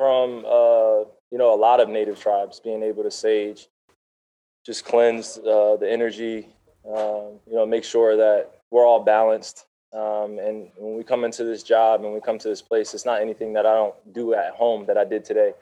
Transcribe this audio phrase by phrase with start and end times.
[0.00, 3.68] from uh, you know a lot of native tribes being able to sage,
[4.64, 6.48] just cleanse uh, the energy,
[6.88, 9.66] um, you know, make sure that we're all balanced.
[9.92, 13.04] Um, and when we come into this job and we come to this place, it's
[13.04, 15.52] not anything that I don't do at home that I did today.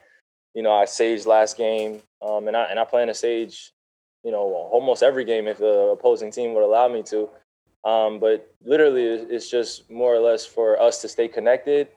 [0.53, 3.73] You know, I saged last game, um, and I and I plan to sage,
[4.23, 4.39] you know,
[4.71, 7.29] almost every game if the opposing team would allow me to.
[7.83, 11.89] Um, but literally, it's just more or less for us to stay connected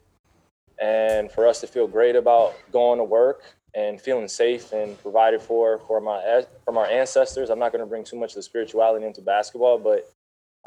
[0.83, 3.43] and for us to feel great about going to work
[3.75, 7.51] and feeling safe and provided for for my from our ancestors.
[7.51, 10.13] I'm not going to bring too much of the spirituality into basketball, but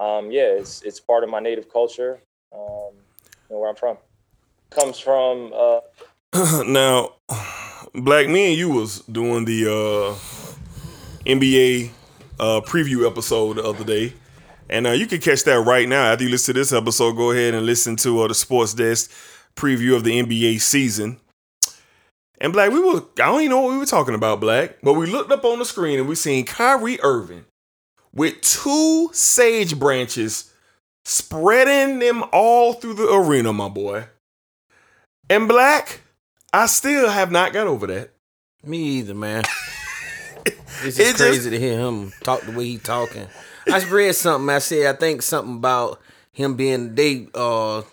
[0.01, 2.19] um, yeah, it's it's part of my native culture,
[2.53, 2.93] um,
[3.49, 3.97] where I'm from.
[4.69, 5.81] Comes from uh,
[6.65, 7.13] now,
[7.93, 8.27] Black.
[8.27, 11.91] Me and you was doing the uh, NBA
[12.39, 14.13] uh, preview episode the other day.
[14.67, 16.11] And uh, you can catch that right now.
[16.11, 19.11] After you listen to this episode, go ahead and listen to uh, the Sports Desk
[19.55, 21.17] preview of the NBA season.
[22.39, 24.93] And Black, we were, I don't even know what we were talking about, Black, but
[24.93, 27.45] we looked up on the screen and we seen Kyrie Irving
[28.13, 30.53] with two sage branches
[31.05, 34.05] spreading them all through the arena, my boy.
[35.29, 36.01] And Black,
[36.51, 38.11] I still have not got over that.
[38.63, 39.43] Me either, man.
[40.45, 43.27] it's just it crazy just, to hear him talk the way he talking.
[43.67, 44.49] I read something.
[44.49, 45.99] I said I think something about
[46.31, 47.83] him being they uh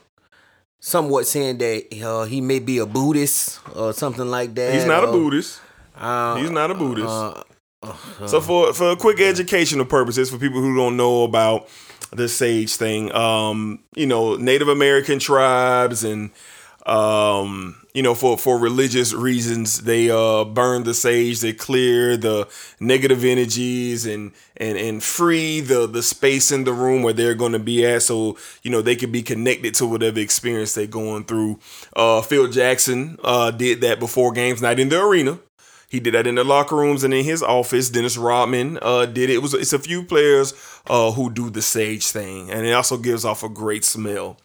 [0.82, 4.74] somewhat saying that uh, he may be a Buddhist or something like that.
[4.74, 5.60] He's not a Buddhist.
[5.96, 7.08] Uh, He's not a Buddhist.
[7.08, 7.42] Uh,
[7.82, 11.68] uh, so for for quick educational purposes, for people who don't know about
[12.10, 16.30] the sage thing, um, you know, Native American tribes and
[16.86, 22.48] um, you know, for for religious reasons, they uh burn the sage, they clear the
[22.80, 27.52] negative energies and and and free the the space in the room where they're going
[27.52, 31.24] to be at, so you know they can be connected to whatever experience they're going
[31.24, 31.58] through.
[31.94, 35.38] Uh, Phil Jackson uh did that before games, not in the arena.
[35.92, 37.90] He did that in the locker rooms and in his office.
[37.90, 39.34] Dennis Rodman uh, did it.
[39.34, 40.54] It was it's a few players
[40.86, 44.38] uh, who do the sage thing, and it also gives off a great smell.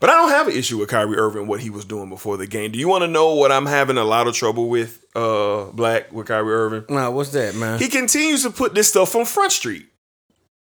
[0.00, 2.46] But I don't have an issue with Kyrie Irving what he was doing before the
[2.46, 2.72] game.
[2.72, 6.10] Do you want to know what I'm having a lot of trouble with, uh, Black
[6.10, 6.84] with Kyrie Irving?
[6.88, 7.78] Nah, what's that, man?
[7.78, 9.86] He continues to put this stuff on Front Street.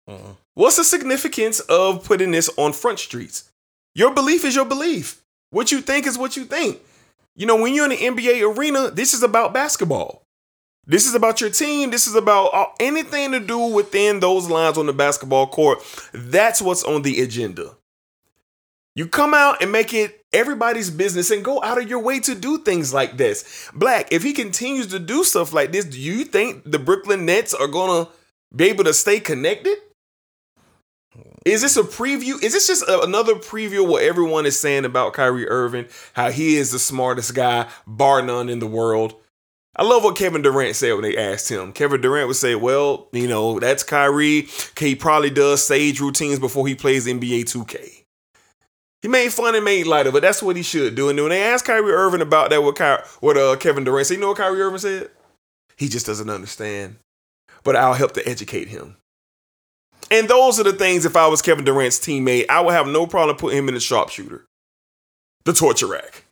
[0.07, 0.33] Uh-uh.
[0.55, 3.50] What's the significance of putting this on Front Streets?
[3.95, 5.22] Your belief is your belief.
[5.51, 6.79] What you think is what you think.
[7.35, 10.23] You know, when you're in the NBA arena, this is about basketball.
[10.85, 11.91] This is about your team.
[11.91, 15.79] This is about anything to do within those lines on the basketball court.
[16.13, 17.75] That's what's on the agenda.
[18.99, 22.35] You come out and make it everybody's business and go out of your way to
[22.35, 23.71] do things like this.
[23.73, 27.53] Black, if he continues to do stuff like this, do you think the Brooklyn Nets
[27.53, 28.11] are going to
[28.53, 29.77] be able to stay connected?
[31.45, 32.43] Is this a preview?
[32.43, 35.85] Is this just a, another preview of what everyone is saying about Kyrie Irving?
[36.11, 39.15] How he is the smartest guy, bar none, in the world.
[39.77, 41.71] I love what Kevin Durant said when they asked him.
[41.71, 44.49] Kevin Durant would say, Well, you know, that's Kyrie.
[44.77, 47.98] He probably does sage routines before he plays NBA 2K.
[49.01, 50.21] He made fun and made light of it.
[50.21, 51.09] That's what he should do.
[51.09, 54.15] And when they asked Kyrie Irving about that, what, Ky- what uh, Kevin Durant said,
[54.15, 55.09] you know what Kyrie Irving said?
[55.77, 56.97] He just doesn't understand.
[57.63, 58.97] But I'll help to educate him.
[60.11, 63.07] And those are the things, if I was Kevin Durant's teammate, I would have no
[63.07, 64.45] problem putting him in the sharpshooter,
[65.45, 66.25] the torture rack,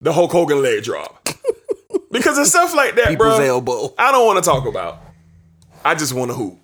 [0.00, 1.28] the Hulk Hogan leg drop.
[2.12, 3.46] because it's stuff like that, People's bro.
[3.46, 3.94] Elbow.
[3.98, 5.00] I don't want to talk about.
[5.84, 6.58] I just want to hoop.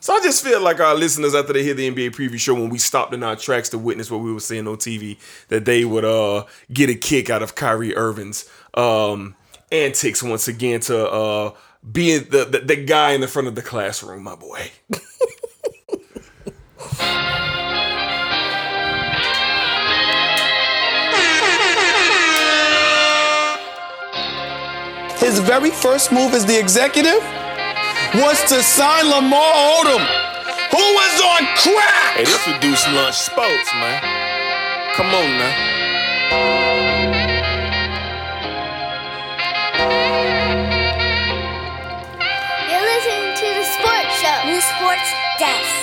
[0.00, 2.68] So I just feel like our listeners, after they hear the NBA preview show, when
[2.68, 5.84] we stopped in our tracks to witness what we were seeing on TV, that they
[5.84, 9.34] would uh get a kick out of Kyrie Irving's um
[9.72, 11.52] antics once again to uh
[11.90, 14.70] being the, the, the guy in the front of the classroom, my boy.
[25.18, 27.20] His very first move as the executive
[28.14, 30.00] was to sign Lamar Odom,
[30.70, 32.16] who was on crack.
[32.16, 34.00] Hey, this reduced lunch sports, man.
[34.94, 36.58] Come on now.
[42.70, 45.74] You're listening to the Sports Show, the Sports Desk.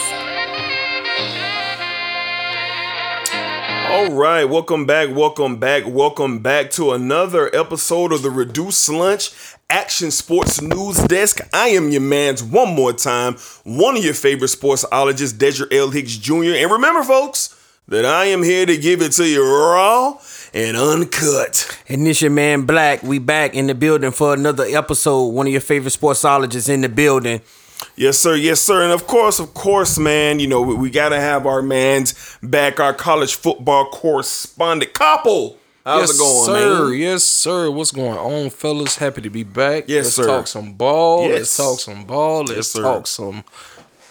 [3.91, 9.31] All right, welcome back, welcome back, welcome back to another episode of the Reduced Lunch
[9.69, 11.39] Action Sports News Desk.
[11.51, 15.89] I am your man's one more time, one of your favorite sportsologists, Dedrick L.
[15.89, 16.53] Hicks Jr.
[16.55, 17.55] And remember, folks,
[17.87, 20.19] that I am here to give it to you raw
[20.53, 21.79] and uncut.
[21.89, 23.01] And this your man Black.
[23.03, 25.27] We back in the building for another episode.
[25.29, 27.41] One of your favorite sportsologists in the building.
[27.95, 28.35] Yes, sir.
[28.35, 28.83] Yes, sir.
[28.83, 32.37] And of course, of course, man, you know, we, we got to have our man's
[32.41, 35.57] back, our college football correspondent, Couple.
[35.85, 36.83] How's yes, it going, sir.
[36.89, 36.97] man?
[36.99, 37.69] Yes, sir.
[37.69, 38.95] What's going on, fellas?
[38.97, 39.83] Happy to be back.
[39.87, 40.25] Yes, Let's sir.
[40.25, 41.27] talk some ball.
[41.27, 41.31] Yes.
[41.39, 42.39] Let's talk some ball.
[42.39, 42.81] Let's Yes, sir.
[42.81, 43.43] talk some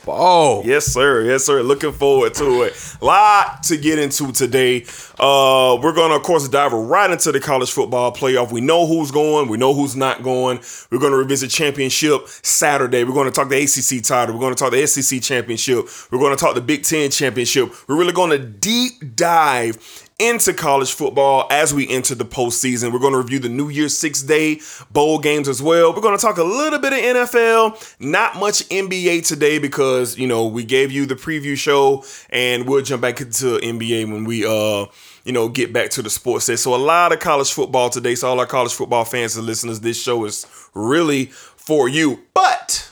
[0.05, 0.63] ball.
[0.65, 1.25] Yes, sir.
[1.25, 1.63] Yes, sir.
[1.63, 2.75] Looking forward to it.
[3.01, 4.85] Lot to get into today.
[5.19, 8.53] Uh, we're gonna, of course, dive right into the college football playoff.
[8.53, 9.49] We know who's going.
[9.49, 10.61] We know who's not going.
[10.93, 13.03] We're gonna revisit championship Saturday.
[13.03, 14.37] We're gonna talk the ACC title.
[14.37, 15.87] We're gonna talk the SEC championship.
[16.13, 17.73] We're gonna talk the Big Ten championship.
[17.89, 22.93] We're really gonna deep dive into college football as we enter the postseason.
[22.93, 24.61] We're going to review the New Year's Six Day
[24.93, 25.93] Bowl games as well.
[25.93, 30.27] We're going to talk a little bit of NFL, not much NBA today because you
[30.27, 34.45] know we gave you the preview show, and we'll jump back into NBA when we
[34.45, 34.87] uh
[35.25, 36.59] you know get back to the sports set.
[36.59, 38.15] So a lot of college football today.
[38.15, 42.21] So all our college football fans and listeners, this show is really for you.
[42.35, 42.89] But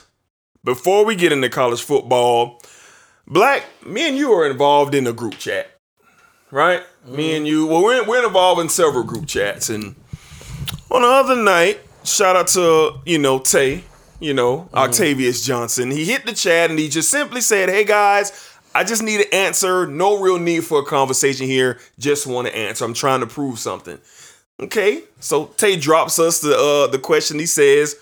[0.63, 2.61] before we get into college football,
[3.25, 5.69] Black, me and you are involved in a group chat
[6.53, 6.83] right?
[7.05, 7.67] Me and you.
[7.67, 9.69] Well, we're, we're involved in several group chats.
[9.69, 9.95] And
[10.89, 13.83] on the other night, shout out to, you know, Tay,
[14.19, 15.91] you know, Octavius Johnson.
[15.91, 19.27] He hit the chat and he just simply said, hey guys, I just need an
[19.33, 19.85] answer.
[19.85, 21.79] No real need for a conversation here.
[21.99, 22.85] Just want to answer.
[22.85, 23.99] I'm trying to prove something.
[24.59, 25.03] Okay.
[25.19, 27.37] So Tay drops us the uh, the question.
[27.37, 27.95] He says,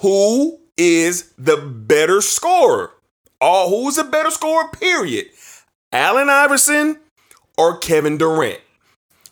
[0.00, 2.92] Who is the better scorer?
[3.40, 5.26] Or who's a better scorer, period?
[5.92, 6.98] Allen Iverson
[7.62, 8.60] or Kevin Durant.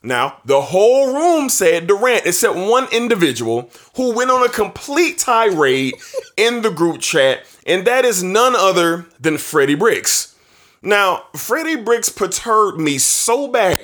[0.04, 5.94] Now, the whole room said Durant, except one individual who went on a complete tirade
[6.36, 10.36] in the group chat, and that is none other than Freddie Bricks.
[10.80, 13.80] Now, Freddie Bricks perturbed me so bad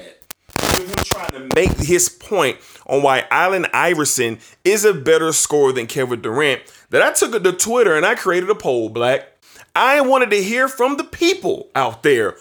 [0.78, 5.72] with him trying to make his point on why Allen Iverson is a better scorer
[5.72, 9.26] than Kevin Durant that I took it to Twitter and I created a poll, Black.
[9.74, 12.36] I wanted to hear from the people out there.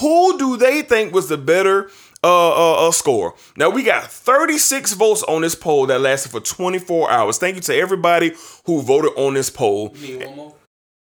[0.00, 1.90] Who do they think was the better
[2.22, 3.34] uh, uh, uh, score?
[3.56, 7.38] Now we got 36 votes on this poll that lasted for 24 hours.
[7.38, 8.34] Thank you to everybody
[8.66, 9.94] who voted on this poll.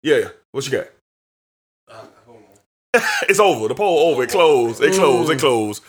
[0.01, 0.87] Yeah, what you got?
[3.29, 3.67] it's over.
[3.67, 4.23] The poll over.
[4.23, 4.81] It closed.
[4.81, 5.31] It closed.
[5.31, 5.83] It closed.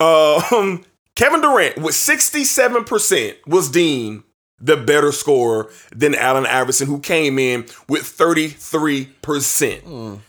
[0.00, 0.84] Um,
[1.16, 4.22] Kevin Durant with 67% was deemed
[4.60, 10.20] the better scorer than Allen Iverson, who came in with 33%.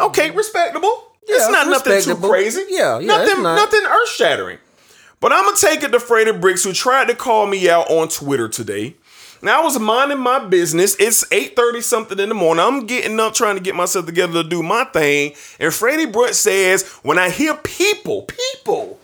[0.00, 1.12] Okay, respectable.
[1.26, 2.64] it's Yeah, not nothing too crazy.
[2.68, 3.54] Yeah, yeah, nothing, it's not.
[3.56, 4.58] nothing earth shattering.
[5.20, 8.08] But I'm gonna take it to Freddie Bricks, who tried to call me out on
[8.08, 8.94] Twitter today.
[9.42, 10.96] Now I was minding my business.
[10.98, 12.64] It's 8:30 something in the morning.
[12.64, 15.34] I'm getting up trying to get myself together to do my thing.
[15.60, 18.97] And Freddie Bricks says, when I hear people, people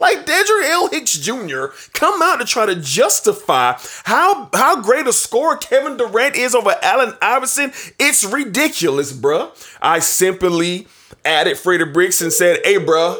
[0.00, 0.88] like Dedrick L.
[0.88, 1.66] Hicks Jr.
[1.92, 3.74] come out to try to justify
[4.04, 9.50] how how great a scorer Kevin Durant is over Allen Iverson, it's ridiculous, bruh.
[9.80, 10.86] I simply
[11.24, 13.18] added Freddie Bricks and said, hey, bruh,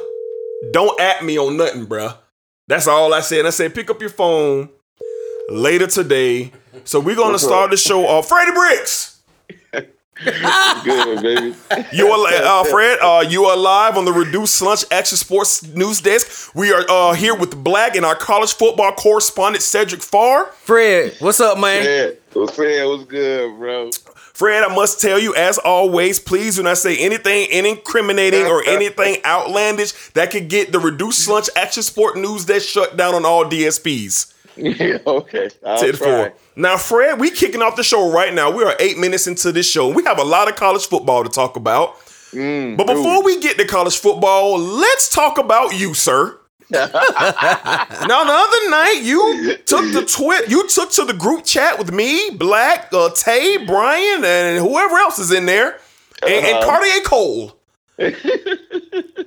[0.73, 2.17] don't at me on nothing, bruh.
[2.67, 3.41] That's all I said.
[3.41, 4.69] And I said, pick up your phone
[5.49, 6.53] later today.
[6.85, 8.29] So we're gonna start the show off.
[8.29, 9.18] Freddie Bricks.
[10.25, 11.55] Good, baby.
[11.93, 12.99] You are uh, Fred.
[13.01, 16.55] Uh, you are live on the Reduced Lunch Action Sports News Desk.
[16.55, 20.47] We are uh, here with Black and our college football correspondent Cedric Farr.
[20.63, 21.85] Fred, what's up, man?
[21.85, 22.87] Yeah, what's Fred?
[22.87, 23.91] What's good, bro?
[24.33, 29.17] Fred, I must tell you, as always, please do not say anything incriminating or anything
[29.25, 33.45] outlandish that could get the Reduced Lunch Action Sport News Desk shut down on all
[33.45, 34.33] DSPs.
[34.59, 35.49] Yeah, okay.
[35.65, 36.07] I'll Ten try.
[36.07, 36.35] four.
[36.57, 38.51] Now, Fred, we kicking off the show right now.
[38.51, 39.89] We are eight minutes into this show.
[39.89, 41.97] We have a lot of college football to talk about.
[42.33, 46.39] Mm, But before we get to college football, let's talk about you, sir.
[46.71, 51.91] now, the other night, you took the twit, you took to the group chat with
[51.93, 55.79] me, Black, uh, Tay, Brian, and whoever else is in there,
[56.23, 56.67] and, and Uh-huh.
[56.67, 57.55] Cartier Cole.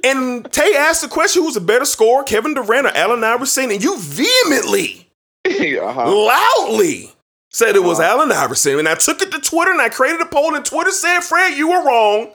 [0.03, 3.71] and Tay asked the question: Who's a better scorer, Kevin Durant or Allen Iverson?
[3.71, 5.09] And you vehemently
[5.49, 6.11] uh-huh.
[6.15, 7.11] loudly
[7.49, 8.79] said it was Allen Iverson.
[8.79, 11.57] And I took it to Twitter and I created a poll, and Twitter said, Fred,
[11.57, 12.33] you were wrong.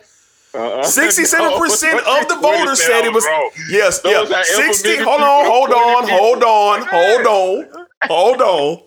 [0.54, 0.82] Uh-uh.
[0.84, 3.24] 67% No, of the voters said said it was.
[3.24, 3.50] wrong.
[3.70, 4.42] Yes, Those yeah.
[4.42, 4.96] 60.
[4.98, 8.82] Hold on, hold on, hold on, hold on, hold on.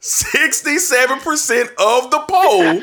[0.00, 2.80] 67% of the poll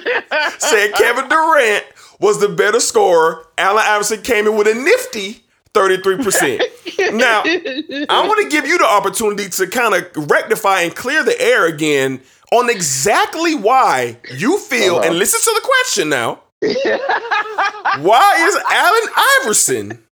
[0.60, 1.86] said Kevin Durant
[2.20, 3.46] was the better scorer.
[3.58, 5.43] Allen Iverson came in with a nifty
[5.74, 7.14] 33%.
[7.18, 11.40] now, I want to give you the opportunity to kind of rectify and clear the
[11.42, 15.08] air again on exactly why you feel, Uh-huh.
[15.10, 16.42] and listen to the question now.
[18.02, 19.10] why is Allen
[19.42, 20.04] Iverson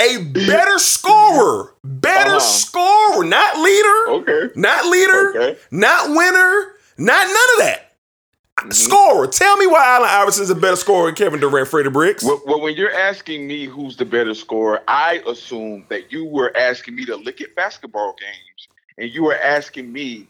[0.00, 1.74] a better scorer?
[1.84, 2.40] Better Uh-huh.
[2.40, 4.48] scorer, not leader, Okay.
[4.56, 5.58] not leader, Okay.
[5.70, 7.85] not winner, not none of that.
[8.74, 9.26] Scorer.
[9.26, 12.24] Tell me why Allen Iverson is a better scorer than Kevin Durant, Freddie Bricks.
[12.24, 16.56] Well, well, when you're asking me who's the better scorer, I assume that you were
[16.56, 18.68] asking me to look at basketball games,
[18.98, 20.26] and you were asking me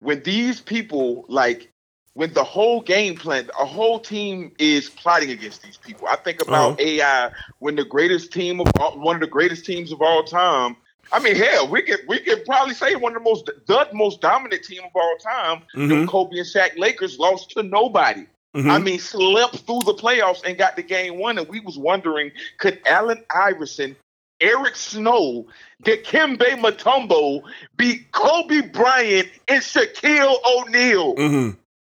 [0.00, 1.70] when these people like
[2.14, 6.08] when the whole game plan, a whole team is plotting against these people.
[6.08, 6.76] I think about Uh-huh.
[6.80, 10.76] AI when the greatest team of all, one of the greatest teams of all time.
[11.12, 14.20] I mean, hell, we could we could probably say one of the most the most
[14.20, 15.62] dominant team of all time.
[15.74, 16.08] The Mhm.
[16.08, 18.26] Kobe and Shaq Lakers lost to nobody.
[18.56, 18.70] Mhm.
[18.70, 22.32] I mean, slept through the playoffs and got the game one, and we was wondering
[22.58, 23.96] could Allen Iverson,
[24.40, 25.46] Eric Snow,
[25.84, 27.42] Dikembe Mutombo
[27.76, 31.14] beat Kobe Bryant and Shaquille O'Neal?
[31.16, 31.50] Mm-hmm.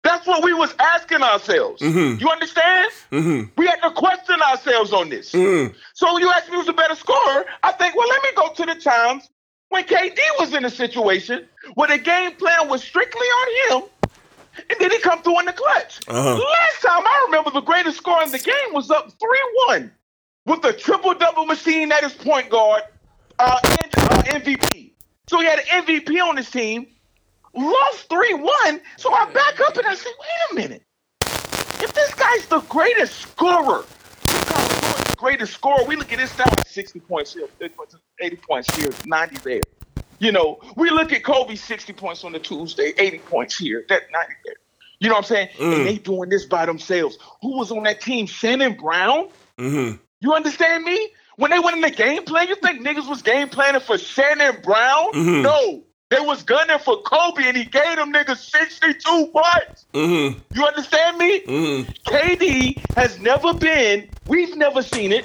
[0.02, 1.80] That's what we was asking ourselves.
[1.80, 2.20] Mhm.
[2.20, 2.90] You understand?
[3.12, 3.50] Mm-hmm.
[3.56, 5.32] We had to question ourselves on this.
[5.32, 5.74] Mm-hmm.
[5.94, 7.44] So you asked me who's a better scorer.
[7.62, 9.30] I think, well, let me go to the times
[9.68, 13.88] when KD was in a situation where the game plan was strictly on him,
[14.68, 16.00] and then he come through in the clutch.
[16.08, 16.34] Uh-huh.
[16.34, 19.10] Last time I remember the greatest scorer in the game was up
[19.68, 19.90] 3-1
[20.46, 22.82] with a triple-double machine at his point guard
[23.38, 24.90] uh, and uh, MVP.
[25.28, 26.86] So he had an MVP on his team,
[27.54, 28.80] lost 3-1.
[28.96, 30.82] So I back up and I say, wait a minute.
[31.82, 33.84] If this guy's the greatest scorer,
[34.28, 37.96] this guy's the greatest scorer, we look at this stat 60 points here, 50 points,
[38.20, 39.60] 80 points here, 90 there.
[40.18, 44.02] You know, we look at Kobe 60 points on the Tuesday, 80 points here, that
[44.12, 44.54] 90 there.
[45.00, 45.48] You know what I'm saying?
[45.58, 45.76] Mm.
[45.78, 47.18] And they doing this by themselves.
[47.40, 48.26] Who was on that team?
[48.26, 49.28] Shannon Brown?
[49.58, 49.96] Mm-hmm.
[50.20, 51.08] You understand me?
[51.36, 54.60] When they went in the game plan, you think niggas was game planning for Shannon
[54.62, 55.12] Brown?
[55.12, 55.42] Mhm.
[55.42, 55.82] No.
[56.12, 59.86] They was gunning for Kobe and he gave them niggas 62 points.
[59.94, 60.40] Mm-hmm.
[60.54, 61.40] You understand me?
[61.40, 61.90] Mm-hmm.
[62.14, 65.24] KD has never been, we've never seen it.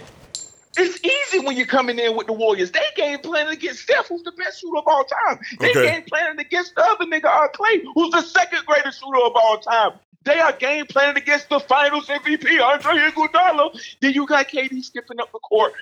[0.77, 2.71] It's easy when you're coming in with the Warriors.
[2.71, 5.39] They game planning against Steph, who's the best shooter of all time.
[5.59, 5.87] They Okay.
[5.87, 9.57] game planning against the other nigga, uh, Klay, who's the second greatest shooter of all
[9.57, 9.99] time.
[10.23, 13.77] They are game planning against the finals MVP, Andre Iguodala.
[13.99, 15.73] Then you got KD skipping up the court.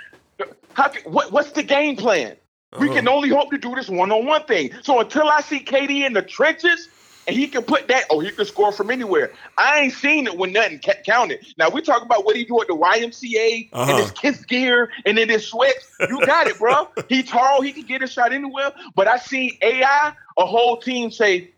[0.74, 2.38] How what, what's the game plan?
[2.80, 2.96] We Uh-huh.
[2.96, 4.72] can only hope to do this one-on-one thing.
[4.82, 6.90] So until I see KD in the trenches
[7.28, 9.32] and he can put that, oh, he can score from anywhere.
[9.58, 11.46] I ain't seen it when nothing counted.
[11.58, 13.90] Now we talk about what he do at the YMCA Uh-huh.
[13.92, 15.88] and his kiss gear and in his sweats.
[16.10, 16.90] You got it, bro.
[17.10, 18.72] He tall, he can get a shot anywhere.
[18.96, 21.52] But I seen AI, a whole team say,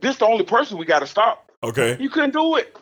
[0.00, 1.50] this the only person we got to stop.
[1.62, 1.96] Okay.
[1.98, 2.76] You couldn't do it.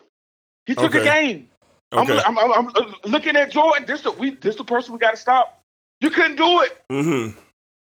[0.65, 0.99] He took Okay.
[0.99, 1.49] a game.
[1.91, 2.19] Okay.
[2.25, 3.85] I'm, I'm, I'm, I'm looking at Jordan.
[3.87, 5.61] This the we this the person we got to stop.
[6.01, 6.81] You couldn't do it.
[6.91, 7.37] Mm-hmm.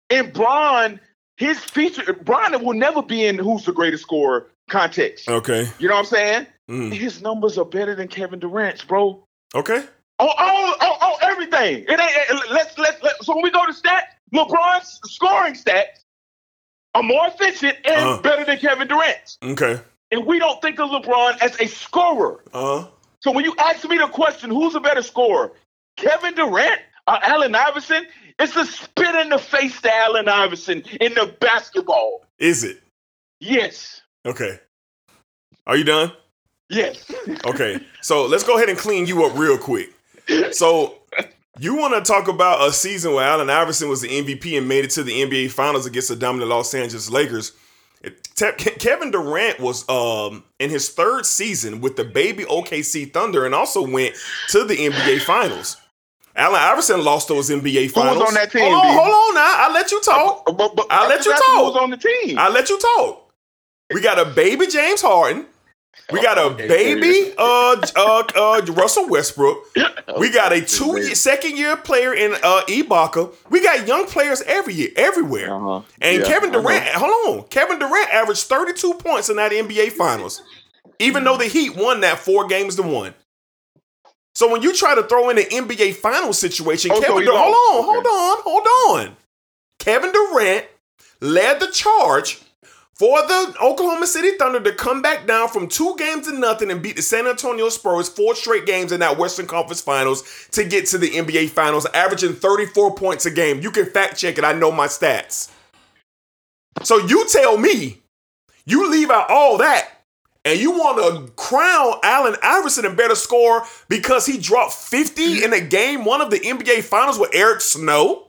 [0.09, 0.99] And Braun,
[1.37, 5.27] his feature, Braun will never be in who's the greatest scorer context.
[5.29, 5.67] Okay.
[5.79, 6.47] You know what I'm saying?
[6.69, 6.93] Mm.
[6.93, 9.23] His numbers are better than Kevin Durant's, bro.
[9.55, 9.83] Okay.
[10.19, 11.85] Oh, oh, oh, oh, everything.
[11.87, 12.01] It ain't.
[12.01, 13.23] it- let's let's let.
[13.23, 14.01] So when we go to stats,
[14.33, 16.03] LeBron's scoring stats
[16.93, 18.21] are more efficient and Uh-huh.
[18.21, 19.37] better than Kevin Durant's.
[19.43, 19.79] Okay.
[20.11, 22.43] And we don't think of LeBron as a scorer.
[22.53, 22.87] Uh-huh.
[23.21, 25.51] So when you ask me the question, who's a better scorer,
[25.97, 28.05] Kevin Durant or Allen Iverson?
[28.39, 32.25] It's a spit in the face to Allen Iverson in the basketball.
[32.39, 32.81] Is it?
[33.39, 34.01] Yes.
[34.25, 34.59] Okay.
[35.67, 36.13] Are you done?
[36.69, 37.11] Yes.
[37.45, 37.79] Okay.
[38.01, 39.93] So let's go ahead and clean you up real quick.
[40.51, 40.95] So
[41.59, 44.85] you want to talk about a season where Allen Iverson was the MVP and made
[44.85, 47.51] it to the NBA Finals against the dominant Los Angeles Lakers.
[48.37, 53.85] Kevin Durant was um, in his third season with the baby OKC Thunder and also
[53.85, 54.15] went
[54.49, 55.75] to the NBA Finals.
[56.35, 58.27] Allen Iverson lost those NBA Who was Finals.
[58.27, 59.53] on that team, Hold on, hold on now.
[59.57, 60.45] I'll let you talk.
[60.45, 62.37] But, but I'll let you that's who was on the team.
[62.37, 63.31] I'll let you talk.
[63.93, 65.45] We got a baby James Harden.
[66.11, 69.57] We got a baby uh, uh, uh, Russell Westbrook.
[70.17, 73.33] We got a two year, second year player in uh, Ibaka.
[73.49, 75.53] We got young players every year, everywhere.
[75.53, 75.81] Uh-huh.
[76.01, 76.61] And Yeah, Kevin I know.
[76.61, 80.41] Durant, hold on, Kevin Durant averaged 32 points in that NBA Finals,
[80.99, 83.13] even though the Heat won that four games to one.
[84.39, 87.53] So when you try to throw in an NBA Finals situation, Oh, Kevin he Durant,
[87.53, 89.17] hold on, hold on, hold on.
[89.79, 90.65] Kevin Durant
[91.19, 92.39] led the charge
[92.93, 96.81] for the Oklahoma City Thunder to come back down from two games to nothing and
[96.81, 100.85] beat the San Antonio Spurs four straight games in that Western Conference Finals to get
[100.85, 103.59] to the NBA Finals, averaging 34 points a game.
[103.59, 104.45] You can fact check it.
[104.45, 105.51] I know my stats.
[106.83, 107.97] So you tell me,
[108.65, 109.98] you leave out all that,
[110.45, 115.43] and you want to crown Allen Iverson a better scorer because he dropped 50 mm-hmm.
[115.43, 118.25] in a game one of the NBA Finals with Eric Snow?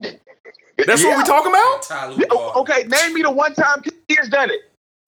[0.00, 2.18] That's what we're talking about?
[2.18, 4.60] Yeah, Okay, name me the one time KD has done it.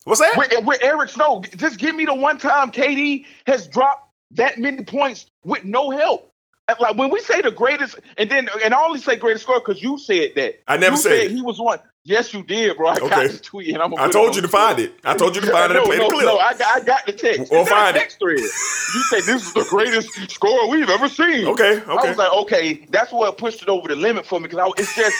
[0.05, 0.35] What's that?
[0.37, 4.83] With, with Eric Snow, just give me the one time KD has dropped that many
[4.85, 6.33] points with no help.
[6.81, 9.83] like when we say the greatest, and then and I only say greatest scorer because
[9.83, 10.62] you said that.
[10.67, 11.31] I never you said it.
[11.31, 11.79] he was one.
[12.09, 12.88] Yes, you did, bro.
[12.88, 13.27] I got Okay.
[13.29, 13.93] the tweet, and I'm.
[13.99, 14.95] I told you to find it.
[15.05, 16.25] I told you to find it and no, play the clip.
[16.25, 17.50] No, I got, I got the text.
[17.53, 18.00] Well, It's in the find it.
[18.00, 18.38] text thread.
[18.38, 21.47] You said this is the greatest score we've ever seen.
[21.49, 21.85] Okay, okay.
[21.91, 24.97] I was like, okay, that's what pushed it over the limit for me because it's
[24.97, 25.15] just,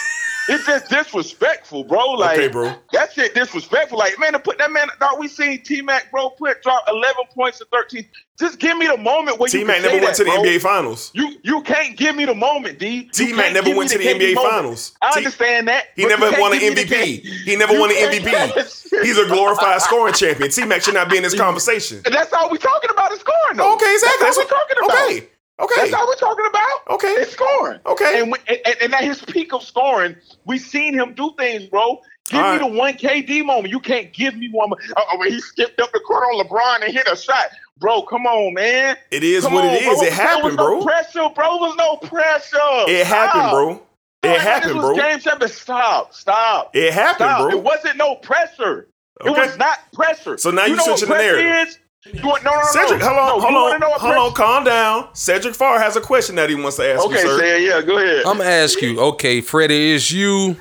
[0.49, 2.11] it's just disrespectful, bro.
[2.11, 2.73] Like, Okay, bro.
[2.93, 3.97] That shit disrespectful.
[3.97, 7.15] Like, man, to put that man, dog, we seen T Mac, bro, put drop 11
[7.33, 8.05] points to 13.
[8.39, 10.41] Just give me the moment where you T Mac never went to the bro.
[10.43, 11.11] NBA Finals.
[11.13, 13.03] You you can't give me the moment, D.
[13.11, 14.51] T Mac never went to the NBA moment.
[14.53, 14.95] Finals.
[15.01, 15.87] I understand that.
[15.95, 17.21] He never won an MVP.
[17.21, 19.03] He never won an MVP.
[19.03, 20.49] He's a glorified scoring champion.
[20.51, 22.01] T Mac should not be in this conversation.
[22.05, 23.73] And that's all we're talking about is scoring, though.
[23.75, 24.25] Okay, exactly.
[24.25, 25.05] That's That's we're talking about.
[25.09, 26.95] Okay, okay, That's all we're talking about.
[26.95, 27.07] Okay.
[27.19, 27.79] It's scoring.
[27.85, 28.21] Okay.
[28.21, 31.99] And, when, and, and at his peak of scoring, we've seen him do things, bro.
[32.29, 32.71] Give All me right.
[32.71, 33.69] the one KD moment.
[33.71, 34.71] You can't give me one.
[34.95, 37.45] Uh, when he skipped up the court on LeBron and hit a shot,
[37.79, 38.03] bro.
[38.03, 38.97] Come on, man.
[39.11, 39.93] It is Come what on, it bro.
[39.93, 40.01] is.
[40.01, 40.85] It There happened, was no bro.
[40.85, 41.57] pressure, bro.
[41.57, 42.91] Was no pressure.
[42.91, 43.51] It happened, Stop.
[43.51, 43.81] bro.
[44.21, 44.95] Bro, It happened, bro.
[44.95, 45.47] Game seven.
[45.47, 46.13] Stop.
[46.13, 46.75] Stop.
[46.75, 47.49] It happened, Stop.
[47.49, 47.57] bro.
[47.57, 48.89] It wasn't no pressure.
[49.25, 50.37] It was not pressure.
[50.37, 51.67] So now you know switching the narrative.
[51.67, 51.79] Is?
[52.13, 53.05] You want, no, no, no, Cedric, no.
[53.07, 55.09] hold on, No, hold wanna on, know what hold on, pressure- calm down.
[55.13, 57.39] Cedric Farr has a question that he wants to ask Okay, you, sir.
[57.39, 58.25] Sam, yeah, go ahead.
[58.25, 60.57] I'm gonna ask you, okay, Freddie, is you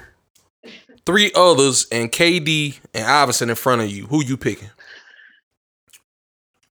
[1.07, 4.07] three others and KD and Iverson in front of you?
[4.07, 4.69] Who you picking?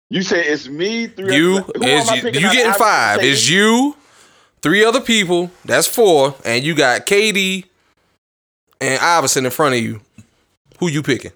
[0.08, 1.06] You say it's me.
[1.06, 3.22] Three You other- who is you, you getting Iverson, five?
[3.24, 3.96] Is you
[4.62, 5.50] three other people?
[5.64, 7.64] That's four, and you got KD
[8.80, 10.00] and Iverson in front of you.
[10.78, 11.32] Who you picking?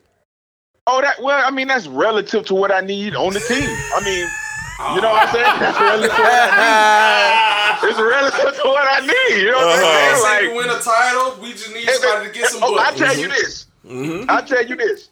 [0.86, 1.22] Oh, that.
[1.22, 3.68] Well, I mean, that's relative to what I need on the team.
[3.94, 4.28] I mean,
[4.94, 5.60] you know what I'm saying?
[5.60, 7.50] That's relative to what I need.
[7.82, 9.42] It's relative to what I need.
[9.42, 10.22] You know what I'm uh-huh.
[10.22, 10.54] saying?
[10.54, 12.60] Like, win a title, we just need somebody to get some.
[12.62, 13.36] oh, I tell you mm-hmm.
[13.36, 13.66] this.
[13.84, 14.30] Mm-hmm.
[14.30, 15.10] I tell you this.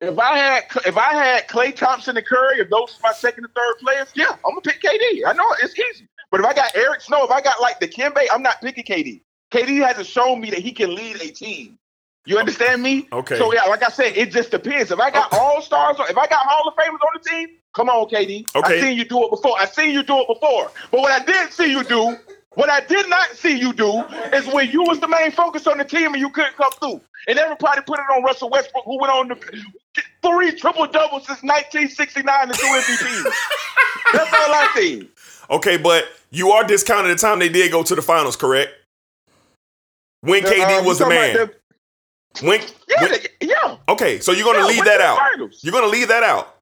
[0.00, 3.44] If I had if I had Klay Thompson and Curry, if those are my second
[3.44, 5.22] and third players, yeah, I'm gonna pick KD.
[5.26, 6.08] I know it's easy.
[6.30, 9.22] But if I got Eric Snow, if I got like Dikembe, I'm not picking KD.
[9.52, 11.78] KD hasn't shown me that he can lead a team.
[12.24, 13.08] You understand me?
[13.12, 13.36] Okay.
[13.36, 14.90] So yeah, like I said, it just depends.
[14.92, 17.88] If I got all stars, if I got Hall of Famers on the team, come
[17.88, 18.46] on, KD.
[18.54, 18.78] Okay.
[18.78, 19.56] I seen you do it before.
[19.58, 20.70] I seen you do it before.
[20.92, 22.16] But what I did see you do,
[22.52, 25.78] what I did not see you do, is when you was the main focus on
[25.78, 27.00] the team and you couldn't come through.
[27.26, 31.26] And everybody put it on Russell Westbrook, who went on to get three triple doubles
[31.26, 33.24] since 1969 and two MVPs.
[34.12, 35.08] That's all I see.
[35.50, 38.70] Okay, but you are discounting the time they did go to the finals, correct?
[40.20, 41.34] When KD Uh, was the man.
[41.36, 41.54] about
[42.40, 43.76] when, yeah, when- yeah.
[43.88, 45.18] okay, so you're gonna Yeah, leave that out.
[45.18, 45.60] finals.
[45.62, 46.56] You're gonna leave that out.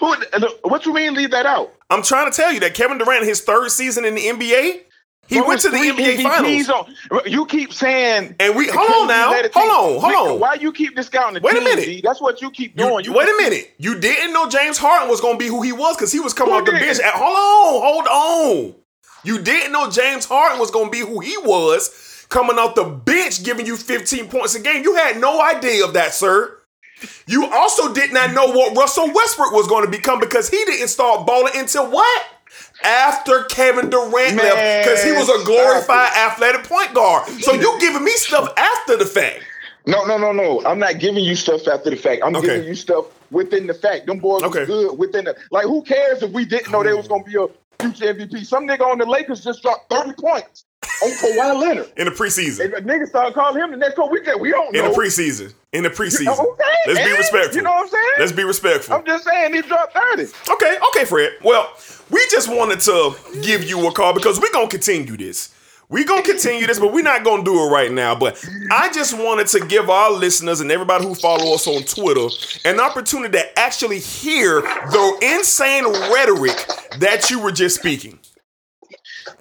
[0.00, 0.14] Who,
[0.62, 1.72] what you mean leave that out?
[1.90, 4.80] I'm trying to tell you that Kevin Durant, his third season in the NBA,
[5.28, 6.68] he Bro, went to the NBA MVPs finals.
[6.68, 8.34] On, you keep saying.
[8.40, 9.32] And we hold on now.
[9.54, 10.40] Hold on, hold on.
[10.40, 11.84] Why you keep discounting Wait a team, minute.
[11.86, 12.00] D?
[12.04, 13.04] That's what you keep doing.
[13.04, 13.72] you- wait a minute.
[13.78, 16.52] You didn't know James Harden was gonna be who he was because he was coming
[16.54, 16.98] Who off the bench.
[16.98, 18.74] At, hold on, hold on.
[19.22, 23.44] You didn't know James Harden was gonna be who he was coming off the bench,
[23.44, 24.82] giving you 15 points a game.
[24.82, 26.58] You had no idea of that, sir.
[27.28, 30.88] You also did not know what Russell Westbrook was going to become because he didn't
[30.88, 32.22] start balling until what?
[32.82, 37.28] After Kevin Durant left, because he was a glorified athletic point guard.
[37.40, 39.44] So you giving me stuff after the fact.
[39.86, 40.64] No, no, no, no.
[40.64, 42.22] I'm not giving you stuff after the fact.
[42.24, 42.48] I'm Okay.
[42.48, 44.06] giving you stuff within the fact.
[44.06, 44.66] Them boys Okay.
[44.66, 45.66] good within the like.
[45.66, 47.46] Who cares if we didn't know they was gonna be a
[47.80, 48.44] future MVP?
[48.44, 50.64] Some nigga on the Lakers just dropped 30 points
[51.02, 51.92] Oh, on Kawhi Leonard.
[51.96, 52.74] In the preseason.
[52.76, 54.10] And niggas started calling him the next coach.
[54.10, 55.52] We can, we don't In the preseason.
[55.72, 56.38] In the preseason.
[56.38, 57.56] Okay, Let's be respectful.
[57.56, 58.12] You know what I'm saying?
[58.18, 58.94] Let's be respectful.
[58.94, 60.24] I'm just saying he dropped 30.
[60.50, 61.32] Okay, okay, Fred.
[61.42, 61.72] Well,
[62.10, 65.54] we just wanted to give you a call because we're gonna continue this.
[65.90, 68.14] We're gonna continue this, but we're not gonna do it right now.
[68.14, 72.28] But I just wanted to give our listeners and everybody who follow us on Twitter
[72.64, 76.56] an opportunity to actually hear the insane rhetoric
[77.00, 78.18] that you were just speaking.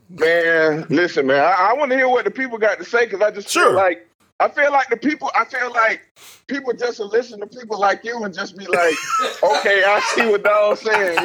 [0.10, 1.40] Man, listen, man.
[1.44, 3.68] I, I want to hear what the people got to say because I just Sure.
[3.70, 4.08] feel like
[4.40, 5.32] I feel like the people.
[5.36, 6.02] I feel like
[6.48, 8.94] people just listen to people like you and just be like,
[9.44, 11.18] "Okay, I see what Dawg's saying."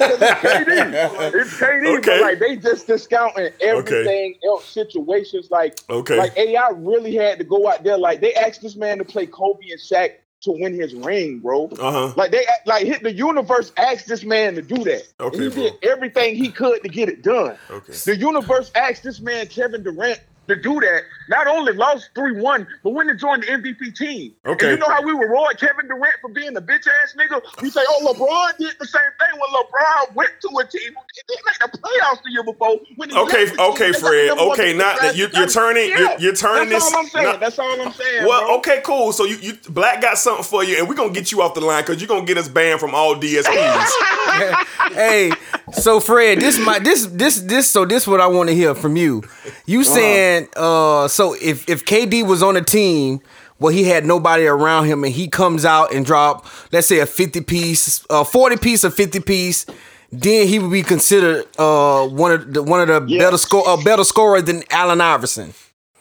[0.00, 1.34] it's KD.
[1.34, 1.98] It's KD.
[1.98, 2.18] Okay.
[2.18, 4.68] But like they just discounting everything else.
[4.68, 6.16] Situations like Okay.
[6.16, 7.98] like AI really had to go out there.
[7.98, 11.66] Like they asked this man to play Kobe and Shaq to win his ring, bro.
[11.78, 12.12] Uh-huh.
[12.16, 15.02] Like they like hit the universe asked this man to do that.
[15.20, 15.62] Okay, And he bro.
[15.70, 17.56] did everything he could to get it done.
[17.70, 17.92] Okay.
[17.92, 21.02] The universe asked this man Kevin Durant to do that.
[21.28, 24.34] Not only lost 3 1, but went and joined the MVP team.
[24.46, 24.70] Okay.
[24.70, 27.40] And you know how we were reward Kevin Durant for being a bitch ass nigga?
[27.62, 30.92] We say, oh, LeBron did the same thing when LeBron went to a team.
[31.28, 32.78] They made the playoffs the year before.
[32.96, 34.30] When he Okay, left team, okay, they got the Fred.
[34.38, 36.90] Okay, pick now draft you, you're turning- you're- you're turning this.
[36.90, 37.24] That's this- all I'm saying.
[37.26, 38.26] not- That's all I'm saying.
[38.26, 38.56] Well, bro.
[38.58, 39.12] okay, cool.
[39.12, 41.60] So you, you Black got something for you, and we're gonna get you off the
[41.60, 43.90] line because you're gonna get us banned from all DSPs.
[44.92, 45.32] hey,
[45.72, 48.96] so Fred, this my this this this so this what I want to hear from
[48.96, 49.22] you.
[49.66, 53.20] You saying uh so if if KD was on a team
[53.58, 57.06] where he had nobody around him and he comes out and drop let's say a
[57.06, 59.66] 50 piece, a 40 piece or 50 piece,
[60.10, 63.20] then he would be considered uh one of the one of the Yes.
[63.24, 65.54] better score a better scorer than Allen Iverson.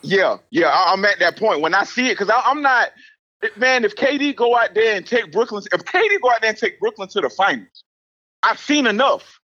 [0.04, 2.90] Yeah, yeah, I, I'm at that point when I see it because I'm not,
[3.58, 3.86] man.
[3.86, 6.80] If KD go out there and take Brooklyn, if KD go out there and take
[6.80, 7.84] Brooklyn to the finals,
[8.44, 9.40] I've seen enough.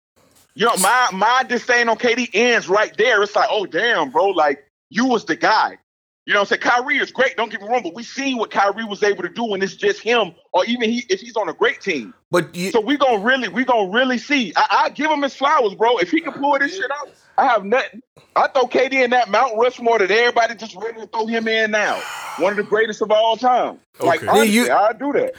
[0.56, 3.23] You know, my my disdain on KD ends right there.
[3.23, 5.77] It's like, oh damn, bro, like you was the guy.
[6.25, 6.62] You know what I'm saying?
[6.62, 9.29] Kyrie is great, don't get me wrong, but we seen what Kyrie was able to
[9.29, 12.13] do when it's just him, or even he if he's on a great team.
[12.32, 14.53] But you, So we gonna really, we gonna really see.
[14.56, 15.97] I, I give him his flowers, bro.
[15.97, 18.01] If he can pull this shit out, I have nothing.
[18.38, 21.71] I throw KD in that Mount Rushmore that everybody just ready to throw him in
[21.71, 21.99] now.
[22.38, 23.79] One of the greatest of all time.
[23.99, 25.34] Like honestly, You- I do that.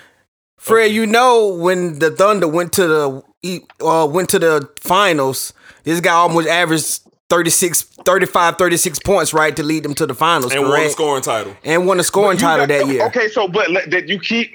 [0.58, 3.22] Fred, you know when the Thunder went to the
[3.84, 5.52] uh, went to the finals,
[5.84, 7.00] this guy almost averaged
[7.38, 10.92] 36, 35, 36 points, right, to lead them to the finals, and won the correct?
[10.92, 11.56] scoring title.
[11.64, 13.04] and won the scoring title got- that year.
[13.06, 14.54] Okay, so but let, that you keep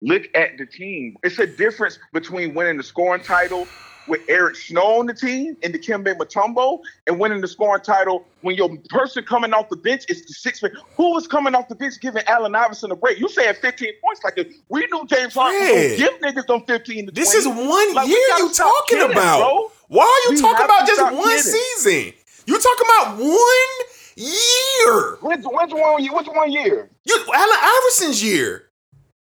[0.00, 1.16] look at the team.
[1.22, 3.68] It's a difference between winning the scoring title
[4.08, 8.26] with Eric Snow on the team and the Dikembe Mutombo and winning the scoring title
[8.40, 10.72] when your person coming off the bench is the sixth man.
[10.96, 13.20] Who was coming off the bench giving Allen Iverson a break?
[13.20, 14.46] You said 15 points like this.
[14.68, 17.38] We knew James Harden was give niggas on 15 to This 20.
[17.38, 19.38] is one Like, year you talking kidding, about.
[19.38, 19.70] bro.
[19.92, 22.14] Why are you We talking about just one season?
[22.46, 25.16] You talking about one year.
[25.20, 26.12] Which, when's one year?
[26.14, 26.88] What's one year?
[27.04, 28.70] You Allen Iverson's year.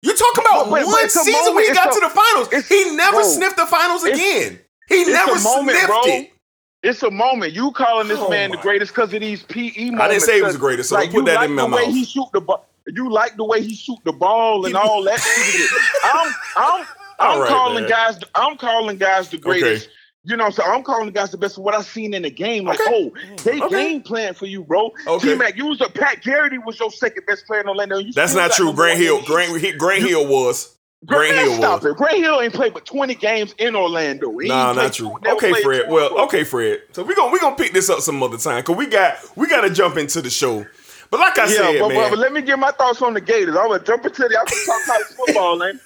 [0.01, 1.55] You're talking about but- but one season moment.
[1.55, 2.67] when he got a- to the finals.
[2.69, 4.59] He never bro, sniffed the finals again.
[4.87, 6.01] He never moment, sniffed bro.
[6.05, 6.31] it.
[6.83, 7.51] It's a moment.
[7.53, 10.01] You calling this Oh man the greatest because of these PE moments.
[10.01, 11.75] I didn't say he was the greatest, so don't put that like in my the
[11.75, 11.93] way mouth.
[11.95, 12.65] he shoot the ball.
[12.87, 15.19] You like the way he shoot the ball and all that.
[16.03, 16.85] I'm, I'm,
[17.19, 17.89] I'm right, calling man.
[17.89, 18.19] guys.
[18.35, 19.81] I'm calling guys the Okay.
[20.25, 20.29] Greatest.
[20.29, 22.29] You know, so I'm calling the guys the best of what I've seen in the
[22.29, 22.65] game.
[22.65, 22.89] Like, Okay.
[22.93, 23.43] oh, mm.
[23.43, 23.69] they Okay.
[23.91, 24.91] game plan for you, bro.
[25.07, 25.29] Okay.
[25.33, 27.97] T-Mac, you was a Pat Garrity was your second best player in Orlando.
[27.97, 28.73] You That's not true.
[28.73, 29.77] Grant Hill, Grant, East.
[29.77, 30.71] Grant You- Hill was.
[31.05, 31.91] Grant, Grant Hill stop was.
[31.91, 31.97] it.
[31.97, 34.35] Grant Hill ain't played but 20 games in Orlando.
[34.39, 35.15] He Nah, not true.
[35.21, 35.85] never Okay, Fred.
[35.87, 36.23] Well, before.
[36.25, 36.81] okay, Fred.
[36.93, 39.47] So we gonna we gonna pick this up some other time because we got we
[39.47, 40.65] got to jump into the show.
[41.11, 43.13] But like I Yeah, said, but, man, but, but let me get my thoughts on
[43.13, 43.55] the Gators.
[43.55, 44.35] I'm gonna jump into the.
[44.39, 45.79] I'm gonna talk college football, man.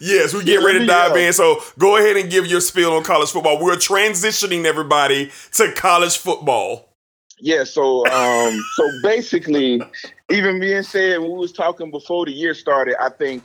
[0.00, 1.32] Yes, we Yeah, get ready to dive in.
[1.32, 3.62] So go ahead and give your spiel on college football.
[3.62, 6.88] We're transitioning everybody to college football.
[7.38, 9.80] Yeah, so um, so basically,
[10.30, 13.44] even being said, when we was talking before the year started, I think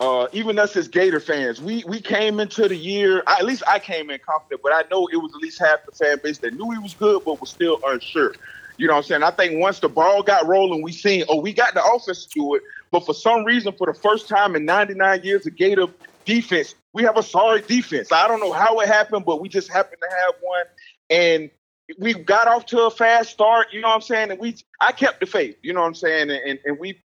[0.00, 3.22] uh, even us as Gator fans, we we came into the year.
[3.26, 5.84] I, at least I came in confident, but I know it was at least half
[5.84, 8.34] the fan base that knew he was good, but was still unsure.
[8.78, 9.22] You know what I'm saying?
[9.22, 12.30] I think once the ball got rolling, we seen, oh, we got the offense to
[12.34, 12.62] do it.
[12.90, 15.86] But for some reason, for the first time in 99 years of Gator
[16.24, 18.12] defense, we have a sorry defense.
[18.12, 20.64] I don't know how it happened, but we just happened to have one.
[21.10, 21.50] And
[21.98, 24.30] we got off to a fast start, you know what I'm saying?
[24.30, 26.30] And we I kept the faith, you know what I'm saying?
[26.30, 27.00] And and, and we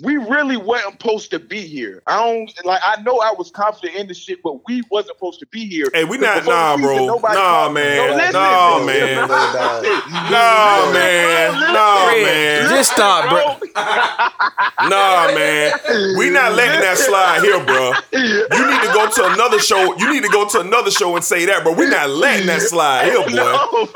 [0.00, 2.02] we really wasn't supposed to be here.
[2.06, 5.40] I don't like I know I was confident in the shit, but we wasn't supposed
[5.40, 5.86] to be here.
[5.92, 7.18] Hey, we not nah, season, bro.
[7.18, 7.96] Nah, man.
[8.10, 8.86] No, listen, Nah, bro.
[8.86, 9.28] man.
[9.28, 11.72] Listen, Nah, man.
[11.72, 12.70] Nah, man.
[12.70, 13.68] just stop, bro.
[14.88, 15.72] Nah, man.
[16.18, 17.92] We not letting that slide here, bro.
[18.12, 19.96] You need to go to another show.
[19.96, 21.72] You need to go to another show and say that, bro.
[21.74, 23.86] We not letting that slide here, boy.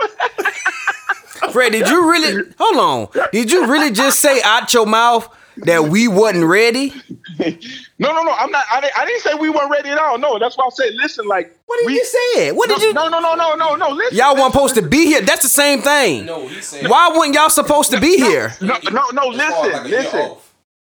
[1.52, 2.76] Fred, did you really hold
[3.14, 3.28] on?
[3.32, 5.28] Did you really just say out your mouth
[5.64, 6.92] that we wasn't ready?
[8.00, 8.32] No, no, no.
[8.32, 8.64] I'm not.
[8.70, 10.18] I didn't, I didn't say we weren't ready at all.
[10.18, 12.52] No, that's why I said, listen, like What did we, you say?
[12.52, 12.92] What did you?
[12.92, 13.88] No, no, no, no, no, no.
[13.90, 15.20] Listen, Y'all weren't supposed to be here.
[15.20, 16.26] That's the same thing.
[16.26, 16.88] No, he said.
[16.88, 18.54] Why weren't y'all supposed to be here?
[18.60, 19.32] No, no, no.
[19.32, 20.36] as far as Listen, like listen.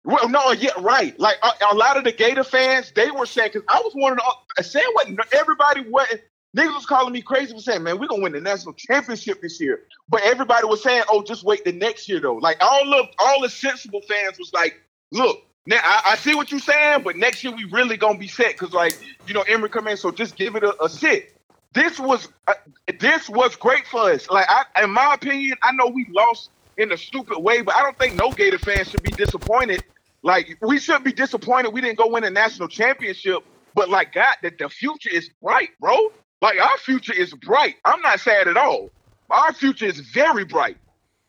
[0.03, 1.17] Well, no, yeah, right.
[1.19, 4.13] Like a, a lot of the Gator fans, they were saying because I was one
[4.13, 4.23] of the
[4.59, 6.09] uh, saying what everybody what
[6.55, 9.59] niggas was calling me crazy for saying, man, we're gonna win the national championship this
[9.59, 9.83] year.
[10.09, 12.35] But everybody was saying, oh, just wait the next year though.
[12.35, 15.43] Like all of all the sensible fans was like, look.
[15.67, 18.53] Now I, I see what you're saying, but next year we really gonna be set
[18.53, 21.35] because, like, you know, Emory come in, so just give it a, a sit.
[21.73, 22.55] This was uh,
[22.99, 24.27] this was great for us.
[24.27, 27.83] Like, I, in my opinion, I know we lost in a stupid way, but I
[27.83, 29.83] don't think no Gator fan should be disappointed.
[30.23, 33.43] Like, we shouldn't be disappointed we didn't go win a national championship,
[33.75, 36.11] but like, God, that the future is bright, bro.
[36.41, 37.75] Like, our future is bright.
[37.85, 38.91] I'm not sad at all.
[39.29, 40.77] Our future is very bright.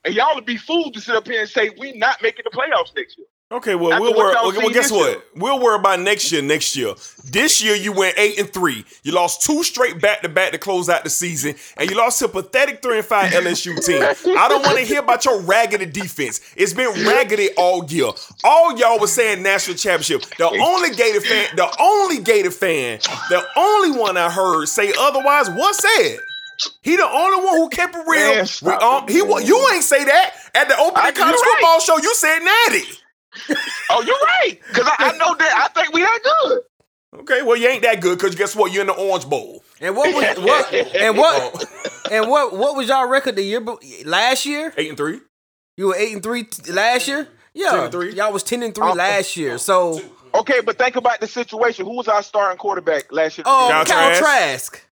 [0.05, 2.57] and y'all would be fools to sit up here and say we not making the
[2.57, 3.29] playoffs next year.
[3.53, 4.35] Okay, well, After we'll what worry.
[4.35, 5.11] Well, well, guess what?
[5.11, 5.23] year.
[5.37, 6.41] We'll worry about next year.
[6.41, 8.83] Next year, this year you went eight and three.
[9.03, 12.19] You lost two straight back to back to close out the season, and you lost
[12.21, 14.03] to a pathetic three and five LSU team.
[14.03, 16.41] I don't want to hear about your raggedy defense.
[16.57, 18.09] It's been raggedy all year.
[18.43, 20.23] All y'all was saying national championship.
[20.39, 25.51] The only Gator fan, the only Gator fan, the only one I heard say otherwise
[25.51, 26.17] was said.
[26.81, 28.35] He the only one who kept it real.
[28.37, 31.57] Man, We- um, he you ain't say that at the opening college right.
[31.61, 31.99] football show.
[31.99, 32.99] You Sid natty.
[33.91, 34.59] Oh, you're right.
[34.69, 36.61] Because I, I know that I think we that good.
[37.21, 38.73] Okay, well you ain't that good because guess what?
[38.73, 39.63] You're in the Orange Bowl.
[39.81, 42.01] And what was what and what oh.
[42.11, 43.65] and what what was y'all record the year
[44.05, 44.73] last year?
[44.77, 45.21] Eight and three.
[45.77, 47.29] You were eight and three t- last year.
[47.55, 48.15] Yeah, three.
[48.15, 48.93] y'all was ten and three Oh.
[48.93, 49.59] last year.
[49.59, 50.01] So,
[50.35, 51.85] Okay, but think about the situation.
[51.85, 53.45] Who was our starting quarterback last year?
[53.47, 54.21] oh, Kyle Kyle, Trask.
[54.73, 54.87] Trask.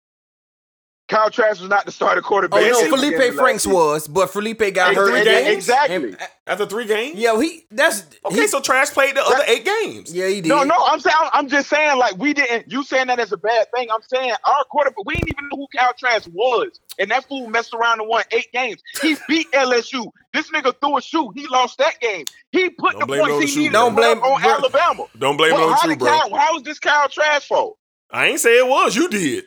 [1.08, 2.60] Kyle Trask was not the starting quarterback.
[2.60, 3.76] Oh Yes, no, he was Felipe Franks season.
[3.76, 5.10] was, but Felipe got Ex- hurt.
[5.10, 5.48] three games?
[5.56, 5.94] Exactly.
[5.94, 7.16] And, uh, After three games.
[7.16, 10.12] yeah, he that's Okay, he, so Trask played the other eight games.
[10.12, 10.48] yeah he did.
[10.48, 12.72] No, no, I'm saying I'm just saying like we didn't.
[12.72, 13.86] You saying that as a bad thing?
[13.94, 15.04] I'm saying our quarterback.
[15.04, 18.24] We didn't even know who Kyle Trask was, and that fool messed around and won
[18.32, 18.82] eight games.
[19.00, 20.10] He beat LSU.
[20.34, 21.30] This nigga threw a shoe.
[21.36, 22.24] He lost that game.
[22.50, 23.72] He put Don't the blame on points he shoe, needed.
[23.74, 24.50] Don't blame- on bro.
[24.50, 25.04] Alabama.
[25.16, 26.08] Don't blame Well, it on how you, bro.
[26.08, 27.78] Cal, how was this Kyle Trask fault?
[28.10, 28.96] I ain't say it was.
[28.96, 29.44] You did.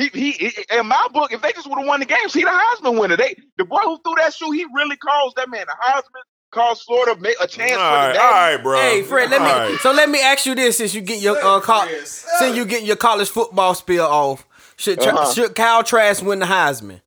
[0.00, 2.42] He, he, he, in my book, if they just would have won the games, he
[2.42, 3.16] the Heisman winner.
[3.16, 6.22] They, the boy who threw that shoe, he really caused that man a Heisman.
[6.52, 8.36] Caused Florida make a All chance right, for the all day.
[8.36, 8.80] right, bro.
[8.80, 9.48] Hey Fred, let me.
[9.48, 9.78] All right.
[9.80, 12.82] So let me ask you this: since you get your uh, col- since you get
[12.82, 15.32] your college football spill off, should Tra- Uh-huh.
[15.32, 17.02] should Kyle Trask win the Heisman?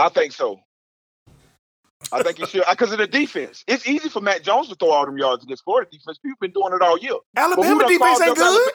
[0.00, 0.58] I think so.
[2.10, 3.62] I think he should because of the defense.
[3.68, 6.18] It's easy for Mac Jones to throw all them yards against Florida defense.
[6.18, 7.14] People have been doing it all year.
[7.36, 8.44] Alabama defense ain't good.
[8.44, 8.70] Alabama?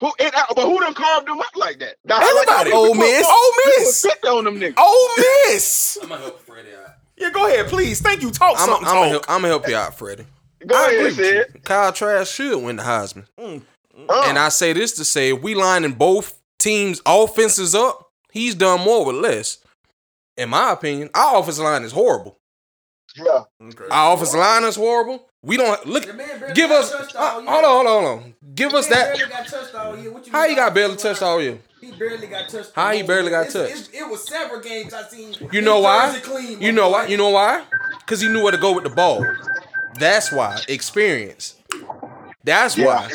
[0.00, 1.96] Who, and, uh, but who done carved them up like that?
[2.04, 2.70] Now, Everybody.
[2.70, 3.26] Like, Ole we put- Miss.
[3.26, 4.02] Ole we put Miss.
[4.02, 4.78] 50 on them niggas.
[4.78, 5.08] Ole
[5.52, 5.98] Miss.
[6.02, 6.90] I'm gonna help Freddie out.
[7.16, 8.00] Yeah, go ahead, please.
[8.02, 8.30] Thank you.
[8.30, 8.84] Talk I'm something.
[8.84, 9.08] gonna talk.
[9.10, 10.26] help, I'ma help you out, Freddie.
[10.66, 11.24] Go I ahead, agree with you.
[11.52, 11.64] Sid.
[11.64, 13.26] Kyle Trask should win the Heisman.
[13.38, 18.54] Uh, And I say this to say, if we lining both teams' offenses up, he's
[18.54, 19.58] done more with less.
[20.36, 22.36] In my opinion, our offensive line is horrible.
[23.16, 23.44] yeah.
[23.90, 25.26] Our offensive line is horrible.
[25.46, 26.04] We don't look.
[26.54, 26.92] Give us.
[26.92, 28.34] uh, hold on, hold on, hold on.
[28.54, 29.16] Give us that.
[29.30, 30.10] got touched all year.
[30.12, 31.58] What you How mean he got barely touched all year?
[31.80, 32.72] He barely got touched.
[32.74, 33.88] How he barely got It's- touched?
[33.90, 35.36] it's- It was several games I seen.
[35.52, 36.18] You know why?
[36.22, 36.92] clean, You know boy.
[36.92, 37.06] why?
[37.06, 37.62] You know why?
[38.00, 39.24] Because he knew where to go with the ball.
[40.00, 40.58] That's why.
[40.68, 41.54] Experience.
[42.42, 43.08] That's why.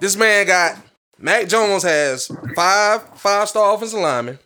[0.00, 0.78] This man got
[1.18, 4.38] Mac Jones has five five star offensive linemen.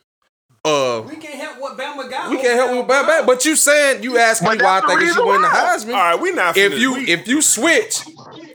[0.65, 1.03] Uh,
[1.77, 2.31] We can't help what Bama got.
[2.31, 5.01] we can't help with bad bad, but you saying you asking me why I think
[5.01, 5.77] the he should win the why.
[5.77, 5.89] Heisman.
[5.89, 6.57] All right, we not.
[6.57, 8.01] If you we, if you switch,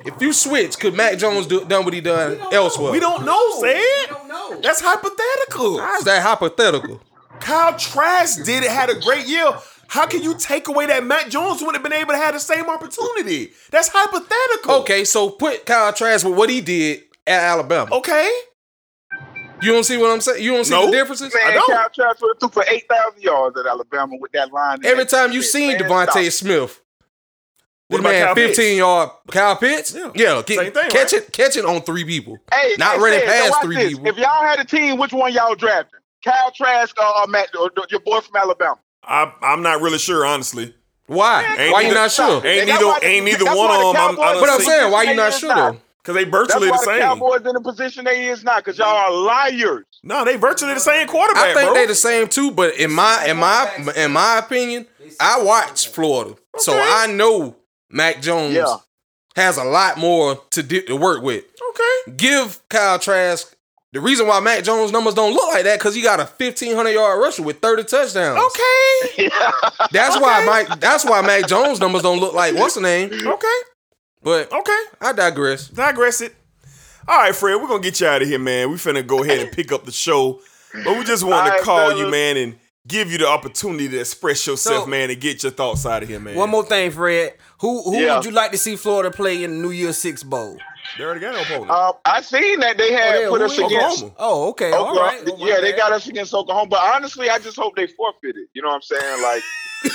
[0.05, 2.91] if you switch, could Mac Jones do done what he done elsewhere?
[2.91, 4.59] we don't know, We don't know.
[4.61, 5.79] that's hypothetical.
[5.79, 7.01] How's that hypothetical?
[7.39, 9.51] Kyle Trask did it, had a great year.
[9.87, 12.39] How can you take away that Mac Jones wouldn't have been able to have the
[12.39, 13.51] same opportunity?
[13.71, 14.75] That's hypothetical.
[14.81, 17.93] Okay, so put Kyle Trask with what he did at Alabama.
[17.95, 18.31] Okay.
[19.61, 20.43] You don't see what I'm saying?
[20.43, 20.87] You don't see No.
[20.87, 21.33] the differences?
[21.33, 21.69] Man, don't.
[21.71, 24.79] Kyle Trask would have threw for 8,000 yards at Alabama with that line.
[24.85, 26.31] Every time you've seen Man, DeVonta stop.
[26.33, 26.81] Smith,
[27.87, 28.57] What this about man Kyle Pitts?
[28.57, 30.11] 15 yard Kyle Pitts, Yeah.
[30.15, 31.21] yeah, get- Same thing, catch right?
[31.21, 32.37] it, catch it on three people.
[32.53, 33.89] Hey, Not hey, running Sid, past now three this.
[33.89, 34.07] people.
[34.07, 35.99] If y'all had a team, which one y'all drafting?
[36.23, 38.77] Kyle Trask or, or Matt, or, or your boy from Alabama?
[39.03, 40.73] I, I'm not really sure, honestly.
[41.07, 41.43] Why?
[41.57, 42.45] Ain't why you not sure?
[42.45, 43.87] Ain't neither, ain't neither one of them.
[44.01, 45.73] I'm, Cowboys- I'm But I'm saying saying, why you not sure not.
[45.73, 45.79] though?
[46.03, 47.01] Because they That's virtually why the the same.
[47.01, 49.85] Cowboys in the position they is now, because y'all are liars.
[50.03, 51.73] No, they virtually the same quarterback, I think bro.
[51.75, 54.87] they the same too, but in my in my in my opinion,
[55.19, 57.55] I watch Florida, so I know
[57.89, 58.77] Mac Jones Yeah.
[59.35, 61.43] has a lot more to, di- to work with.
[61.69, 62.15] okay.
[62.17, 63.55] Give Kyle Trask
[63.93, 66.89] the reason why Mac Jones numbers don't look like that because he got a 1500
[66.91, 68.39] yard rusher with 30 touchdowns.
[68.39, 69.29] Okay.
[69.91, 70.79] That's why Mike.
[70.79, 73.11] That's why Mac Jones numbers don't look like what's the name.
[73.13, 73.47] Okay.
[74.23, 74.81] But Okay.
[75.01, 75.67] I digress.
[75.67, 76.35] Digress it.
[77.07, 78.69] All right, Fred, we're gonna get you out of here, man.
[78.69, 80.39] We finna go ahead and pick up the show.
[80.85, 82.57] But we just want All to right, call you, man, and
[82.87, 86.09] give you the opportunity to express yourself, So- man, and get your thoughts out of
[86.09, 86.35] here, man.
[86.35, 87.33] One more thing, Fred.
[87.59, 88.15] Who who Yeah.
[88.15, 90.57] would you like to see Florida play in the New Year's Six Bowl?
[90.97, 91.71] They already got no opponent.
[91.71, 94.03] Um, I seen that they had yeah, put us is- against.
[94.03, 94.13] Oklahoma.
[94.19, 94.71] Oh, okay.
[94.73, 94.99] Oklahoma.
[95.01, 95.25] right.
[95.25, 96.67] Well, my yeah, they got us against Oklahoma.
[96.69, 98.47] But honestly, I just hope they forfeited.
[98.53, 99.21] You know what I'm saying?
[99.21, 99.43] Like,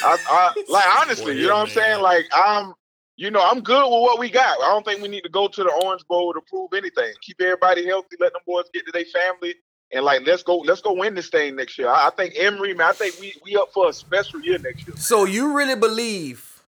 [0.04, 2.02] I, I like honestly, you know what I'm Yeah, saying?
[2.02, 2.74] Like, I'm,
[3.16, 4.58] you know, I'm good with what we got.
[4.60, 7.14] I don't think we need to go to the Orange Bowl to prove anything.
[7.22, 8.16] Keep everybody healthy.
[8.20, 9.54] Let them boys get to their family.
[9.92, 11.88] And like, let's go, let's go win this thing next year.
[11.88, 14.86] I, I think Emory, man, I think we we up for a special year next
[14.86, 14.96] year.
[14.96, 16.64] So you really believe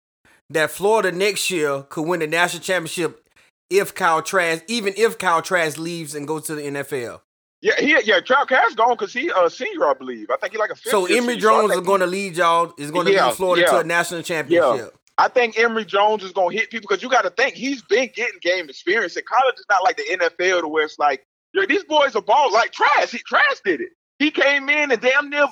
[0.51, 3.23] that Florida next year could win the national championship
[3.71, 7.21] if Kyle Trask, even if Kyle Trask leaves and goes to the NFL?
[7.61, 10.29] Yeah, he yeah, Trout Cash gone because he a senior, I believe.
[10.31, 12.75] I think he like a So Emory senior, so Jones is going to lead y'all.
[12.77, 13.71] Is going to Yeah, lead Florida yeah.
[13.73, 14.97] to a national championship.
[15.19, 18.11] I think Emory Jones is gonna hit people because you got to think he's been
[18.15, 19.17] getting game experience.
[19.17, 22.23] And college is not like the NFL to where it's like yo, these boys are
[22.23, 23.11] balls like Trask.
[23.11, 23.91] He Trask did it.
[24.19, 25.47] He came in and damn near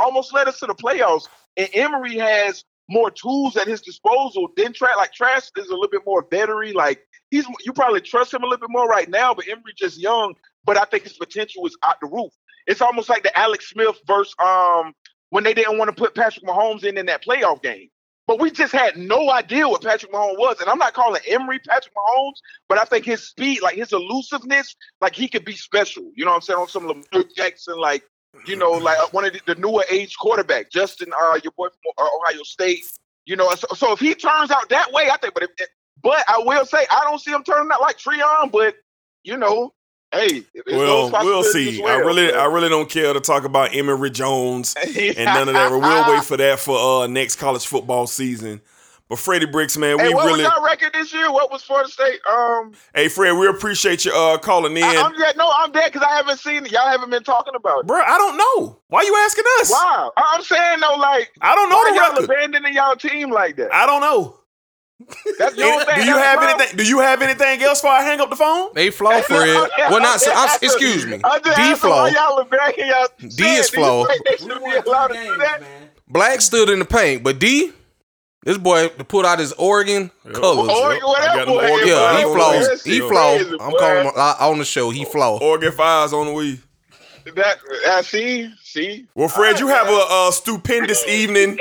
[0.00, 1.28] almost led us to the playoffs.
[1.56, 4.96] And Emory has more tools at his disposal than Trask.
[4.96, 6.74] Like Trask is a little bit more veteran.
[6.74, 10.00] Like he's you probably trust him a little bit more right now, but Emory just
[10.00, 10.34] young.
[10.64, 12.32] But I think his potential is out the roof.
[12.66, 14.94] It's almost like the Alex Smith versus um
[15.30, 17.88] when they didn't want to put Patrick Mahomes in in that playoff game.
[18.26, 20.60] But we just had no idea what Patrick Mahomes was.
[20.60, 22.36] And I'm not calling Emory Patrick Mahomes,
[22.68, 26.04] but I think his speed, like his elusiveness, like he could be special.
[26.14, 26.58] You know what I'm saying?
[26.60, 28.04] On some Lamar Jackson, like,
[28.46, 31.66] you know, like uh, one of the, the newer age quarterback, Justin, uh, your boy
[31.68, 32.84] from uh, Ohio State.
[33.26, 35.50] You know, so, so if he turns out that way, I think, but if,
[36.02, 38.76] but I will say, I don't see him turning out like Treon, but
[39.22, 39.72] you know,
[40.12, 41.82] hey, Well, those we'll see.
[41.82, 45.54] as I really, I really don't care to talk about Emory Jones and none of
[45.54, 45.70] that.
[45.70, 48.60] We'll wait for that for uh next college football season.
[49.08, 51.30] But Freddie Bricks, man, we Hey, what really, was y'all record this year?
[51.30, 52.20] What was Florida State?
[52.32, 55.36] Um, hey Fred, we appreciate you uh calling in, I, am dead.
[55.36, 56.72] No, I'm dead because I haven't seen it.
[56.72, 57.86] Y'all haven't been talking about it.
[57.86, 58.00] bro.
[58.00, 58.78] I don't know.
[58.88, 59.70] Why you asking us?
[59.70, 62.24] Wow, I'm saying though, like, I don't know why the y'all record.
[62.36, 63.74] abandoning y'all team like that?
[63.74, 64.38] I don't know.
[65.38, 66.50] That's your do you That's have wrong.
[66.60, 66.76] anything?
[66.76, 68.70] Do you have anything else before I hang up the phone?
[68.74, 69.70] They flow for it.
[69.90, 70.20] Well, not.
[70.26, 71.20] I'm, excuse me.
[71.24, 72.06] I'm D asking flow.
[72.06, 73.08] y'all abandoning y'all.
[73.18, 74.06] D is flow.
[74.06, 74.52] They be
[74.86, 75.62] allowed to do that.
[76.08, 77.72] Black stood in the paint, but D,
[78.44, 80.68] this boy put out his Oregon colors.
[80.68, 81.26] Oregon, I whatever.
[81.36, 82.82] got them boy, Oregon Yeah, he Boy, flows.
[82.82, 83.56] He crazy, flow.
[83.58, 83.64] boy.
[83.64, 84.90] I'm calling him on the show.
[84.90, 85.38] He flow.
[85.38, 86.60] Oregon fives on the weed.
[87.34, 87.58] That,
[87.88, 89.06] I see, see.
[89.14, 89.90] Well, Fred, you have a,
[90.28, 91.58] a stupendous evening.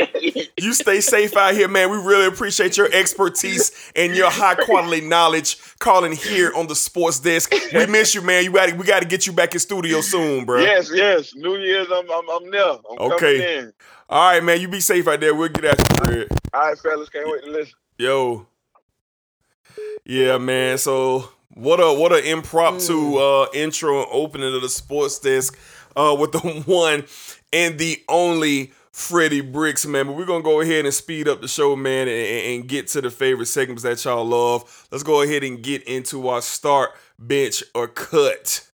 [0.58, 1.90] You stay safe out here, man.
[1.92, 7.20] We really appreciate your expertise and your high quality knowledge calling here on the sports
[7.20, 7.54] desk.
[7.74, 8.44] We miss you, man.
[8.44, 10.62] You got we got to get you back in studio soon, bro.
[10.62, 11.34] Yes, yes.
[11.36, 12.64] New Year's, I'm, I'm, I'm there.
[12.70, 13.38] I'm Okay.
[13.40, 13.74] coming in.
[14.10, 14.60] All right, man.
[14.60, 15.34] You be safe out there.
[15.34, 16.28] We'll get at you, Fred.
[16.54, 17.74] All right, fellas, can't wait to listen.
[17.98, 18.48] Yo.
[20.06, 20.78] Yeah, man.
[20.78, 25.58] So what a what an impromptu uh intro and opening of the sports desk
[25.96, 27.06] uh with the one
[27.54, 30.08] and the only Freddie Bricks, man.
[30.08, 33.02] But we're gonna go ahead and speed up the show, man, and, and get to
[33.02, 34.88] the favorite segments that y'all love.
[34.92, 38.68] Let's go ahead and get into our start, bench, or cut.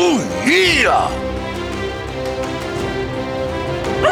[0.00, 1.27] Oh, yeah!
[3.98, 4.04] Do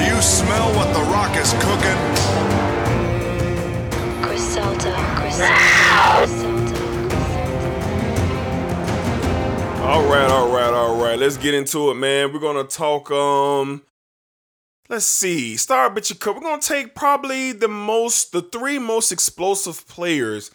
[0.00, 1.98] you smell what The Rock is cooking?
[4.22, 6.64] Griselda, Griselda, Griselda.
[9.84, 11.18] All right, all right, all right.
[11.18, 12.32] Let's get into it, man.
[12.32, 13.10] We're gonna talk.
[13.10, 13.82] Um,
[14.88, 15.58] let's see.
[15.58, 16.36] Start bitch cup.
[16.36, 20.50] We're gonna take probably the most, the three most explosive players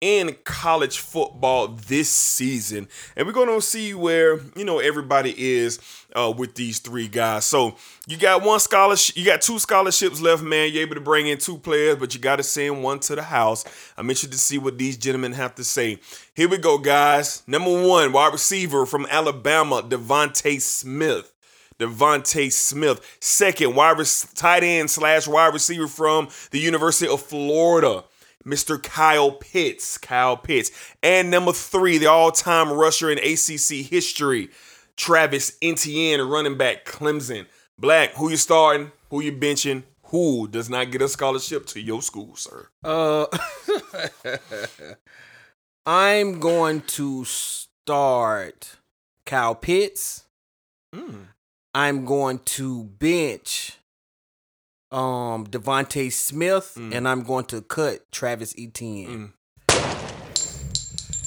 [0.00, 5.78] in college football this season, and we're gonna see where you know everybody is
[6.14, 7.44] uh, with these three guys.
[7.46, 10.72] So you got one scholarship, you got two scholarships left, man.
[10.72, 13.22] You're able to bring in two players, but you got to send one to the
[13.22, 13.64] house.
[13.96, 15.98] I'm interested to see what these gentlemen have to say.
[16.34, 17.42] Here we go, guys.
[17.46, 21.32] Number one, wide receiver from Alabama, DeVonta Smith.
[21.78, 23.18] DeVonta Smith.
[23.20, 28.04] Second, wide rec- tight end slash wide receiver from the University of Florida,
[28.46, 28.80] Mr.
[28.82, 29.98] Kyle Pitts.
[29.98, 30.70] Kyle Pitts.
[31.02, 34.50] And number three, the all-time rusher in ACC history,
[34.96, 37.46] Travis Etienne, running back Clemson.
[37.78, 38.92] Black, who you starting?
[39.10, 39.82] Who you benching?
[40.04, 42.68] Who does not get a scholarship to your school, sir?
[42.84, 43.26] Uh,
[45.86, 48.76] I'm going to start
[49.24, 50.24] Kyle Pitts.
[51.74, 53.78] I'm going to bench
[54.92, 59.32] um DeVonta Smith, and I'm going to cut Travis Etienne.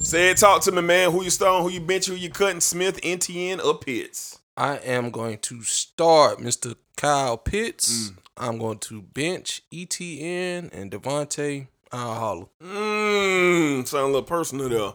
[0.01, 1.11] Say it, talk to me, man.
[1.11, 1.63] Who you starting?
[1.63, 2.09] Who you benching?
[2.09, 2.61] Who you cutting?
[2.61, 4.39] Smith, Etienne, or Pitts?
[4.55, 6.75] I am going to start Mr.
[6.97, 8.11] Kyle Pitts.
[8.37, 11.67] I'm going to bench Etienne and Devonte.
[11.91, 12.45] I'll holler.
[12.63, 14.93] Mmm, sound a little personal there.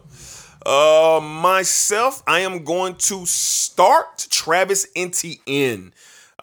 [0.65, 5.93] Uh, myself, I am going to start Travis Etienne.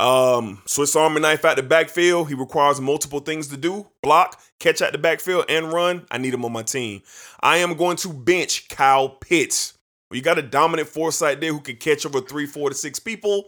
[0.01, 2.29] Um, Swiss Army knife out the backfield.
[2.29, 6.07] He requires multiple things to do: block, catch out the backfield, and run.
[6.11, 7.03] I need him on my team.
[7.41, 9.79] I am going to bench Kyle Pitts.
[10.11, 13.45] You got a dominant foresight there who can catch over three, four to six people.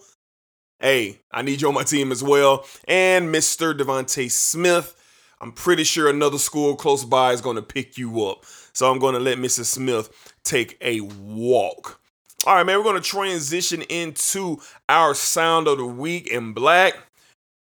[0.80, 2.66] Hey, I need you on my team as well.
[2.88, 3.76] And Mr.
[3.76, 5.00] DeVonta Smith.
[5.40, 8.46] I'm pretty sure another school close by is going to pick you up.
[8.72, 9.66] So I'm going to let Mrs.
[9.66, 10.08] Smith
[10.42, 12.00] take a walk.
[12.46, 16.92] All right, man, we're going to transition into our sound of the week in black.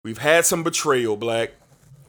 [0.03, 1.51] We've had some betrayal, black.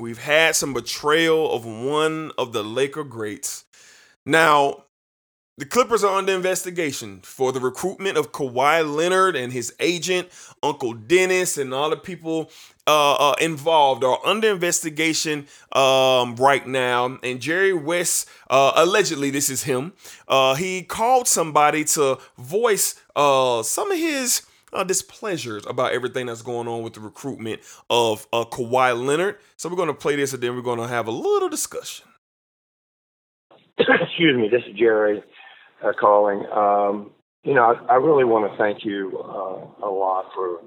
[0.00, 3.64] We've had some betrayal of one of the Laker greats.
[4.26, 4.86] Now,
[5.56, 10.28] the Clippers are under investigation for the recruitment of Kawhi Leonard and his agent,
[10.60, 12.50] Uncle Dennis, and all the people
[12.86, 17.18] uh, uh, involved or under investigation um, right now.
[17.22, 19.92] And Jerry West, uh, allegedly, this is him,
[20.28, 26.42] uh, he called somebody to voice uh, some of his uh, displeasures about everything that's
[26.42, 29.38] going on with the recruitment of uh, Kawhi Leonard.
[29.56, 32.06] So we're going to play this and then we're going to have a little discussion.
[33.78, 35.22] Excuse me, this is Jerry
[36.00, 36.46] calling.
[36.50, 37.10] Um,
[37.44, 40.60] you know, I, I really want to thank you a lot for,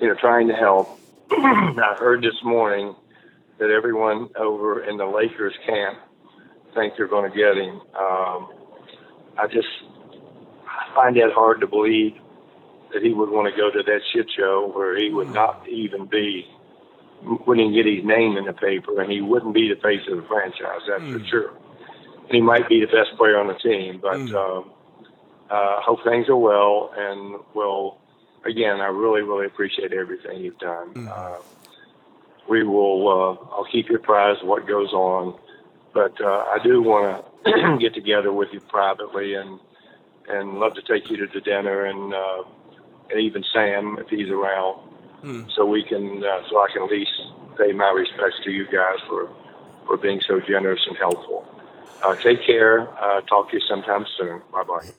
[0.00, 1.00] you know, trying to help.
[1.32, 2.94] I heard this morning
[3.58, 5.98] that everyone over in the Lakers camp
[6.74, 7.80] think they're going to get him.
[7.98, 8.50] Um,
[9.38, 9.68] I just
[10.66, 12.14] I find that hard to believe
[12.92, 16.06] that he would want to go to that shit show where he would not even
[16.06, 16.46] be,
[17.22, 20.16] wouldn't even get his name in the paper, and he wouldn't be the face of
[20.16, 20.80] the franchise.
[20.88, 21.50] That's for sure.
[22.24, 24.70] And he might be the best player on the team, but um,
[25.48, 27.98] uh, hope things are well, and will
[28.44, 28.80] again.
[28.80, 31.08] I really, really appreciate everything you've done.
[31.08, 31.36] Uh,
[32.48, 33.08] we will.
[33.08, 35.38] Uh, I'll keep you apprised of what goes on,
[35.94, 39.60] but uh, I do want to get together with you privately and
[40.28, 42.42] and love to take you to the dinner and uh,
[43.10, 44.80] and even Sam if he's around,
[45.54, 47.10] so we can uh, so I can at least
[47.58, 49.28] pay my respects to you guys for
[49.86, 51.46] for being so generous and helpful.
[52.02, 52.88] Uh, take care.
[53.02, 54.40] Uh, talk to you sometime soon.
[54.52, 54.90] Bye bye.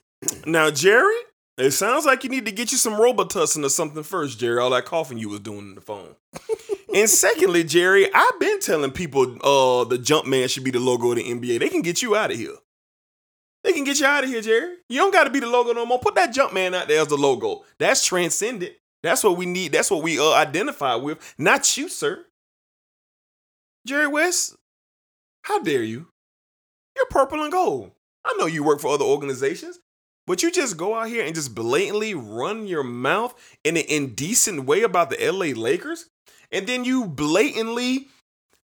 [0.45, 1.15] Now, Jerry,
[1.57, 4.59] it sounds like you need to get you some Robitussin or something first, Jerry.
[4.59, 6.15] All that coughing you was doing in the phone.
[6.95, 11.11] and secondly, Jerry, I've been telling people uh the jump man should be the logo
[11.11, 11.59] of the NBA.
[11.59, 12.55] They can get you out of here.
[13.63, 14.75] They can get you out of here, Jerry.
[14.89, 15.99] You don't got to be the logo no more.
[15.99, 17.63] Put that jump man out there as the logo.
[17.77, 18.73] That's transcendent.
[19.03, 19.71] That's what we need.
[19.71, 21.35] That's what we uh, identify with.
[21.37, 22.25] Not you, sir.
[23.85, 24.55] Jerry West,
[25.43, 26.07] how dare you?
[26.95, 27.91] You're purple and gold.
[28.25, 29.79] I know you work for other organizations,
[30.27, 34.65] but you just go out here and just blatantly run your mouth in an indecent
[34.65, 36.09] way about the LA Lakers,
[36.51, 38.07] and then you blatantly,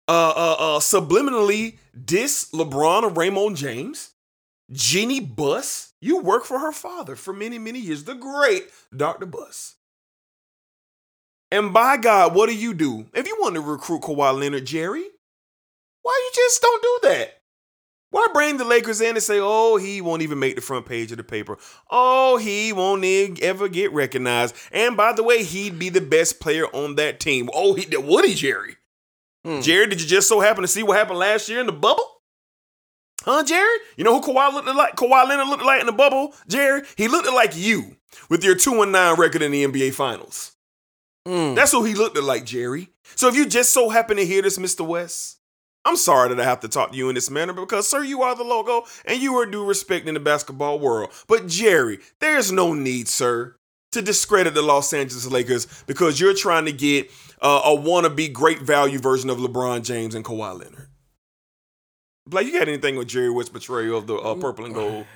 [0.08, 4.12] uh, uh, uh subliminally diss LeBron or Raymone James.
[4.72, 9.26] Jeanie Buss, you work for her father for many, many years, the great Dr.
[9.26, 9.76] Buss.
[11.52, 13.08] And by God, what do you do?
[13.14, 15.06] If you want to recruit Kawhi Leonard, Jerry,
[16.04, 17.39] why you just don't do that?
[18.12, 21.12] Why bring the Lakers in and say, oh, he won't even make the front page
[21.12, 21.58] of the paper?
[21.92, 23.06] Oh, he won't
[23.42, 24.56] ever get recognized.
[24.72, 27.50] And by the way, he'd be the best player on that team.
[27.54, 28.78] Oh, he would he, Jerry?
[29.46, 29.62] Hmm.
[29.62, 32.06] Jerry, did you just so happen to see what happened last year in the bubble?
[33.24, 33.78] Huh, Jerry?
[33.96, 34.96] You know who Kawhi looked like?
[34.96, 36.84] Kawhi Leonard looked like in the bubble, Jerry?
[36.96, 37.98] He looked like you
[38.30, 40.54] with your 2 and 9 record in the NBA Finals.
[41.28, 41.54] Hmm.
[41.54, 42.90] That's who he looked like, Jerry.
[43.16, 44.86] So if you just so happen to hear this, Mr.
[44.86, 45.39] West,
[45.90, 48.22] I'm sorry that I have to talk to you in this manner because, sir, you
[48.22, 51.10] are the logo and you are due respect in the basketball world.
[51.28, 53.56] But, Jerry, there's no need, sir,
[53.94, 57.10] to discredit the Los Angeles Lakers because you're trying to get
[57.42, 60.90] uh, a wannabe great value version of LeBron James and Kawhi Leonard.
[62.28, 65.08] Blake, you got anything with Jerry West's betrayal of the uh, purple and gold?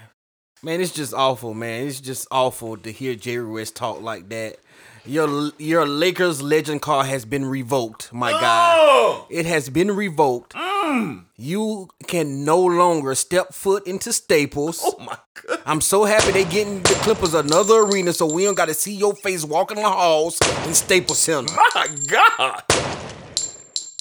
[0.66, 1.88] Man, it's just awful, man.
[1.88, 4.60] It's just awful to hear Jerry West talk like that.
[5.06, 8.76] Your your Lakers legend card has been revoked, my guy.
[8.80, 9.28] Oh!
[9.30, 10.54] It has been revoked.
[10.54, 11.26] Mm.
[11.36, 14.80] You can no longer step foot into Staples.
[14.86, 15.60] Oh my god.
[15.66, 18.96] I'm so happy they getting the Clippers another arena so we don't got to see
[18.96, 21.54] your face walking the halls in Staples Center.
[21.76, 22.64] My God.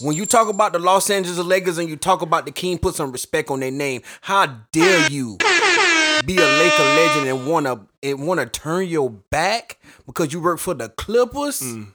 [0.00, 2.94] When you talk about the Los Angeles Lakers and you talk about the King, put
[2.94, 4.02] some respect on their name.
[4.20, 5.38] How dare you
[6.26, 10.74] be a Laker legend and wanna and wanna turn your back because you work for
[10.74, 11.60] the Clippers?
[11.60, 11.92] Mm.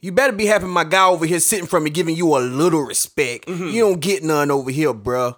[0.00, 2.82] You better be happy my guy over here sitting from me giving you a little
[2.82, 3.46] respect.
[3.46, 3.68] Mm-hmm.
[3.68, 5.36] You don't get none over here, bruh.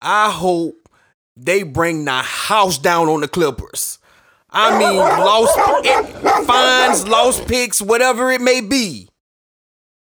[0.00, 0.88] I hope
[1.36, 3.98] they bring the house down on the Clippers.
[4.50, 9.08] I mean, lost it, fines, lost picks, whatever it may be.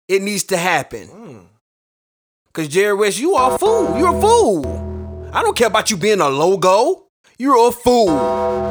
[0.08, 1.08] It needs to happen.
[1.08, 1.46] Mm.
[2.52, 3.96] Cause Jerry West, you are a fool.
[3.96, 4.91] You're a fool.
[5.32, 7.06] I don't care about you being a logo.
[7.38, 8.62] You're a fool.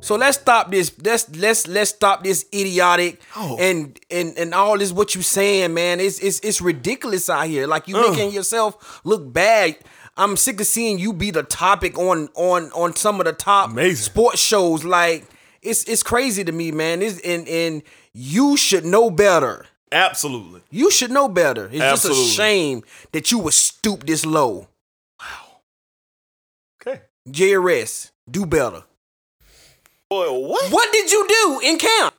[0.00, 0.92] So let's stop this.
[1.02, 3.56] Let's let's let's stop this idiotic oh.
[3.58, 6.00] and and and all this what you saying, man.
[6.00, 7.66] It's it's it's ridiculous out here.
[7.66, 9.76] Like you making yourself look bad.
[10.16, 13.70] I'm sick of seeing you be the topic on on on some of the top
[13.94, 14.84] sports shows.
[14.84, 15.26] Like
[15.62, 17.02] it's it's crazy to me, man.
[17.02, 19.66] It's and and you should know better.
[19.94, 20.60] Absolutely.
[20.70, 21.66] You should know better.
[21.70, 22.24] It's Absolutely.
[22.24, 22.82] just a shame
[23.12, 24.66] that you would stoop this low.
[25.20, 25.60] Wow.
[26.82, 27.02] Okay.
[27.28, 28.82] JRS, do better.
[30.10, 30.72] Boy, what?
[30.72, 32.14] What did you do in camp?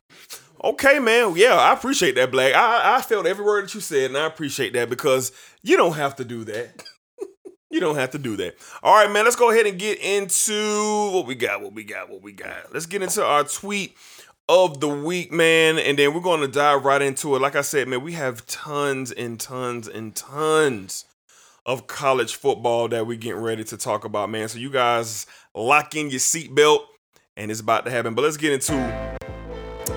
[0.64, 1.34] Okay, man.
[1.36, 2.54] Yeah, I appreciate that, Black.
[2.54, 5.30] I, I felt every word that you said, and I appreciate that because
[5.62, 6.82] you don't have to do that.
[7.70, 8.56] you don't have to do that.
[8.82, 9.24] All right, man.
[9.24, 11.62] Let's go ahead and get into what we got.
[11.62, 12.08] What we got.
[12.08, 12.72] What we got.
[12.72, 13.96] Let's get into our tweet
[14.48, 17.40] of the week, man, and then we're going to dive right into it.
[17.40, 21.04] Like I said, man, we have tons and tons and tons
[21.64, 24.48] of college football that we're getting ready to talk about, man.
[24.48, 26.80] So you guys lock in your seatbelt,
[27.36, 28.14] and it's about to happen.
[28.14, 28.72] But let's get into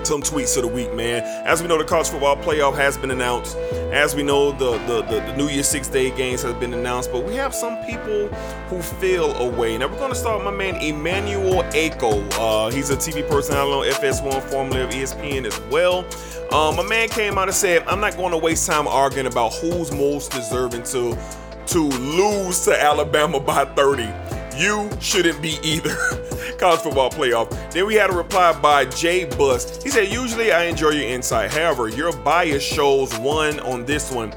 [0.05, 1.23] some tweets of the week, man.
[1.45, 3.55] As we know, the college football playoff has been announced.
[3.91, 7.11] As we know, the the, the, the New Year's Six Day games have been announced.
[7.11, 8.27] But we have some people
[8.69, 9.77] who feel away.
[9.77, 12.27] Now we're going to start with my man Emmanuel Acho.
[12.33, 16.05] Uh, he's a TV personality on FS1, formerly of ESPN as well.
[16.53, 19.53] Um, my man came out and said, "I'm not going to waste time arguing about
[19.53, 21.17] who's most deserving to
[21.67, 25.95] to lose to Alabama by 30." You shouldn't be either.
[26.57, 27.49] College football playoff.
[27.71, 29.81] Then we had a reply by Jay Bust.
[29.81, 31.49] He said, Usually I enjoy your insight.
[31.49, 34.33] However, your bias shows one on this one.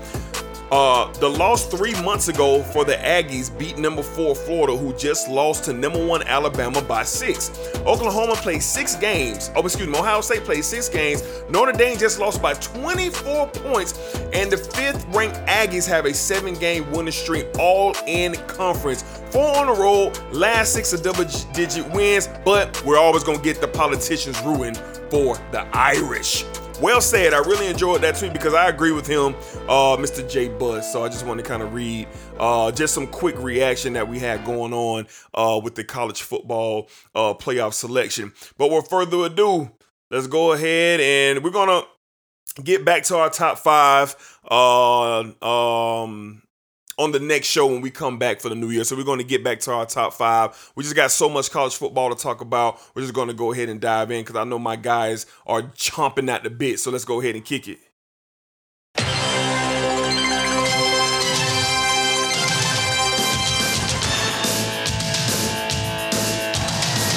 [0.72, 5.28] Uh, the loss three months ago for the Aggies beat number four Florida, who just
[5.28, 7.50] lost to number one Alabama by six.
[7.80, 9.50] Oklahoma played six games.
[9.54, 11.22] Oh, excuse me, Ohio State played six games.
[11.50, 17.12] Notre Dame just lost by 24 points, and the fifth-ranked Aggies have a seven-game winning
[17.12, 19.02] streak, all in conference.
[19.30, 23.68] Four on the road, last six are double-digit wins, but we're always gonna get the
[23.68, 24.78] politicians ruined
[25.10, 26.46] for the Irish.
[26.82, 27.32] Well said.
[27.32, 29.36] I really enjoyed that tweet because I agree with him,
[29.68, 30.28] uh, Mr.
[30.28, 30.90] J Buzz.
[30.90, 32.08] So I just want to kind of read
[32.40, 36.88] uh, just some quick reaction that we had going on uh, with the college football
[37.14, 38.32] uh, playoff selection.
[38.58, 39.70] But with further ado,
[40.10, 41.82] let's go ahead and we're gonna
[42.64, 44.16] get back to our top five.
[44.50, 46.42] Uh, um,
[47.02, 48.84] on the next show when we come back for the new year.
[48.84, 50.72] So we're going to get back to our top five.
[50.76, 52.80] We just got so much college football to talk about.
[52.94, 55.62] We're just going to go ahead and dive in because I know my guys are
[55.62, 56.78] chomping at the bit.
[56.78, 57.78] So let's go ahead and kick it.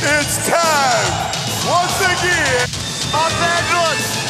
[0.08, 1.32] It's time
[1.68, 2.70] once again.
[3.14, 4.25] Los Angeles.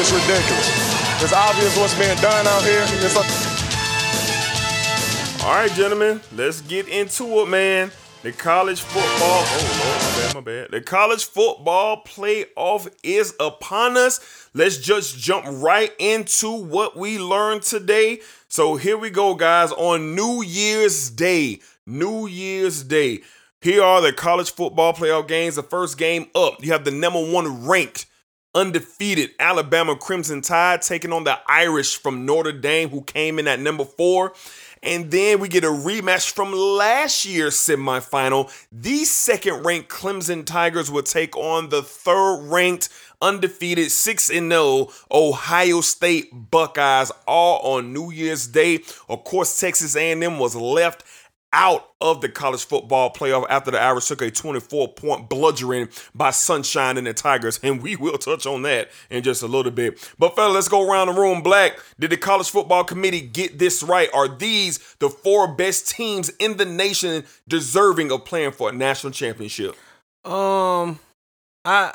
[0.00, 1.22] It's ridiculous.
[1.22, 2.82] It's obvious what's being done out here.
[2.82, 3.48] A-
[5.44, 7.90] All right, gentlemen, let's get into it, man.
[8.22, 10.70] The college football, oh Lord, my bad, my bad.
[10.70, 14.48] The college football playoff is upon us.
[14.54, 18.20] Let's just jump right into what we learned today.
[18.48, 21.60] So here we go, guys, on New Year's Day.
[21.86, 23.20] New Year's Day.
[23.60, 25.56] Here are the college football playoff games.
[25.56, 28.06] The first game up, you have the number one ranked
[28.58, 33.60] undefeated Alabama Crimson Tide taking on the Irish from Notre Dame, who came in at
[33.60, 34.32] number four.
[34.82, 38.50] And then we get a rematch from last year's semifinal.
[38.72, 42.88] The second ranked Clemson Tigers will take on the third ranked
[43.20, 48.80] undefeated 6 0 Ohio State Buckeyes all on New Year's Day.
[49.08, 51.04] Of course, Texas A&M was left
[51.52, 56.30] out of the college football playoff after the Irish took a 24 point bludgeoning by
[56.30, 57.58] Sunshine and the Tigers.
[57.62, 60.12] And we will touch on that in just a little bit.
[60.18, 61.42] But, fella, let's go around the room.
[61.42, 64.08] Black, did the college football committee get this right?
[64.12, 69.12] Are these the four best teams in the nation deserving of playing for a national
[69.12, 69.74] championship?
[70.24, 70.98] Um,
[71.64, 71.94] I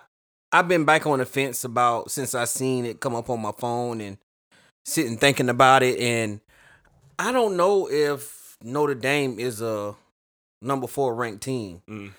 [0.52, 3.52] I've been back on the fence about since I seen it come up on my
[3.52, 4.18] phone and
[4.86, 6.42] sitting thinking about it, and
[7.18, 9.96] I don't know if Notre Dame is a
[10.62, 11.82] number four ranked team.
[11.90, 12.12] Mm.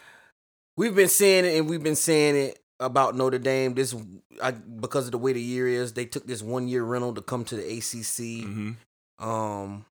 [0.76, 3.74] We've been saying it, and we've been saying it about Notre Dame.
[3.74, 3.94] This
[4.42, 7.22] I, because of the way the year is, they took this one year rental to
[7.22, 8.44] come to the ACC.
[8.46, 9.24] Mm-hmm.
[9.24, 9.86] Um,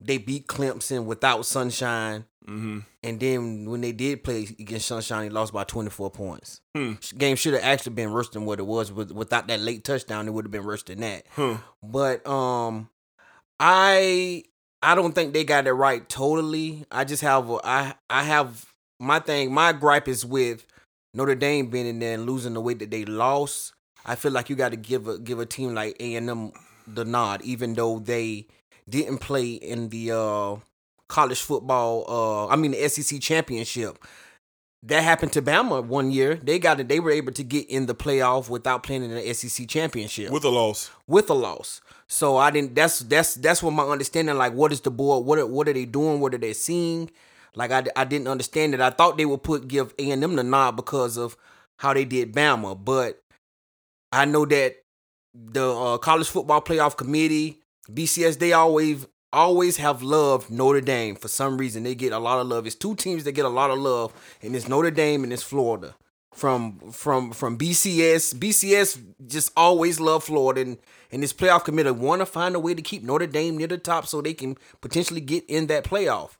[0.00, 2.80] they beat Clemson without Sunshine, Mm-hmm.
[3.04, 6.60] and then when they did play against Sunshine, they lost by twenty four points.
[6.74, 6.94] Hmm.
[7.16, 8.90] Game should have actually been worse than what it was.
[8.90, 11.24] With, without that late touchdown, it would have been worse than that.
[11.30, 11.58] Huh.
[11.84, 12.88] But um,
[13.60, 14.42] I
[14.82, 16.84] I don't think they got it right totally.
[16.90, 18.66] I just have I I have
[18.98, 19.52] my thing.
[19.52, 20.66] My gripe is with
[21.14, 23.74] Notre Dame being in there and losing the way that they lost.
[24.04, 26.52] I feel like you got to give a give a team like A and M
[26.86, 28.46] the nod, even though they
[28.88, 30.56] didn't play in the uh,
[31.08, 32.04] college football.
[32.08, 33.98] Uh, I mean the SEC championship.
[34.84, 36.34] That happened to Bama one year.
[36.34, 36.88] They got it.
[36.88, 40.44] They were able to get in the playoff without playing in the SEC championship With
[40.44, 40.90] a loss.
[41.06, 41.80] with a loss.
[42.08, 42.74] So I didn't.
[42.74, 44.36] That's that's that's what my understanding.
[44.36, 45.24] Like, what is the board?
[45.24, 46.18] What are, what are they doing?
[46.20, 47.10] What are they seeing?
[47.54, 48.80] Like, I, I didn't understand it.
[48.80, 51.36] I thought they would put give A and M the nod because of
[51.78, 53.22] how they did Bama, but
[54.10, 54.76] I know that
[55.34, 57.60] the uh, college football playoff committee,
[57.90, 61.82] BCS, they always always have loved Notre Dame for some reason.
[61.82, 62.66] They get a lot of love.
[62.66, 64.12] It's two teams that get a lot of love,
[64.42, 65.94] and it's Notre Dame and it's Florida.
[66.34, 70.78] From from from BCS, BCS just always love Florida, and
[71.10, 73.76] and this playoff committee want to find a way to keep Notre Dame near the
[73.76, 76.30] top so they can potentially get in that playoff.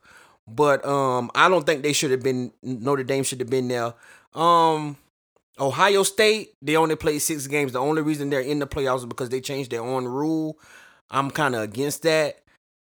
[0.48, 2.52] But um, I don't think they should have been.
[2.62, 3.92] Notre Dame should have been there.
[4.34, 4.96] Um,
[5.60, 7.72] Ohio State, they only played six games.
[7.72, 10.58] The only reason they're in the playoffs is because they changed their own rule.
[11.10, 12.41] I'm kind of against that.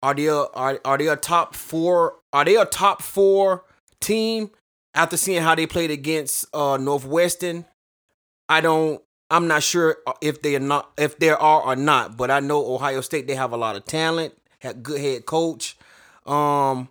[0.04, 2.16] Are they a, are are they a top four?
[2.34, 3.64] Are they a top four
[4.00, 4.52] team
[4.94, 7.66] after seeing how they played against uh Northwestern?
[8.50, 9.02] I don't.
[9.30, 12.74] I'm not sure if they are not if there are or not, but I know
[12.74, 15.78] Ohio State they have a lot of talent, had good head coach.
[16.26, 16.90] Um,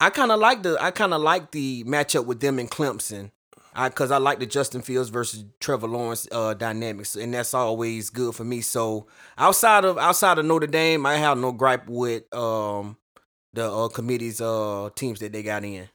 [0.00, 3.30] I kind of like the I kind of like the matchup with them and Clemson.
[3.74, 8.10] I because I like the Justin Fields versus Trevor Lawrence uh, dynamics, and that's always
[8.10, 8.60] good for me.
[8.60, 9.06] So
[9.38, 12.96] outside of outside of Notre Dame, I have no gripe with um
[13.52, 15.88] the uh, committee's uh teams that they got in.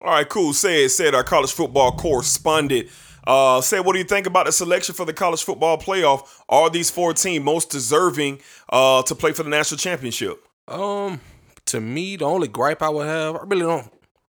[0.00, 0.52] All right, cool.
[0.52, 2.88] Sid said our college football correspondent.
[3.26, 6.28] Uh, Sid, what do you think about the selection for the college football playoff?
[6.50, 10.44] Are these four teams most deserving uh to play for the national championship?
[10.68, 11.20] Um,
[11.66, 13.90] to me, the only gripe I would have, I really don't.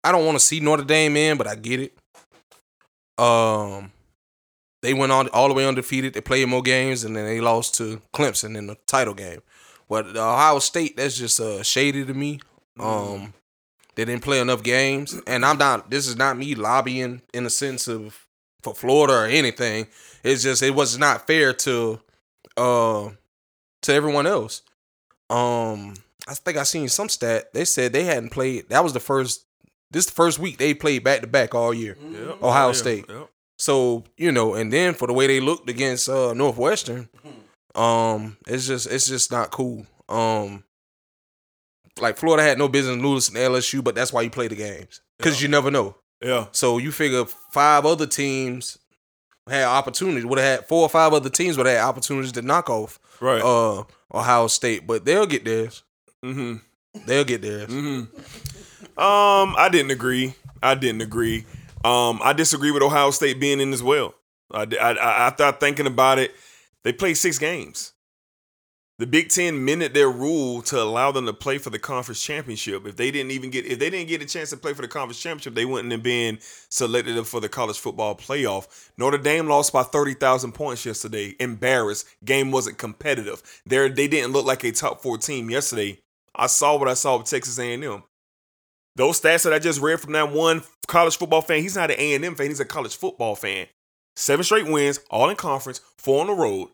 [0.05, 1.99] I don't want to see Notre Dame in, but I get it.
[3.19, 3.93] Um,
[4.83, 6.15] they went on all the way undefeated.
[6.15, 9.43] They played more games, and then they lost to Clemson in the title game.
[9.89, 12.41] But the Ohio State, that's just uh, shady to me.
[12.79, 13.33] Um,
[13.95, 15.91] they didn't play enough games, and I'm not.
[15.91, 18.27] This is not me lobbying in the sense of
[18.63, 19.87] for Florida or anything.
[20.23, 22.01] It's just it was not fair to
[22.57, 23.11] uh
[23.83, 24.63] to everyone else.
[25.31, 25.95] Um,
[26.29, 27.53] I think I seen some stat.
[27.55, 28.69] They said they hadn't played.
[28.69, 29.46] That was the first.
[29.91, 31.97] This is the first week they played back to back all year.
[32.01, 32.43] Yep.
[32.43, 33.05] Ohio Yeah, State.
[33.09, 33.29] yep.
[33.59, 37.09] So you know, and then for the way they looked against uh, Northwestern,
[37.75, 39.87] um, it's just it's just not cool.
[40.09, 40.65] Um,
[42.01, 45.01] like Florida had no business losing to LSU, but that's why you play the games
[45.19, 45.97] because you never know.
[46.23, 46.47] Yeah.
[46.53, 48.79] So you figure five other teams
[49.49, 50.27] had opportunities.
[50.27, 52.99] Would have had four or five other teams would have had opportunities to knock off
[53.21, 53.41] Right.
[53.43, 55.83] uh Ohio State, but they'll get theirs.
[56.25, 56.57] Mm-hmm.
[57.07, 57.69] They'll get theirs.
[57.71, 58.17] Mm-hmm.
[58.97, 60.35] Um, I didn't agree.
[60.63, 61.45] I didn't agree.
[61.85, 64.15] Um, I disagree with Ohio State being in as well.
[64.51, 66.35] I, I, I after thinking about it,
[66.83, 67.93] they played six games.
[68.99, 72.87] The Big Ten minute their rule to allow them to play for the conference championship.
[72.87, 74.89] If they didn't even get, if they didn't get a chance to play for the
[74.89, 76.39] conference championship, they wouldn't have been
[76.71, 78.89] selected for the college football playoff.
[78.97, 81.35] Notre Dame lost by thirty thousand points yesterday.
[81.39, 82.07] Embarrassed.
[82.25, 83.43] Game wasn't competitive.
[83.67, 85.99] They they didn't look like a top four team yesterday.
[86.35, 88.03] I saw what I saw with Texas A&M.
[88.97, 92.01] Those stats that I just read from that one college football fan, he's not an
[92.01, 93.67] A&M fan, he's a college football fan.
[94.17, 96.71] Seven straight wins, all in conference, four on the road,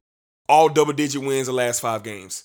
[0.48, 2.44] all double digit wins the last five games.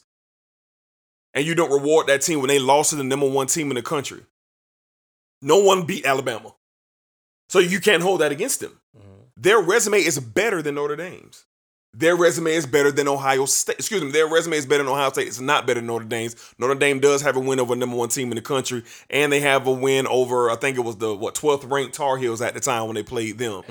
[1.36, 3.76] And you don't reward that team when they lost to the number one team in
[3.76, 4.24] the country.
[5.44, 6.56] No one beat Alabama.
[7.50, 8.80] So you can't hold that against them.
[8.98, 9.22] Mm-hmm.
[9.38, 11.46] Their resume is better than Notre Dame's.
[11.98, 13.78] Their resume is better than Ohio State.
[13.80, 15.28] Excuse me, their resume is better than Ohio State.
[15.28, 16.36] It's not better than Notre Dame's.
[16.60, 19.40] Notre Dame does have a win over number one team in the country, and they
[19.40, 22.54] have a win over, I think it was the what 12th ranked Tar Heels at
[22.54, 23.64] the time when they played them.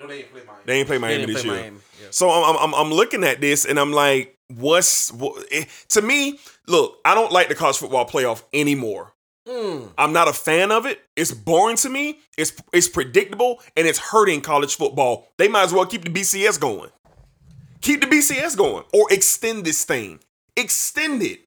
[0.00, 0.62] No, they ain't play Miami.
[0.66, 1.62] They ain't play Miami didn't this play year.
[1.62, 2.08] Miami, yeah.
[2.10, 6.40] So I'm, I'm I'm looking at this and I'm like, what's what, eh, to me?
[6.66, 9.13] Look, I don't like the college football playoff anymore.
[9.46, 9.90] Mm.
[9.98, 11.02] I'm not a fan of it.
[11.16, 12.20] It's boring to me.
[12.38, 15.28] It's it's predictable and it's hurting college football.
[15.36, 16.90] They might as well keep the BCS going.
[17.82, 20.20] Keep the BCS going or extend this thing.
[20.56, 21.40] Extend it.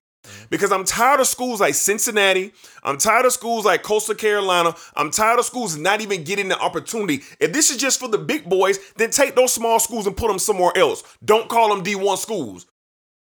[0.50, 2.52] Because I'm tired of schools like Cincinnati.
[2.82, 4.74] I'm tired of schools like Coastal Carolina.
[4.94, 7.22] I'm tired of schools not even getting the opportunity.
[7.40, 10.28] If this is just for the big boys, then take those small schools and put
[10.28, 11.02] them somewhere else.
[11.24, 12.66] Don't call them D1 schools.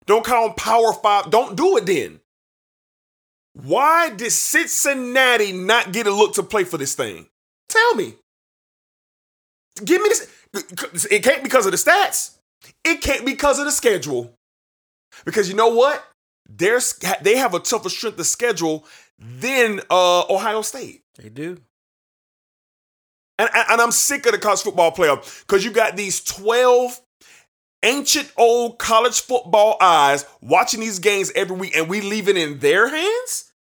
[0.06, 1.30] Don't call them Power Five.
[1.30, 2.20] Don't do it then.
[3.55, 7.26] Why did Cincinnati not get a look to play for this thing?
[7.68, 8.14] Tell me.
[9.84, 11.07] Give me this.
[11.11, 12.36] It can't because of the stats.
[12.84, 14.34] It can't because of the schedule.
[15.24, 16.05] Because you know what?
[16.48, 18.84] There's they have a tougher strength of schedule
[19.18, 21.02] than uh, Ohio State.
[21.16, 21.59] They do.
[23.38, 27.00] And, and, and I'm sick of the college football playoff because you got these 12
[27.85, 32.59] ancient old college football eyes watching these games every week and we leave it in
[32.59, 33.53] their hands?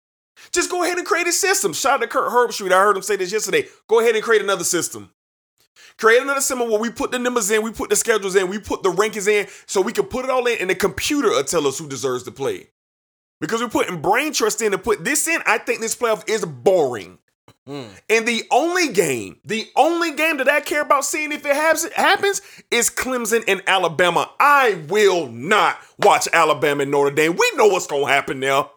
[0.50, 1.72] Just go ahead and create a system.
[1.72, 2.72] Shout out to Kirk Herbstreit.
[2.72, 3.66] I heard him say this yesterday.
[3.88, 5.10] Go ahead and create another system.
[5.96, 8.58] Create another system where we put the numbers in, we put the schedules in, we
[8.58, 11.44] put the rankings in, so we can put it all in, and the computer will
[11.44, 12.70] tell us who deserves to play.
[13.40, 16.44] Because we're putting brain trust in to put this in, I think this playoff is
[16.44, 17.18] boring.
[17.68, 17.88] Mm.
[18.10, 21.90] And the only game, the only game that I care about seeing if it happens,
[21.92, 24.30] happens is Clemson and Alabama.
[24.38, 27.36] I will not watch Alabama and Notre Dame.
[27.36, 28.72] We know what's going to happen now.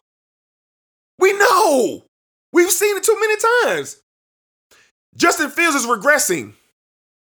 [1.20, 2.06] We know.
[2.54, 3.36] We've seen it too many
[3.66, 4.02] times.
[5.16, 6.54] Justin Fields is regressing.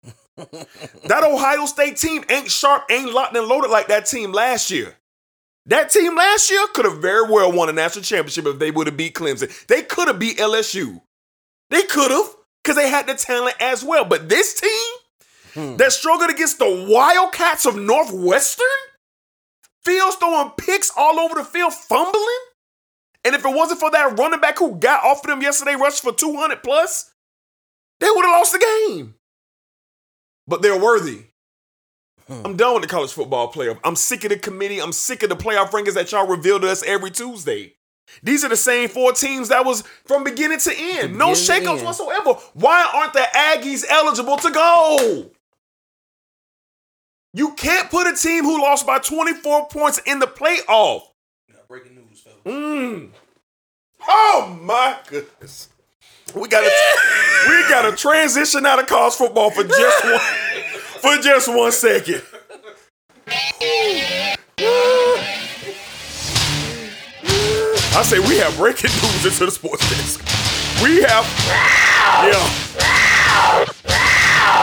[0.37, 4.95] that Ohio State team ain't sharp, ain't locked and loaded like that team last year.
[5.65, 8.87] That team last year could have very well won a national championship if they would
[8.87, 9.67] have beat Clemson.
[9.67, 11.01] They could have beat LSU.
[11.69, 12.27] They could have,
[12.63, 14.05] because they had the talent as well.
[14.05, 14.93] But this team
[15.53, 15.75] hmm.
[15.77, 18.65] that struggled against the Wildcats of Northwestern,
[19.87, 22.39] Fields throwing picks all over the field, fumbling.
[23.23, 26.03] And if it wasn't for that running back who got off of them yesterday, rushed
[26.03, 27.13] for 200 plus,
[28.01, 29.15] they would have lost the game.
[30.45, 31.27] But they're worthy.
[32.27, 32.41] Hmm.
[32.43, 33.79] I'm done with the college football playoff.
[33.81, 34.81] I'm sick of the committee.
[34.81, 37.76] I'm sick of the playoff rankings that y'all reveal to us every Tuesday.
[38.23, 41.17] These are the same four teams that was from beginning to end.
[41.17, 42.33] no Beginning to shakeups whatsoever.
[42.53, 45.29] Why aren't the Aggies eligible to go?
[47.33, 51.01] You can't put a team who lost by 24 points in the playoff.
[51.67, 52.39] Breaking news, fellas.
[52.45, 53.09] Mm.
[54.07, 55.69] Oh my goodness.
[56.33, 56.71] We got to
[57.49, 60.19] we got to transition out of college football for just one
[61.01, 62.21] for just one second.
[67.97, 70.21] I say we have breaking news into the sports desk.
[70.83, 71.25] We have
[72.29, 72.45] yeah.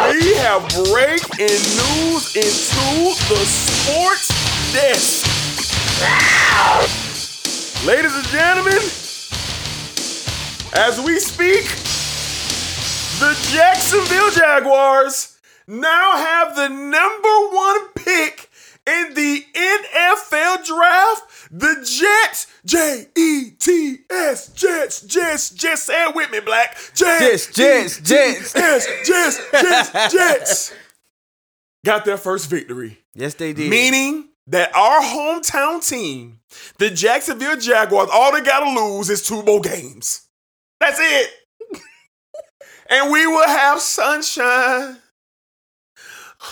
[0.09, 4.29] We have breaking news into the sports
[4.73, 5.27] desk.
[7.85, 8.79] Ladies and gentlemen,
[10.75, 11.65] as we speak,
[13.19, 18.44] the Jacksonville Jaguars now have the number one pick
[18.87, 21.49] in the NFL draft.
[21.51, 25.83] The Jets, J E T S, Jets, Jets, Jets.
[25.85, 26.77] Say it with me, Black.
[26.95, 28.53] Jets, Jets, Jets.
[28.53, 30.75] Jets, Jets, Jets, Jets.
[31.85, 32.99] Got their first victory.
[33.15, 33.71] Yes, they did.
[33.71, 36.41] Meaning that our hometown team,
[36.79, 40.27] the Jacksonville Jaguars, all they gotta lose is two more games.
[40.81, 41.31] That's it.
[42.91, 44.99] and we will have sunshine.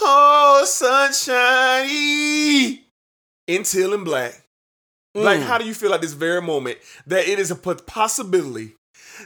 [0.01, 0.65] Oh,
[1.93, 2.79] sunshine
[3.47, 4.43] in teal and black.
[5.15, 5.45] Like, Mm.
[5.45, 8.75] how do you feel at this very moment that it is a possibility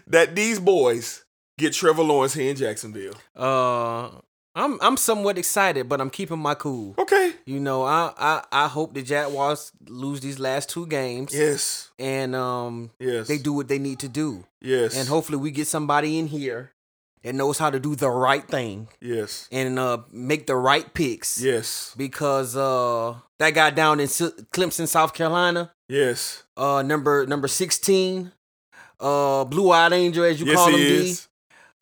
[0.09, 1.25] that these boys
[1.59, 3.15] get Trevor Lawrence here in Jacksonville?
[3.37, 4.11] Uh,
[4.57, 6.95] I'm I'm somewhat excited, but I'm keeping my cool.
[6.99, 7.35] Okay.
[7.45, 11.33] You know, I I, I hope the Jaguars lose these last two games.
[11.35, 11.91] Yes.
[11.99, 13.29] And um, Yes.
[13.29, 14.45] they do what they need to do.
[14.61, 14.97] Yes.
[14.97, 16.73] And hopefully we get somebody in here
[17.27, 19.49] that knows how to do the right thing Yes.
[19.53, 21.41] and uh make the right picks.
[21.43, 21.93] Yes.
[21.97, 26.45] Because uh that guy down in Clemson, South Carolina, Yes.
[26.57, 28.33] uh number number 16,
[29.01, 31.17] uh Blue Eyed Angel as you Yes, call him D.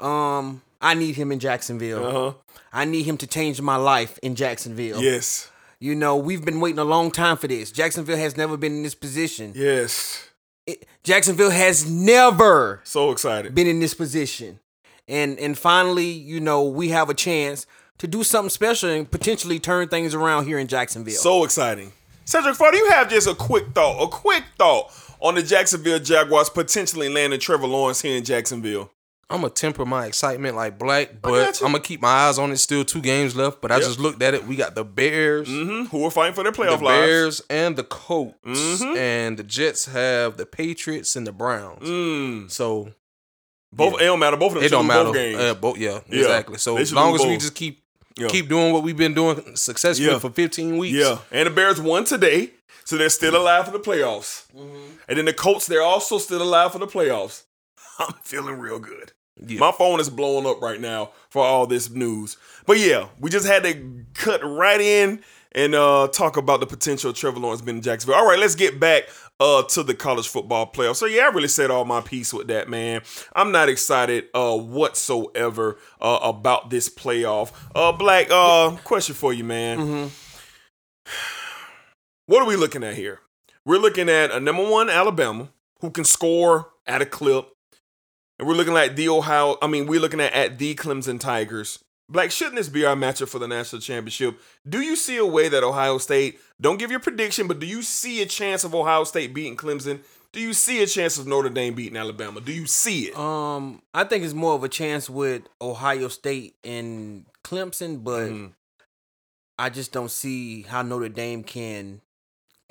[0.00, 2.04] Um I need him in Jacksonville.
[2.04, 2.32] Uh-huh.
[2.72, 5.00] I need him to change my life in Jacksonville.
[5.02, 5.50] Yes.
[5.80, 7.70] You know, we've been waiting a long time for this.
[7.70, 9.52] Jacksonville has never been in this position.
[9.54, 10.28] Yes.
[10.66, 13.54] It- Jacksonville has never So excited.
[13.54, 14.60] been in this position.
[15.08, 17.66] And and finally, you know, we have a chance
[17.98, 21.14] to do something special and potentially turn things around here in Jacksonville.
[21.14, 21.92] So exciting.
[22.24, 24.90] Cedric Farr, do you have just a quick thought, a quick thought
[25.20, 28.90] on the Jacksonville Jaguars potentially landing Trevor Lawrence here in Jacksonville?
[29.30, 31.60] I'm gonna temper my excitement like black, but.
[31.62, 32.58] I'm gonna keep my eyes on it.
[32.58, 33.84] Still two games left, but I Yep.
[33.84, 34.46] just looked at it.
[34.46, 35.84] We got the Bears, Mm-hmm.
[35.96, 36.82] Who are fighting for their the playoff lives?
[36.82, 38.96] The Bears, and the Colts, Mhm.
[38.96, 41.88] and the Jets have the Patriots and the Browns.
[41.88, 42.50] Mm.
[42.50, 42.90] So
[43.76, 44.36] Both it don't matter.
[44.36, 45.04] Both of them it don't matter.
[45.04, 45.38] both games.
[45.40, 46.20] Uh, both, yeah, Yeah.
[46.20, 46.58] exactly.
[46.58, 47.82] So as long as we just keep
[48.16, 48.28] Yeah.
[48.28, 50.18] keep doing what we've been doing successfully Yeah.
[50.18, 50.96] for 15 weeks.
[50.96, 52.50] Yeah, and the Bears won today,
[52.84, 54.42] so they're still alive for the playoffs.
[55.08, 57.42] And then the Colts, they're also still alive for the playoffs.
[57.98, 59.12] I'm feeling real good.
[59.44, 59.58] Yeah.
[59.58, 62.36] My phone is blowing up right now for all this news.
[62.66, 67.10] But yeah, we just had to cut right in and uh, talk about the potential
[67.10, 68.16] of Trevor Lawrence being in Jacksonville.
[68.16, 69.04] All right, let's get back
[69.40, 70.96] uh, to the college football playoffs.
[70.96, 73.02] So yeah, I really said all my piece with that, man.
[73.34, 77.52] I'm not excited uh, whatsoever uh, about this playoff.
[77.74, 79.78] Uh, Black, uh, question for you, man.
[79.78, 80.08] Mm-hmm.
[82.26, 83.20] What are we looking at here?
[83.66, 87.50] We're looking at a number one Alabama who can score at a clip.
[88.38, 91.83] And we're looking at the Ohio, I mean, we're looking at, at the Clemson Tigers.
[92.08, 94.38] Black, shouldn't this be our matchup for the national championship?
[94.68, 97.82] Do you see a way that Ohio State, don't give your prediction, but do you
[97.82, 100.00] see a chance of Ohio State beating Clemson?
[100.32, 102.40] Do you see a chance of Notre Dame beating Alabama?
[102.40, 103.16] Do you see it?
[103.16, 108.52] um I think it's more of a chance with Ohio State and Clemson, but Mhm.
[109.58, 112.00] I just don't see how Notre Dame can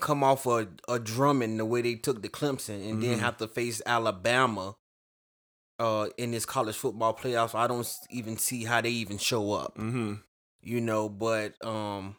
[0.01, 3.21] come off a, a drumming the way they took the Clemson and then Mhm.
[3.21, 4.75] have to face Alabama
[5.79, 7.55] uh, in this college football playoffs.
[7.55, 9.77] I don't even see how they even show up.
[9.77, 10.15] Mm-hmm.
[10.61, 12.15] You know, but um,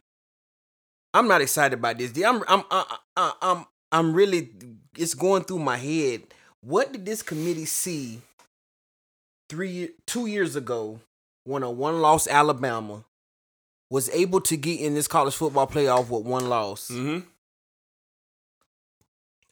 [1.15, 2.13] I'm not excited about this.
[2.23, 4.51] I'm I'm I, I, I'm I'm really
[4.97, 6.23] it's going through my head.
[6.61, 8.21] What did this committee see
[9.49, 11.01] three two years ago
[11.45, 13.05] when a one loss Alabama
[13.91, 16.91] was able to get in this college football playoff with one loss?
[16.91, 17.27] Mm-hmm.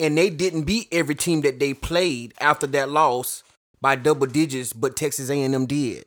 [0.01, 3.45] and they didn't beat every team that they played after that loss
[3.83, 6.07] by double digits, but Texas A&M did.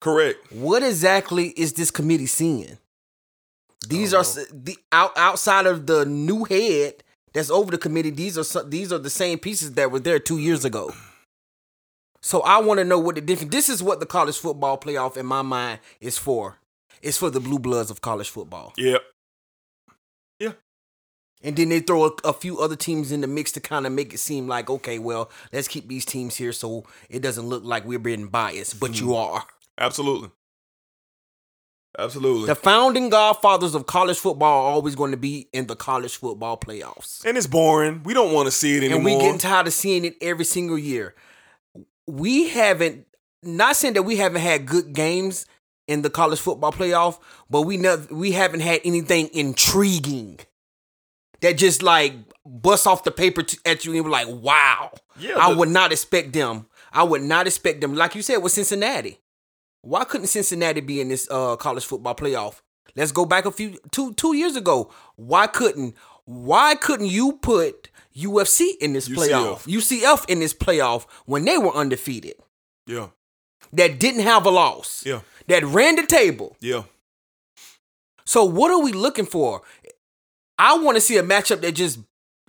[0.00, 0.38] Correct.
[0.50, 2.78] What exactly is this committee seeing?
[3.88, 8.10] These are the out, outside of the new head that's over the committee.
[8.10, 10.92] These are some, these are the same pieces that were there two years ago.
[12.20, 13.52] So I want to know what the difference.
[13.52, 16.58] This is what the college football playoff in my mind is for.
[17.02, 18.72] It's for the blue bloods of college football.
[18.76, 19.02] Yep.
[21.42, 23.92] And then they throw a, a few other teams in the mix to kind of
[23.92, 27.64] make it seem like, okay, well, let's keep these teams here so it doesn't look
[27.64, 29.36] like we're being biased, but you mm-hmm.
[29.36, 29.44] are.
[29.78, 30.30] Absolutely.
[31.98, 32.46] Absolutely.
[32.46, 36.56] The founding godfathers of college football are always going to be in the college football
[36.56, 37.24] playoffs.
[37.24, 38.02] and it's boring.
[38.04, 38.96] We don't want to see it anymore.
[38.96, 41.14] And we getting tired of seeing it every single year.
[42.06, 43.06] We haven't,
[43.42, 45.44] not saying that we haven't had good games
[45.86, 47.18] in the college football playoff,
[47.50, 50.40] but we never, we haven't had anything intriguing
[51.42, 52.14] that just like
[52.46, 54.90] bust off the paper at you and be like, wow.
[55.18, 56.66] Yeah, I the- would not expect them.
[56.92, 57.94] I would not expect them.
[57.94, 59.18] Like you said with Cincinnati.
[59.82, 62.60] Why couldn't Cincinnati be in this uh, college football playoff?
[62.94, 64.90] Let's go back a few two two years ago.
[65.16, 69.64] Why couldn't why couldn't you put UFC in this playoff?
[69.66, 72.34] UCF in this playoff when they were undefeated.
[72.86, 73.08] yeah.
[73.72, 75.02] That didn't have a loss.
[75.06, 75.20] Yeah.
[75.48, 76.56] That ran the table.
[76.60, 76.82] Yeah.
[78.24, 79.62] So what are we looking for?
[80.58, 81.98] I want to see a matchup that just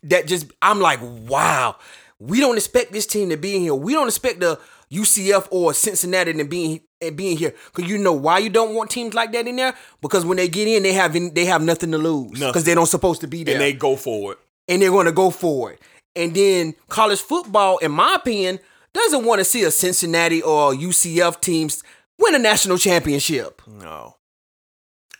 [0.03, 1.75] that just I'm like, wow.
[2.19, 3.75] We don't expect this team to be in here.
[3.75, 4.57] We don't expect the
[4.91, 7.53] UCF or Cincinnati to be in, eh, being here.
[7.73, 9.73] Cause you know why you don't want teams like that in there?
[10.01, 12.39] Because when they get in, they have they have nothing to lose.
[12.39, 13.55] Because they don't supposed to be there.
[13.55, 14.37] And they go forward.
[14.69, 15.79] and they're going to go forward.
[16.15, 18.59] And then college football, in my opinion,
[18.93, 21.83] doesn't want to see a Cincinnati or UCF teams
[22.19, 23.61] win a national championship.
[23.67, 24.15] No.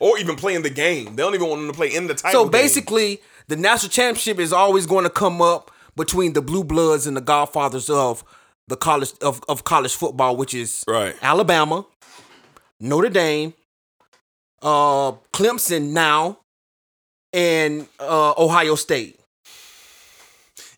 [0.03, 1.15] Or even playing the game.
[1.15, 2.41] They don't even want them to play in the title.
[2.41, 2.51] So game.
[2.51, 7.15] basically, the national championship is always going to come up between the blue bloods and
[7.15, 8.21] the godfathers of
[8.67, 11.15] the college of, of college football, which is Right.
[11.21, 11.85] Alabama,
[12.81, 13.53] Notre Dame,
[14.61, 16.39] uh, Clemson now,
[17.31, 19.17] and uh, Ohio State.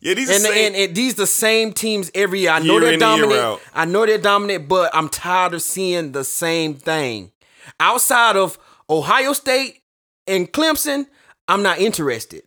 [0.00, 2.50] Yeah, these and, are same, and, and these the same teams every year.
[2.50, 3.60] I know Year they're in dominant.
[3.74, 7.32] I know they're dominant, but I'm tired of seeing the same thing.
[7.80, 8.56] Outside of
[8.90, 9.80] Ohio State
[10.26, 11.06] and Clemson,
[11.48, 12.42] I'm not interested.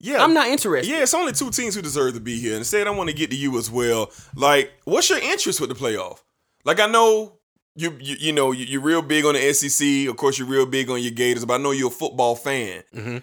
[0.00, 0.90] yeah, I'm not interested.
[0.90, 2.56] Yeah, it's only two teams who deserve to be here.
[2.56, 4.10] Instead, I want to get to you as well.
[4.36, 6.18] Like, what's your interest with the playoff?
[6.64, 7.34] Like, I know
[7.76, 10.06] you, you, you know, you- you're real big on the SEC.
[10.08, 12.82] Of course, you're real big on your Gators, but I know you're a football fan.
[12.94, 13.22] Mhm.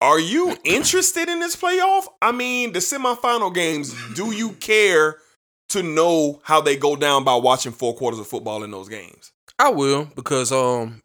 [0.00, 2.06] Are you interested in this playoff?
[2.20, 3.94] I mean, the semifinal games.
[4.14, 5.18] Do you care
[5.70, 9.32] to know how they go down by watching four quarters of football in those games?
[9.58, 11.00] I will because um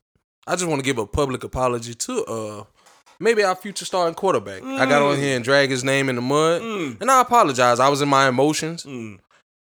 [0.48, 2.64] I just want to give a public apology to uh
[3.20, 4.64] maybe our future starting quarterback.
[4.64, 7.02] I got on here and drag his name in the mud, Mm.
[7.02, 7.80] and I apologize.
[7.80, 9.20] I was in my emotions, Mm.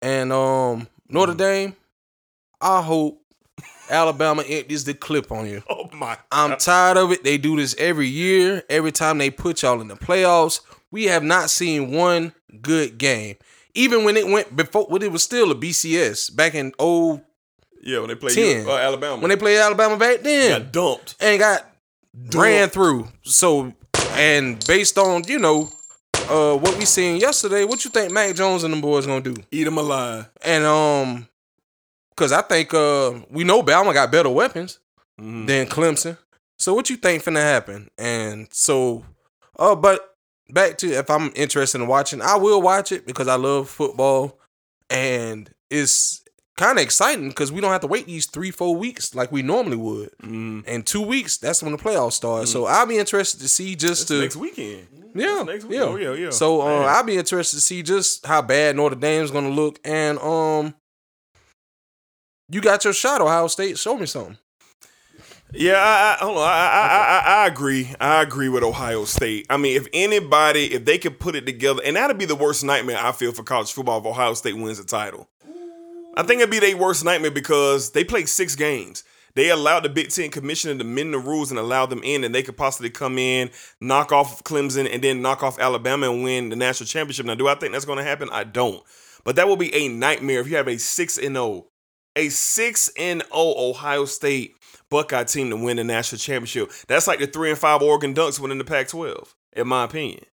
[0.02, 1.76] and um Notre Dame.
[2.62, 3.22] I hope
[3.90, 5.64] Alabama empties the clip on you.
[5.70, 6.18] Oh my!
[6.32, 7.24] I'm tired of it.
[7.24, 8.64] They do this every year.
[8.70, 10.62] Every time they put y'all in the playoffs,
[10.92, 13.36] we have not seen one good game.
[13.74, 17.22] Even when it went before, when it was still a BCS back in old
[17.82, 18.68] Yeah, when they play 10.
[18.68, 21.16] uh, Alabama, when they played Alabama back then, got dumped.
[21.20, 21.66] and got
[22.34, 23.08] ran through.
[23.24, 23.74] So,
[24.12, 25.70] and based on you know
[26.30, 29.36] uh what we seen yesterday, what you think Mac Jones and them boys gonna do?
[29.52, 30.30] Eat them alive.
[30.44, 31.28] And um,
[32.18, 34.80] cause I think uh we know Bama got better weapons
[35.20, 35.48] Mhm.
[35.48, 36.18] than Clemson.
[36.58, 37.90] So what you think finna happen?
[37.98, 39.06] And so,
[39.58, 40.16] uh, but
[40.50, 44.38] back to if I'm interested in watching, I will watch it because I love football,
[44.90, 46.22] and it's
[46.60, 49.42] kind of exciting because we don't have to wait these three, four weeks like we
[49.42, 50.12] normally would.
[50.22, 50.66] Mm.
[50.68, 52.50] And two weeks, that's when the playoffs start.
[52.50, 54.88] So I'll be interested to see just to next weekend.
[55.16, 55.78] yeah, next week.
[55.78, 56.30] yeah, Oh, yeah, yeah.
[56.32, 56.84] So Man.
[56.90, 60.76] I'll be interested to see just how bad Notre Dame's gonna look, and um,
[62.50, 63.78] you got your shot, Ohio State.
[63.78, 64.38] Show me something.
[65.52, 66.44] Yeah, I, I hold on.
[66.44, 67.96] I, I, I, I agree.
[68.00, 69.48] I agree with Ohio State.
[69.50, 72.64] I mean, if anybody, if they could put it together, and that'd be the worst
[72.66, 75.28] nightmare I feel for college football if Ohio State wins the title.
[76.20, 79.06] I think it'd be their worst nightmare because they played six games.
[79.36, 82.36] They allowed the Big Ten commissioner to mend the rules and allow them in, and
[82.36, 86.50] they could possibly come in, knock off Clemson, and then knock off Alabama and win
[86.50, 87.26] the national championship.
[87.26, 88.28] Now, do I think that's going to happen?
[88.34, 88.84] I don't.
[89.24, 91.68] But that will be a nightmare if you have a 6 and 0,
[92.18, 94.56] a 6 and 0 Ohio State
[94.90, 96.70] Buckeye team to win the national championship.
[96.90, 100.26] That's like the 3 and 5 Oregon Ducks winning the Pac 12, in my opinion.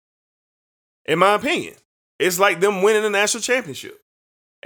[1.04, 1.74] In my opinion,
[2.18, 4.00] it's like them winning the national championship.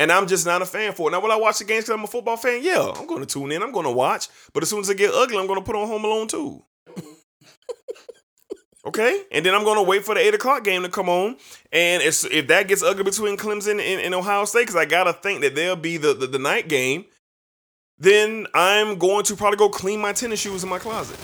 [0.01, 1.13] And I'm just not a fan for it.
[1.13, 2.63] Now, will I watch the games because I'm a football fan?
[2.63, 3.63] Yeah, I'm going to tune in.
[3.63, 4.29] I'm going to watch.
[4.55, 6.65] But as soon as it get ugly, I'm going to put on Home Alone too.
[8.87, 9.25] okay?
[9.31, 11.37] And then I'm going to wait for the 8 o'clock game to come on.
[11.71, 15.05] And if, if that gets ugly between Clemson and, and Ohio State, because I got
[15.05, 17.05] to think that there'll be the, the, the night game,
[17.99, 21.19] then I'm going to probably go clean my tennis shoes in my closet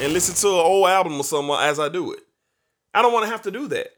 [0.00, 2.20] and listen to an old album or something as I do it.
[2.94, 3.88] I don't want to have to do that.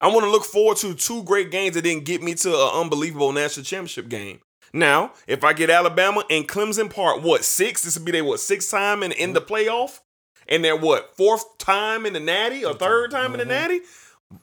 [0.00, 2.70] I want to look forward to two great games that didn't get me to an
[2.74, 4.40] unbelievable national championship game.
[4.72, 8.40] Now, if I get Alabama and Clemson part what six, this would be their what
[8.40, 9.52] sixth time in, in the mm-hmm.
[9.52, 10.00] playoff,
[10.48, 13.50] and their what fourth time in the Natty or third time in the mm-hmm.
[13.50, 13.80] Natty.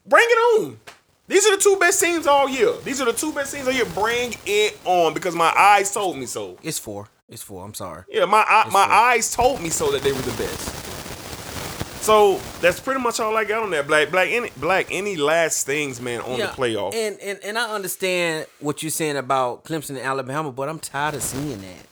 [0.06, 0.80] Bring it on.
[1.28, 2.74] These are the two best teams all year.
[2.84, 3.86] These are the two best teams all year.
[3.86, 6.58] Bring it on because my eyes told me so.
[6.62, 7.08] It's four.
[7.30, 7.66] It's four.
[7.66, 8.04] I'm sorry.
[8.10, 8.94] Yeah, my eye, my four.
[8.94, 10.87] eyes told me so that they were the best.
[12.02, 13.86] So that's pretty much all I got on that.
[13.88, 16.94] Black, black, any black, any last things, man, on the playoff.
[16.96, 21.16] And, and and I understand what you're saying about Clemson and Alabama, but I'm tired
[21.16, 21.86] of seeing that.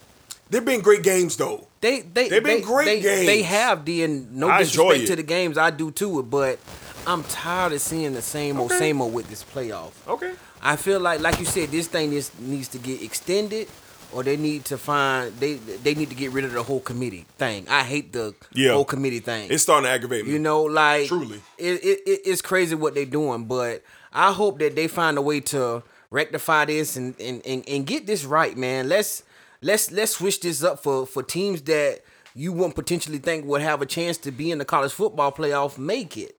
[0.50, 1.68] They've been great games though.
[1.82, 3.26] They they They've been they- great they, games.
[3.26, 6.60] They have the and no I enjoy disrespect to the games I do too, but
[7.06, 8.80] I'm tired of seeing the same old Okay.
[8.80, 9.92] same old with this playoff.
[10.08, 10.34] Okay.
[10.62, 13.68] I feel like like you said, this thing is, needs to get extended,
[14.16, 17.26] or they need to find they they need to get rid of the whole committee
[17.38, 17.68] thing.
[17.70, 18.72] I hate the Yeah.
[18.74, 19.52] whole committee thing.
[19.52, 20.32] It's starting to aggravate me.
[20.32, 21.42] You know, like Truly.
[21.58, 25.22] it, it, it- it's crazy what they're doing, but I hope that they find a
[25.22, 28.88] way to rectify this and and, and, and get this right, man.
[28.88, 29.24] Let's
[29.62, 32.00] let's let's switch this up for for teams that
[32.34, 35.78] you wouldn't potentially think would have a chance to be in the college football playoff.
[35.78, 36.38] Make it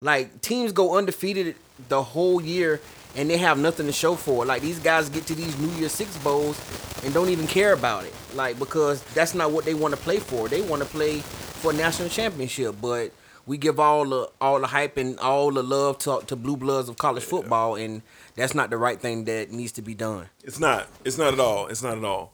[0.00, 1.56] like teams go undefeated
[1.88, 2.80] the whole year
[3.16, 4.46] and they have nothing to show for it.
[4.46, 6.60] Like these guys get to these New Year Six bowls
[7.04, 8.14] and don't even care about it.
[8.34, 10.48] Like because that's not what they want to play for.
[10.48, 12.76] They want to play for national championship.
[12.80, 13.12] But
[13.46, 16.88] we give all the all the hype and all the love to to blue bloods
[16.88, 18.02] of college football, and
[18.34, 20.28] that's not the right thing that needs to be done.
[20.42, 20.88] It's not.
[21.04, 21.66] It's not at all.
[21.68, 22.32] It's not at all.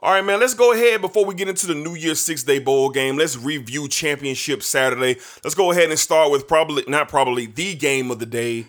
[0.00, 0.40] All right, man.
[0.40, 3.16] Let's go ahead before we get into the New Year's Six Day Bowl game.
[3.16, 5.20] Let's review Championship Saturday.
[5.44, 8.66] Let's go ahead and start with probably not probably the game of the day,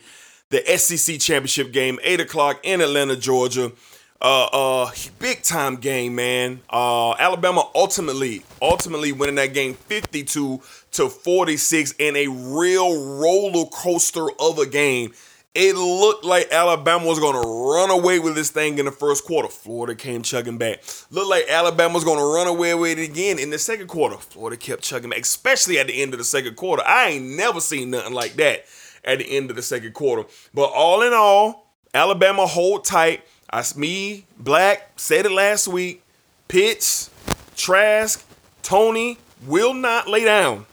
[0.54, 3.72] the SEC Championship game, eight o'clock in Atlanta, Georgia.
[4.22, 6.62] Uh, uh, big time game, man.
[6.70, 14.28] Uh, Alabama ultimately, ultimately winning that game 52 to 46 in a real roller coaster
[14.40, 15.12] of a game.
[15.56, 19.26] It looked like Alabama was going to run away with this thing in the first
[19.26, 19.50] quarter.
[19.50, 20.84] Florida came chugging back.
[21.12, 24.18] Looked like Alabama was going to run away with it again in the second quarter.
[24.18, 26.84] Florida kept chugging back, especially at the end of the second quarter.
[26.86, 28.66] I ain't never seen nothing like that
[29.06, 30.24] at the end of the second quarter.
[30.54, 33.24] But all in all, Alabama hold tight.
[33.50, 36.04] I, me, Black, said it last week.
[36.48, 37.10] Pitts,
[37.56, 38.26] Trask,
[38.64, 40.66] Toney will not lay down.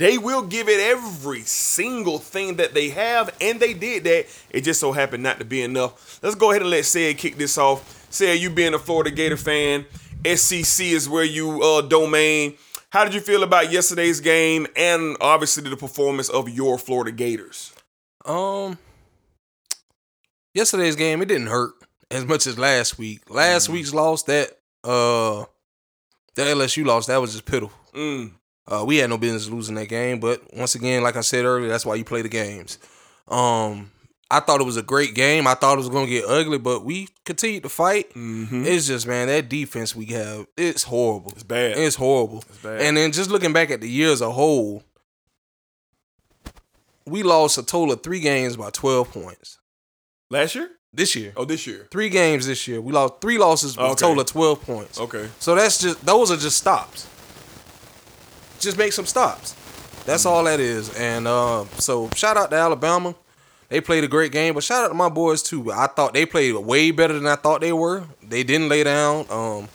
[0.00, 4.26] They will give it every single thing that they have, and they did that.
[4.48, 6.18] It just so happened not to be enough.
[6.22, 8.06] Let's go ahead and let Sid kick this off.
[8.10, 9.84] Sid, you being a Florida Gator fan,
[10.24, 12.54] SEC is where you uh, domain.
[12.90, 17.72] How did you feel about yesterday's game and obviously the performance of your Florida Gators?
[18.24, 18.78] Um,
[20.54, 21.72] yesterday's game it didn't hurt
[22.10, 23.22] as much as last week.
[23.30, 23.72] Last Mm.
[23.74, 25.44] week's loss that uh
[26.34, 27.72] the LSU loss that was just pitiful.
[27.94, 28.32] Mm.
[28.66, 31.68] Uh, we had no business losing that game, but once again, like I said earlier,
[31.68, 32.78] that's why you play the games.
[33.26, 33.90] Um,
[34.30, 35.46] I thought it was a great game.
[35.46, 38.10] I thought it was gonna get ugly, but we continued to fight.
[38.14, 38.64] Mm-hmm.
[38.64, 41.32] It's just man, that defense we have, it's horrible.
[41.32, 41.76] It's bad.
[41.76, 42.44] It's horrible.
[42.48, 42.80] It's bad.
[42.80, 44.84] And then just looking back at the year as a whole,
[47.06, 49.58] we lost a total of three games by twelve points.
[50.30, 50.70] Last year?
[50.92, 51.32] This year.
[51.36, 51.86] Oh, this year.
[51.90, 52.80] Three games this year.
[52.80, 53.92] We lost three losses Okay.
[53.92, 55.00] a total of twelve points.
[55.00, 55.28] Okay.
[55.38, 57.08] So that's just those are just stops.
[58.60, 59.54] Just make some stops.
[60.04, 60.92] That's all that is.
[60.96, 63.14] And uh, so shout out to Alabama.
[63.70, 65.72] They played a great game, but shout out to my boys too.
[65.72, 68.02] I thought they played way better than I thought they were.
[68.20, 69.26] They didn't lay down.
[69.30, 69.68] Um,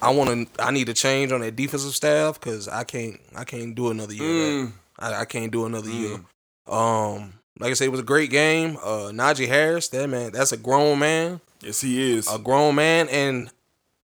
[0.00, 0.62] I want to.
[0.64, 3.20] I need to change on that defensive staff because I can't.
[3.34, 4.66] I can't do another year.
[4.66, 4.72] that.
[4.98, 6.20] I, I can't do another year.
[6.68, 8.76] Um, like I said, it was a great game.
[8.76, 11.40] Uh, Najee Harris, that man, that's a grown man.
[11.60, 13.50] Yes, he is a grown man, and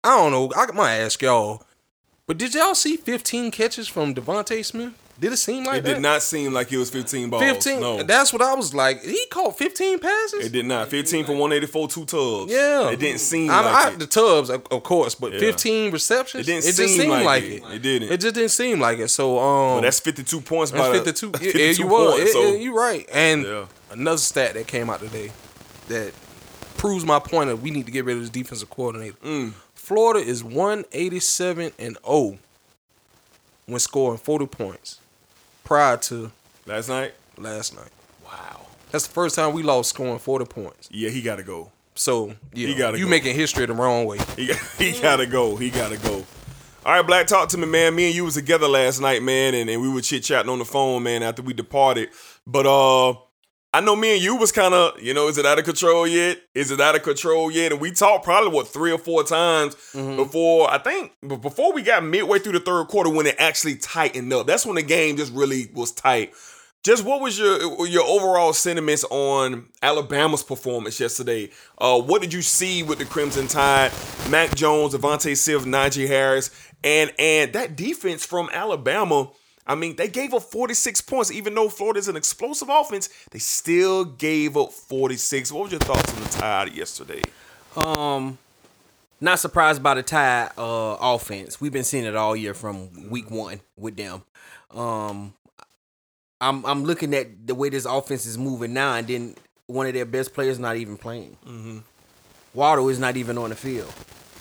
[0.03, 0.51] I don't know.
[0.57, 1.63] I might ask y'all,
[2.27, 4.95] but did y'all see 15 catches from DeVonta Smith?
[5.19, 5.95] Did it seem like it that?
[5.95, 7.43] did not seem like it was 15 balls.
[7.43, 7.81] 15.
[7.81, 8.03] No.
[8.03, 9.03] That's what I was like.
[9.03, 10.45] He caught 15 passes.
[10.45, 10.89] It did not.
[10.89, 12.53] 15 for 184, two tubs.
[12.53, 13.99] Yeah, It didn't seem I, like I, it.
[13.99, 15.39] The tubs, of, course, but Yeah.
[15.39, 16.47] 15 receptions.
[16.47, 17.63] It didn't just seem seemed like like it.
[17.63, 17.63] it.
[17.77, 18.13] It didn't.
[18.13, 19.09] It just didn't seem like it.
[19.09, 21.31] So, um, But that's 52 points by the- 52.
[21.31, 22.13] that's Yeah, you were.
[22.13, 23.09] points, so- it- you right.
[23.11, 23.65] And Yeah.
[23.93, 25.33] another stat that came out today:
[25.89, 26.13] that
[26.77, 29.17] proves my point that we need to get rid of this defensive coordinator.
[29.75, 32.37] Florida is 187 and 0
[33.67, 34.99] when scoring 40 points
[35.67, 36.33] prior to
[36.65, 37.13] last night.
[37.37, 37.91] Last night.
[38.25, 38.67] Wow.
[38.91, 40.89] That's the first time we lost scoring 40 points.
[40.91, 41.71] Yeah, he got to go.
[41.95, 43.11] So, yeah, He gotta you go.
[43.11, 44.19] making history the wrong way.
[44.37, 45.57] He, he gotta go.
[45.57, 46.25] He gotta go.
[46.85, 47.95] All right, Black, talk to me, man.
[47.95, 50.59] Me and you was together last night, man, and, and we were chit chatting on
[50.59, 52.11] the phone, man, after we departed.
[52.47, 53.15] But uh,
[53.75, 56.07] I know me and you was kind of, you know, is it out of control
[56.07, 56.39] yet?
[56.55, 57.73] Is it out of control yet?
[57.73, 62.03] And we talked probably what three or four times before I think before we got
[62.03, 64.47] midway through the third quarter when it actually tightened up.
[64.47, 66.33] That's when the game just really was tight.
[66.85, 71.51] Just what was your your overall sentiments on Alabama's performance yesterday?
[71.79, 73.91] Uh, what did you see with the Crimson Tide,
[74.31, 76.51] Mac Jones, Avante Silva, Najee Harris,
[76.85, 79.31] and and that defense from Alabama?
[79.67, 83.09] I mean, they gave up 46 points, even though Florida's an explosive offense.
[83.31, 85.51] They still gave up 46.
[85.51, 87.23] What was your thoughts on the Tide yesterday?
[87.77, 88.39] Um,
[89.21, 91.61] not surprised by the tie uh, offense.
[91.61, 94.23] We've been seeing it all year from week one with them.
[94.71, 95.35] Um,
[96.41, 99.35] I'm I'm looking at the way this offense is moving now, and then
[99.67, 101.37] one of their best players not even playing.
[101.47, 101.79] Mm-hmm.
[102.55, 103.93] Waddle is not even on the field.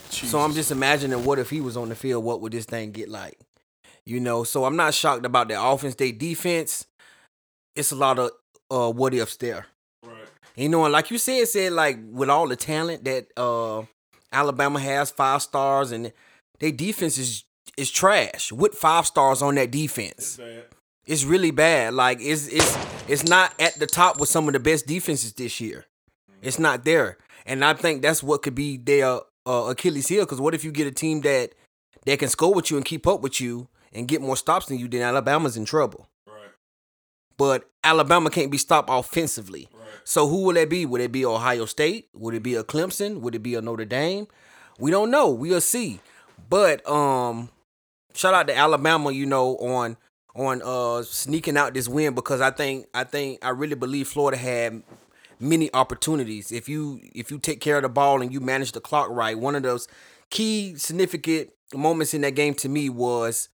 [0.10, 2.92] So I'm just imagining what if he was on the field, what would this thing
[2.92, 3.38] get like?
[4.06, 5.96] You know, so I'm not shocked about their offense.
[5.96, 6.86] Their defense,
[7.76, 8.32] it's a lot of
[8.70, 9.66] uh what ifs there.
[10.04, 10.28] Right.
[10.56, 13.84] You know, and like you said, said like with all the talent that uh
[14.32, 16.12] Alabama has, five stars, and
[16.60, 17.46] their defense is
[17.78, 18.52] is trash.
[18.52, 20.40] With five stars on that defense,
[21.08, 21.94] it's really bad.
[21.96, 22.78] Like it's it's
[23.08, 25.86] it's not at the top with some of the best defenses this year.
[26.44, 30.26] It's not there, and I think that's what could be their uh, Achilles heel.
[30.26, 31.54] Because what if you get a team that
[32.06, 34.78] that can score with you and keep up with you and get more stops than
[34.78, 34.88] you?
[34.88, 36.08] Then Alabama's in trouble.
[36.28, 36.52] Right.
[37.38, 39.70] But Alabama can't be stopped offensively.
[40.04, 40.86] So who will that be?
[40.86, 42.10] Would it be Ohio State?
[42.14, 43.22] Would it be a Clemson?
[43.22, 44.28] Would it be a Notre Dame?
[44.78, 45.30] We don't know.
[45.32, 46.00] We'll see.
[46.50, 47.50] But um,
[48.14, 49.12] shout out to Alabama.
[49.12, 49.98] You know on
[50.36, 54.38] on uh sneaking out this win because I think I think I really believe Florida
[54.38, 54.84] had
[55.40, 56.52] many opportunities.
[56.52, 59.38] If you if you take care of the ball and you manage the clock right,
[59.38, 59.88] one of those
[60.30, 63.50] key significant moments in that game to me was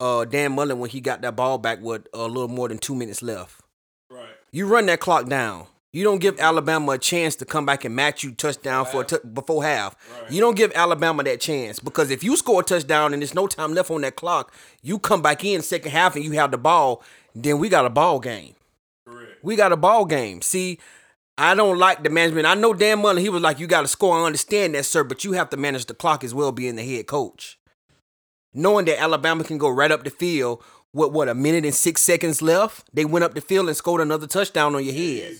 [0.00, 2.94] uh Dan Mullen when he got that ball back with a little more than two
[2.94, 3.60] minutes left.
[4.10, 4.28] Right.
[4.50, 5.66] You run that clock down.
[5.92, 9.04] You don't give Alabama a chance to come back and match you touchdown for a
[9.04, 9.96] t- before half.
[10.30, 13.48] You don't give Alabama that chance because if you score a touchdown and there's no
[13.48, 16.58] time left on that clock, you come back in second half and you have the
[16.58, 17.02] ball,
[17.34, 18.54] then we got a ball game.
[19.04, 19.42] Correct.
[19.42, 20.42] We got a ball game.
[20.42, 20.78] See,
[21.36, 22.46] I don't like the management.
[22.46, 24.16] I know Dan Mullen, he was like, you got to score.
[24.16, 26.84] I understand that, sir, but you have to manage the clock as well, being the
[26.84, 27.58] head coach.
[28.52, 32.00] Knowing that Alabama can go right up the field with what a minute and six
[32.02, 35.36] seconds left, they went up the field and scored another touchdown on your head.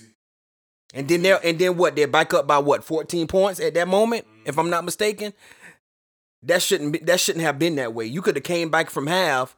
[0.94, 1.96] And then they and then what?
[1.96, 2.84] They're back up by what?
[2.84, 5.32] 14 points at that moment, if I'm not mistaken.
[6.42, 8.06] That shouldn't be, that shouldn't have been that way.
[8.06, 9.56] You could have came back from half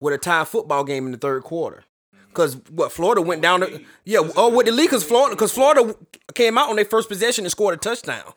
[0.00, 1.84] with a tie football game in the third quarter.
[2.32, 5.94] Cause what Florida went down to yeah oh with the lead cause Florida cause Florida
[6.34, 8.32] came out on their first possession and scored a touchdown,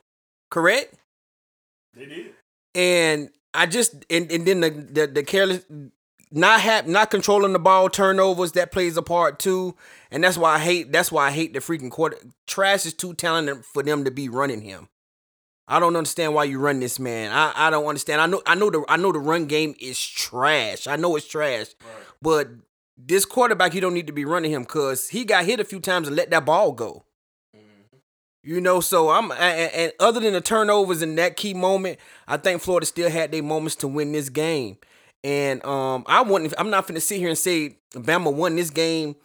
[0.52, 0.96] correct?
[1.94, 2.34] They did.
[2.76, 5.66] And I just and, and then the the, the careless
[6.32, 9.76] not have not controlling the ball turnovers that plays a part too,
[10.12, 12.18] and that's why I hate that's why I hate the freaking quarter.
[12.48, 14.90] Trask is too talented for them to be running him.
[15.68, 17.32] I don't understand why you run this man.
[17.32, 18.22] I, I don't understand.
[18.22, 20.88] I know I know the I know the run game is trash.
[20.88, 21.68] I know it's trash,
[22.22, 22.50] but
[22.98, 25.80] this quarterback you don't need to be running him because he got hit a few
[25.80, 27.06] times and let that ball go.
[28.46, 32.38] You know, so I'm and, and other than the turnovers in that key moment, I
[32.38, 34.78] think Florida still had their moments to win this game.
[35.24, 36.54] And um, I wouldn't.
[36.60, 39.16] I'm not finna sit here and say Bama won this game.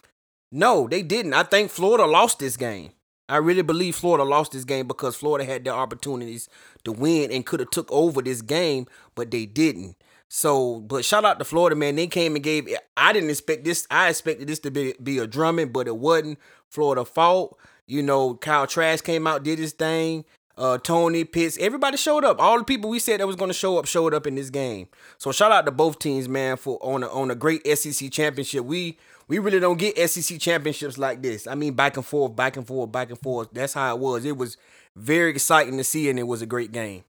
[0.51, 1.35] No, they didn't.
[1.35, 2.93] I think Florida lost this game.
[3.29, 6.49] I really believe Florida lost this game because Florida had their opportunities
[6.85, 9.97] to win and could have took over this game, but they didn't.
[10.29, 11.97] So, but shout out to Florida, man.
[11.97, 12.75] They came and gave.
[12.97, 13.87] I didn't expect this.
[13.91, 16.39] I expected this to be be a drumming, but it wasn't.
[16.71, 17.59] Florida fought.
[17.91, 20.25] You know, Kyle Trask came out, did his thing.
[20.57, 22.41] Uh, Toney Pitts, everybody showed up.
[22.41, 24.51] All the people we said that was going to show up showed up in this
[24.51, 24.89] game.
[25.19, 28.65] So shout out to both teams, man, for on a, on a great SEC championship.
[28.65, 31.47] We we really don't get SEC championships like this.
[31.47, 33.49] I mean, back and forth, back and forth, back and forth.
[33.53, 34.25] That's how it was.
[34.25, 34.57] It was
[34.95, 37.05] very exciting to see, and it was a great game.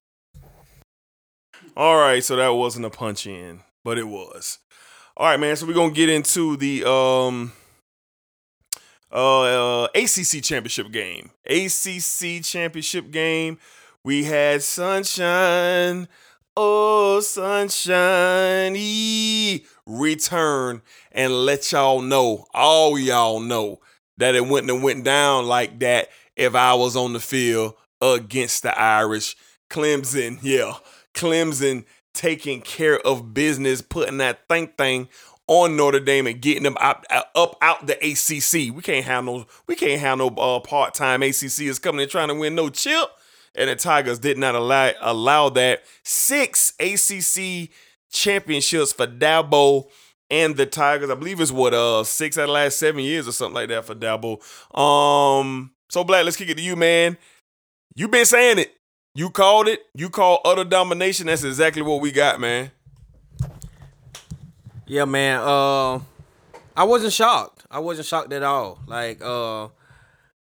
[1.75, 4.59] All right, so that wasn't a punch in, but it was.
[5.17, 5.55] All right, man.
[5.55, 7.51] So we're gonna get into the um
[9.11, 11.31] uh, ACC championship game.
[11.45, 13.57] ACC championship game.
[14.03, 16.07] We had sunshine.
[16.55, 18.73] Oh, sunshine.
[19.85, 20.81] Return
[21.11, 23.79] and let y'all know, all y'all know,
[24.17, 28.63] that it wouldn't have went down like that if I was on the field against
[28.63, 29.35] the Irish.
[29.69, 30.73] Clemson, yeah,
[31.13, 35.07] Clemson taking care of business, putting that thing thing
[35.51, 37.05] on Notre Dame and getting them up
[37.35, 38.73] up out the ACC.
[38.73, 42.09] We can't have no we can't have no uh, part time ACC is coming and
[42.09, 43.09] trying to win no chip.
[43.53, 47.69] And the Tigers did not allow allow that six ACC
[48.09, 49.89] championships for Dabo
[50.29, 51.09] and the Tigers.
[51.09, 53.67] I believe it's what uh six out of the last seven years or something like
[53.69, 54.39] that for Dabo.
[54.79, 57.17] Um, so Black, let's kick it to you, man.
[57.93, 58.73] You've been saying it.
[59.15, 59.81] You called it.
[59.93, 61.27] You called utter domination.
[61.27, 62.71] That's exactly what we got, man.
[64.91, 65.39] Yeah, man.
[65.39, 65.99] Uh,
[66.75, 67.65] I wasn't shocked.
[67.71, 68.77] I wasn't shocked at all.
[68.87, 69.69] Like, uh,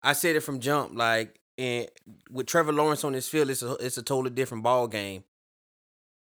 [0.03, 0.95] I said it from jump.
[0.95, 1.87] Like, and
[2.29, 5.23] with Trevor Lawrence on this field, it's a it's a totally different ball game.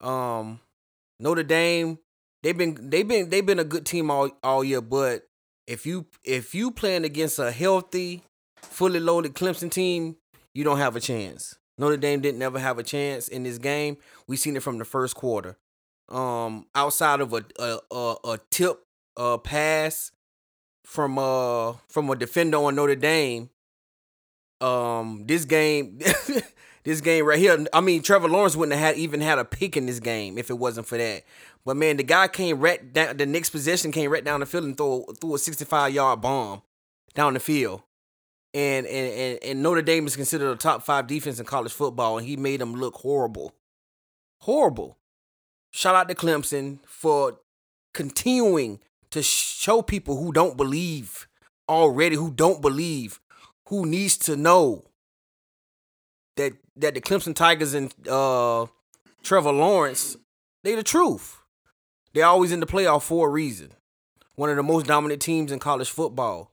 [0.02, 0.60] Um,
[1.18, 1.98] Notre Dame,
[2.42, 5.22] they've been they've been they've been a good team all all year, but
[5.66, 8.22] if you if you playing against a healthy,
[8.60, 10.16] fully loaded Clemson team,
[10.54, 11.54] you don't have a chance.
[11.78, 13.96] Notre Dame didn't ever have a chance in this game.
[14.26, 15.56] We seen it from the first quarter.
[16.10, 18.84] Um, outside of a a a, a tip
[19.16, 20.10] uh pass
[20.84, 23.50] from uh from a defender on Notre Dame,
[24.60, 26.00] um, this game,
[26.84, 27.64] this game right here.
[27.72, 30.50] I mean, Trevor Lawrence wouldn't have had, even had a pick in this game if
[30.50, 31.22] it wasn't for that.
[31.64, 33.16] But man, the guy came right down.
[33.16, 36.20] The next possession came right down the field and threw threw a sixty five yard
[36.20, 36.62] bomb
[37.14, 37.82] down the field.
[38.52, 42.18] And, and and and Notre Dame is considered a top five defense in college football,
[42.18, 43.54] and he made them look horrible,
[44.40, 44.96] horrible.
[45.70, 47.38] Shout out to Clemson for
[47.94, 48.80] continuing
[49.10, 51.28] to show people who don't believe
[51.68, 53.20] already, who don't believe,
[53.66, 54.84] who needs to know
[56.36, 58.66] that that the Clemson Tigers and uh,
[59.22, 60.16] Trevor Lawrence,
[60.64, 61.38] they the truth.
[62.12, 63.72] They're always in the playoff for a reason.
[64.34, 66.50] One of the most dominant teams in college football.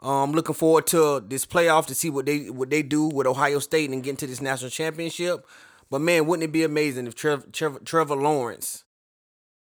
[0.00, 3.58] Um, looking forward to this playoff to see what they what they do with Ohio
[3.58, 5.46] State and get into this national championship.
[5.90, 8.84] But man, wouldn't it be amazing if Trevor, Trevor, Trevor Lawrence,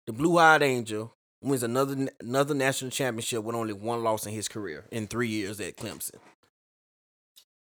[0.05, 4.85] the blue-eyed angel, wins another another national championship with only one loss in his career
[4.91, 6.15] in three years at Clemson?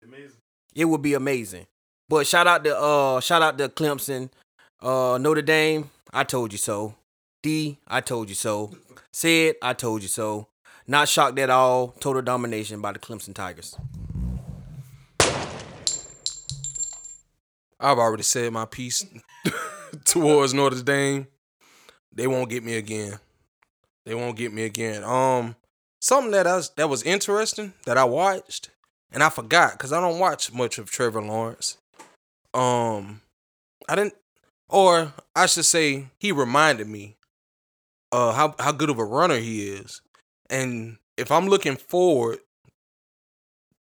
[0.02, 0.38] Amazing.
[0.74, 1.66] It would be amazing.
[2.08, 4.30] But shout out to uh shout out to Clemson,
[4.80, 5.90] uh Notre Dame.
[6.12, 6.94] I told you so.
[7.42, 8.72] D, I told you so.
[9.12, 10.48] Said, I told you so.
[10.86, 11.88] Not shocked at all.
[12.00, 13.76] Total domination by the Clemson Tigers.
[17.82, 19.04] I've already said my piece
[20.04, 21.26] towards Notre Dame.
[22.14, 23.18] They won't get me again.
[24.06, 25.02] They won't get me again.
[25.02, 25.56] Um,
[26.00, 28.70] something that I was, that was interesting that I watched
[29.12, 31.78] and I forgot because I don't watch much of Trevor Lawrence.
[32.54, 33.20] Um,
[33.88, 34.14] I didn't,
[34.68, 37.16] or I should say, he reminded me
[38.12, 40.02] uh how how good of a runner he is.
[40.50, 42.38] And if I'm looking forward,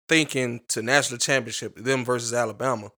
[0.10, 2.92] thinking to national championship, them versus Alabama,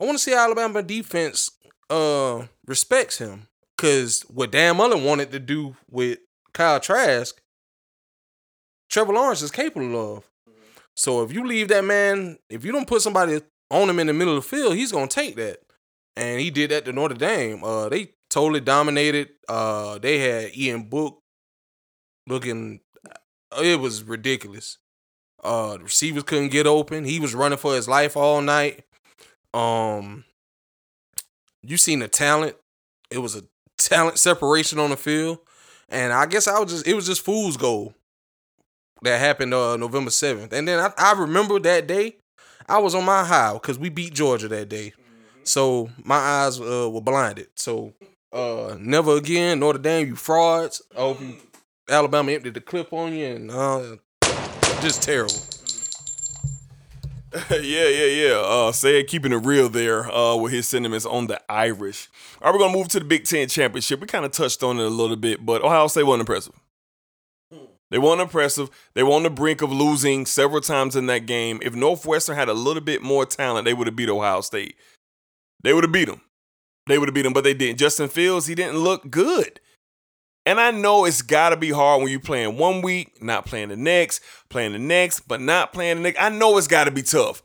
[0.00, 1.50] I want to see Alabama defense
[1.90, 3.48] uh respects him.
[3.76, 6.18] Cause what Dan Mullen wanted to do with
[6.52, 7.40] Kyle Trask,
[8.88, 10.24] Trevor Lawrence is capable of.
[10.96, 13.40] So if you leave that man, if you don't put somebody
[13.70, 15.58] on him in the middle of the field, he's gonna take that.
[16.16, 17.64] And he did that to Notre Dame.
[17.64, 19.30] Uh, they totally dominated.
[19.48, 21.20] Uh, they had Ian Book
[22.28, 22.80] looking.
[23.10, 24.78] uh, It was ridiculous.
[25.42, 27.04] Uh, the receivers couldn't get open.
[27.04, 28.84] He was running for his life all night.
[29.54, 30.24] Um,
[31.62, 32.56] you seen the talent.
[33.10, 33.44] It was a
[33.78, 35.38] talent separation on the field,
[35.88, 37.94] and I guess I was just it was just fool's gold
[39.02, 40.52] that happened uh November seventh.
[40.52, 42.16] And then I, I remember that day,
[42.68, 44.92] I was on my high because we beat Georgia that day,
[45.44, 47.48] so my eyes uh, were blinded.
[47.54, 47.92] So
[48.32, 50.82] uh, never again, Notre Dame, you frauds.
[50.96, 51.36] I hope you,
[51.88, 53.96] Alabama emptied the clip on you, and uh,
[54.80, 55.34] just terrible.
[57.50, 58.34] yeah, yeah, yeah.
[58.34, 62.08] Uh, said keeping it real there uh, with his sentiments on the Irish.
[62.40, 64.00] All right, we're gonna move to the Big Ten championship.
[64.00, 66.54] We kind of touched on it a little bit, but Ohio State wasn't impressive.
[67.90, 68.70] They weren't impressive.
[68.94, 71.60] They were on the brink of losing several times in that game.
[71.62, 74.76] If Northwestern had a little bit more talent, they would have beat Ohio State.
[75.62, 76.20] They would have beat them.
[76.86, 77.78] They would have beat them, but they didn't.
[77.78, 79.60] Justin Fields, he didn't look good.
[80.46, 83.70] And I know it's got to be hard when you're playing one week, not playing
[83.70, 86.20] the next, playing the next, but not playing the next.
[86.20, 87.42] I know it's got to be tough.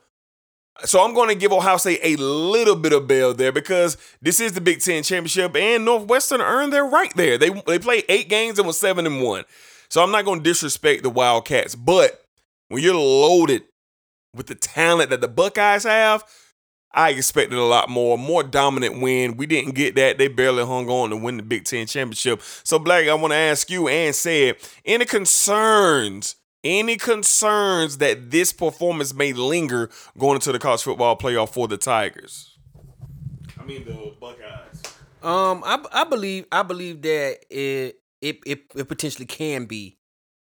[0.85, 4.39] So I'm going to give Ohio State a little bit of bail there because this
[4.39, 7.38] is the Big Ten championship, and Northwestern earned their right there.
[7.38, 9.43] They they played eight games and was seven and one.
[9.89, 12.23] So I'm not going to disrespect the Wildcats, but
[12.69, 13.63] when you're loaded
[14.35, 16.23] with the talent that the Buckeyes have,
[16.91, 19.38] I expected a lot more, more dominant win.
[19.38, 20.18] We didn't get that.
[20.18, 22.41] They barely hung on to win the Big Ten championship.
[22.64, 24.56] So, Black, I want to ask you and said.
[24.86, 31.53] Any concerns Any concerns that this performance may linger going into the college football playoff
[31.53, 32.57] for the Tigers?
[33.57, 34.82] I mean the Buckeyes.
[35.22, 39.98] Um, I I believe I believe that it it it, it potentially can be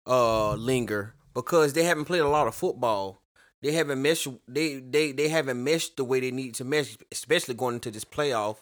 [0.07, 3.20] uh linger because they haven't played a lot of football.
[3.61, 7.55] They haven't meshed they they they haven't meshed the way they need to mesh, especially
[7.55, 8.57] going into this playoff.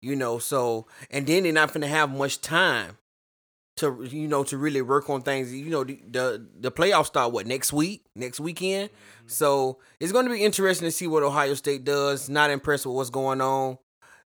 [0.00, 2.98] You know, so and then they're not gonna have much time
[3.76, 5.52] to you know to really work on things.
[5.54, 8.90] You know, the the, the playoffs start what next week, next weekend.
[9.26, 12.28] So it's going to be interesting to see what Ohio State does.
[12.28, 13.78] Not impressed with what's going on.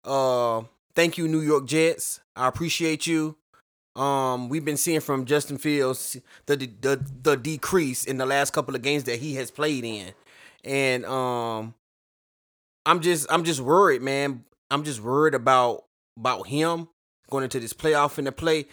[0.04, 0.62] Uh,
[0.94, 2.20] thank you, New York Jets.
[2.36, 3.36] I appreciate you.
[3.98, 6.16] Um, we've been seeing from Justin Fields
[6.46, 10.12] the the the decrease in the last couple of games that he has played in,
[10.64, 11.74] and um,
[12.86, 14.44] I'm just I'm just worried, man.
[14.70, 15.84] I'm just worried about
[16.16, 16.88] about him
[17.28, 18.66] going into this playoff in the play.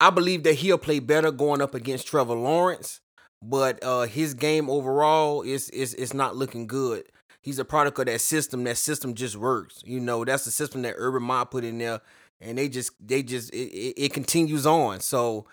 [0.00, 3.00] I believe that he'll play better going up against Trevor Lawrence,
[3.42, 7.04] but uh, his game overall is is is not looking good.
[7.42, 8.62] He's a product of that system.
[8.64, 9.82] That system just works.
[9.84, 12.00] You know, that's the system that Urban Meyer put in there,
[12.40, 15.00] and they just they just it, it, it continues on.
[15.00, 15.46] So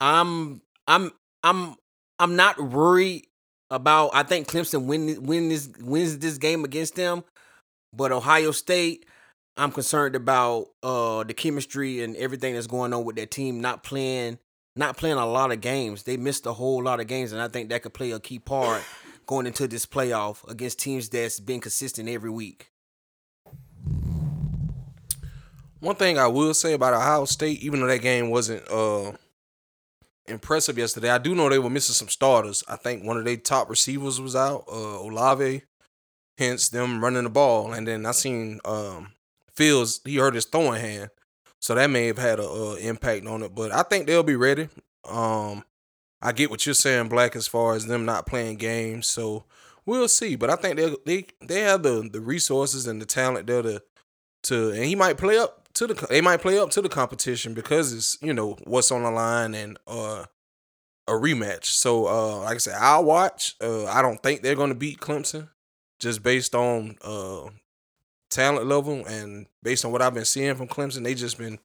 [0.00, 1.12] I'm I'm
[1.42, 1.76] I'm
[2.18, 3.26] I'm not worried
[3.70, 4.10] about.
[4.14, 7.24] I think Clemson win win this wins this game against them,
[7.92, 9.06] but Ohio State.
[9.58, 13.82] I'm concerned about uh the chemistry and everything that's going on with that team not
[13.82, 14.38] playing
[14.76, 16.04] not playing a lot of games.
[16.04, 18.38] They missed a whole lot of games, and I think that could play a key
[18.38, 18.82] part
[19.26, 22.71] going into this playoff against teams that's been consistent every week.
[25.82, 29.10] One thing I will say about Ohio State, even though that game wasn't uh
[30.26, 32.62] impressive yesterday, I do know they were missing some starters.
[32.68, 35.62] I think one of their top receivers was out, uh Olave,
[36.38, 37.72] hence them running the ball.
[37.72, 39.10] And then I seen um
[39.54, 41.10] Fields, he hurt his throwing hand.
[41.58, 44.36] So that may have had an uh, impact on it, but I think they'll be
[44.36, 44.68] ready.
[45.08, 45.64] Um,
[46.20, 49.08] I get what you're saying, Black, as far as them not playing games.
[49.08, 49.46] So
[49.84, 50.36] we'll see.
[50.36, 53.82] But I think they they they have the the resources and the talent there to
[54.44, 57.54] to, and he might play up to the they might play up to the competition
[57.54, 60.24] because it's you know what's on the line and uh
[61.08, 61.64] a rematch.
[61.64, 63.56] So uh like I said, I'll watch.
[63.60, 65.48] Uh, I don't think they're gonna beat Clemson
[66.00, 67.48] just based on uh
[68.30, 71.58] talent level and based on what I've been seeing from Clemson, they just been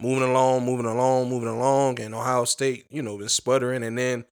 [0.00, 3.82] moving along, moving along, moving along, and Ohio State, you know, been sputtering.
[3.82, 4.24] And then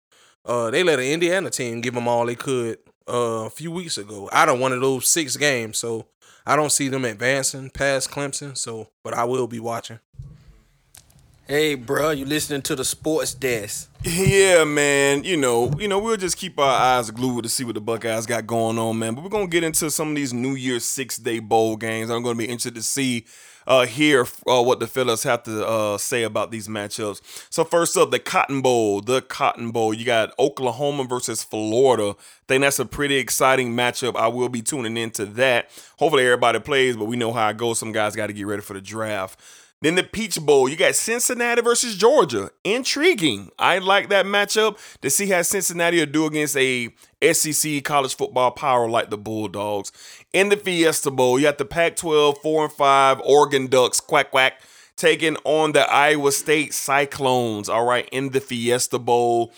[0.44, 2.78] uh, they let an Indiana team give them all they could
[3.08, 5.78] uh, a few weeks ago out of one of those six games.
[5.78, 6.06] So
[6.46, 8.56] I don't see them advancing past Clemson.
[8.56, 10.00] So, but I will be watching.
[11.46, 13.90] Hey, bro, you listening to the sports desk?
[14.04, 15.24] Yeah, man.
[15.24, 18.24] You know, you know, we'll just keep our eyes glued to see what the Buckeyes
[18.24, 19.16] got going on, man.
[19.16, 22.08] But we're gonna get into some of these New Year's six day bowl games.
[22.08, 23.26] I'm gonna be interested to see
[23.70, 27.46] uh hear uh, what the fellas have to uh say about these matchups.
[27.48, 29.94] So first up, the Cotton Bowl, the Cotton Bowl.
[29.94, 32.16] You got Oklahoma versus Florida.
[32.18, 34.16] I think that's a pretty exciting matchup.
[34.16, 35.70] I will be tuning into that.
[35.98, 37.78] Hopefully everybody plays, but we know how it goes.
[37.78, 39.38] Some guys got to get ready for the draft.
[39.82, 42.50] Then the Peach Bowl, you got Cincinnati versus Georgia.
[42.64, 43.50] Intriguing.
[43.58, 46.90] I like that matchup to see how Cincinnati will do against a
[47.32, 49.90] SEC college football power like the Bulldogs.
[50.32, 54.30] In the Fiesta Bowl, you got the Pac 12 4 and 5 Oregon Ducks, quack
[54.30, 54.60] quack,
[54.96, 57.68] taking on the Iowa State Cyclones.
[57.68, 59.52] All right, in the Fiesta Bowl.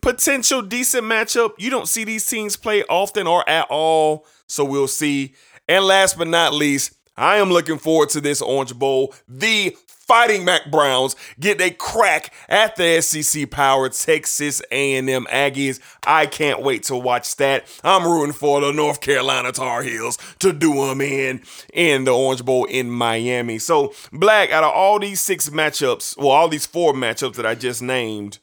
[0.00, 1.54] Potential decent matchup.
[1.58, 5.34] You don't see these teams play often or at all, so we'll see.
[5.66, 9.14] And last but not least, I am looking forward to this Orange Bowl.
[9.26, 15.80] The Fighting Mack Browns get a crack at the SEC power Texas A&M Aggies.
[16.06, 17.66] I can't wait to watch that.
[17.82, 22.44] I'm rooting for the North Carolina Tar Heels to do them in in the Orange
[22.44, 23.58] Bowl in Miami.
[23.58, 27.54] So, Black, out of all these six matchups, well, all these four matchups that I
[27.54, 28.40] just named,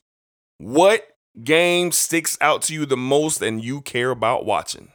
[0.57, 1.07] what
[1.43, 4.91] game sticks out to you the most and you care about watching?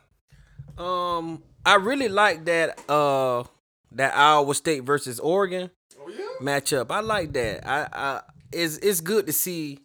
[0.76, 3.44] Um, I really like that uh
[3.92, 5.70] that Iowa State versus Oregon?
[6.40, 6.90] Matchup.
[6.90, 7.66] I like that.
[7.66, 8.20] I, I
[8.52, 9.80] it's it's good to see.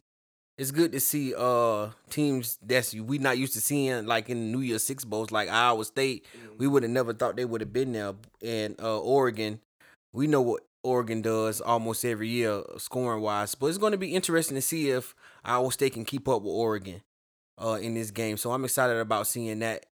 [0.57, 4.59] It's good to see uh teams that's we not used to seeing like in New
[4.59, 6.25] Year's Six bowls like Iowa State.
[6.37, 6.57] Mm-hmm.
[6.57, 8.13] We would have never thought they would have been there.
[8.43, 9.59] And uh Oregon,
[10.13, 13.55] we know what Oregon does almost every year scoring wise.
[13.55, 16.53] But it's going to be interesting to see if Iowa State can keep up with
[16.53, 17.01] Oregon
[17.57, 18.37] uh in this game.
[18.37, 19.87] So I'm excited about seeing that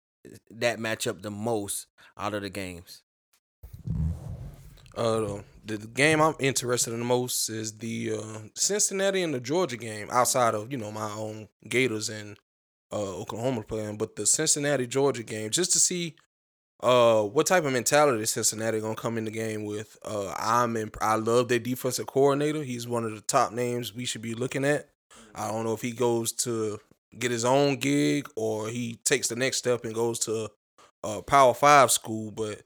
[0.50, 1.86] that matchup the most
[2.18, 3.02] out of the games.
[4.96, 9.76] Uh, the, game I'm interested in the most is the uh, Cincinnati and the Georgia
[9.76, 10.08] game.
[10.10, 12.38] Outside of you know my own Gators and
[12.92, 16.14] uh, Oklahoma playing, but the Cincinnati Georgia game, just to see
[16.82, 19.98] uh what type of mentality Cincinnati gonna come in the game with.
[20.04, 22.62] Uh, I'm in, I love their defensive coordinator.
[22.62, 24.88] He's one of the top names we should be looking at.
[25.34, 26.80] I don't know if he goes to
[27.18, 30.50] get his own gig or he takes the next step and goes to
[31.02, 32.30] a Power Five school.
[32.30, 32.62] But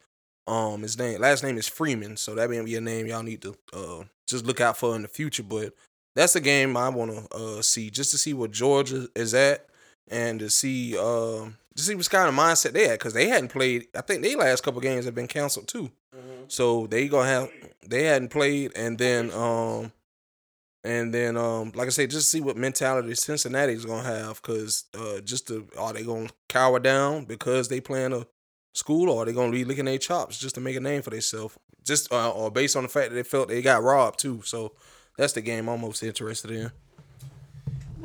[0.50, 3.42] um, his name last name is Freeman, so that may be a name y'all need
[3.42, 5.42] to uh just look out for in the future.
[5.42, 5.74] But
[6.16, 9.66] that's a game I want to uh see just to see what Georgia is at
[10.08, 13.48] and to see um to see what kind of mindset they had because they hadn't
[13.52, 13.86] played.
[13.94, 15.90] I think they last couple games have been canceled too.
[16.48, 17.50] So they gonna have
[17.86, 19.92] they hadn't played, and then um,
[20.82, 25.20] and then um, like I say, just see what mentality Cincinnati's gonna have, cause uh,
[25.20, 28.26] just to are they gonna cower down because they playing a
[28.72, 31.58] school, or they gonna be licking their chops just to make a name for themselves,
[31.84, 34.42] just uh, or based on the fact that they felt they got robbed too.
[34.44, 34.72] So
[35.16, 36.72] that's the game I'm most interested in.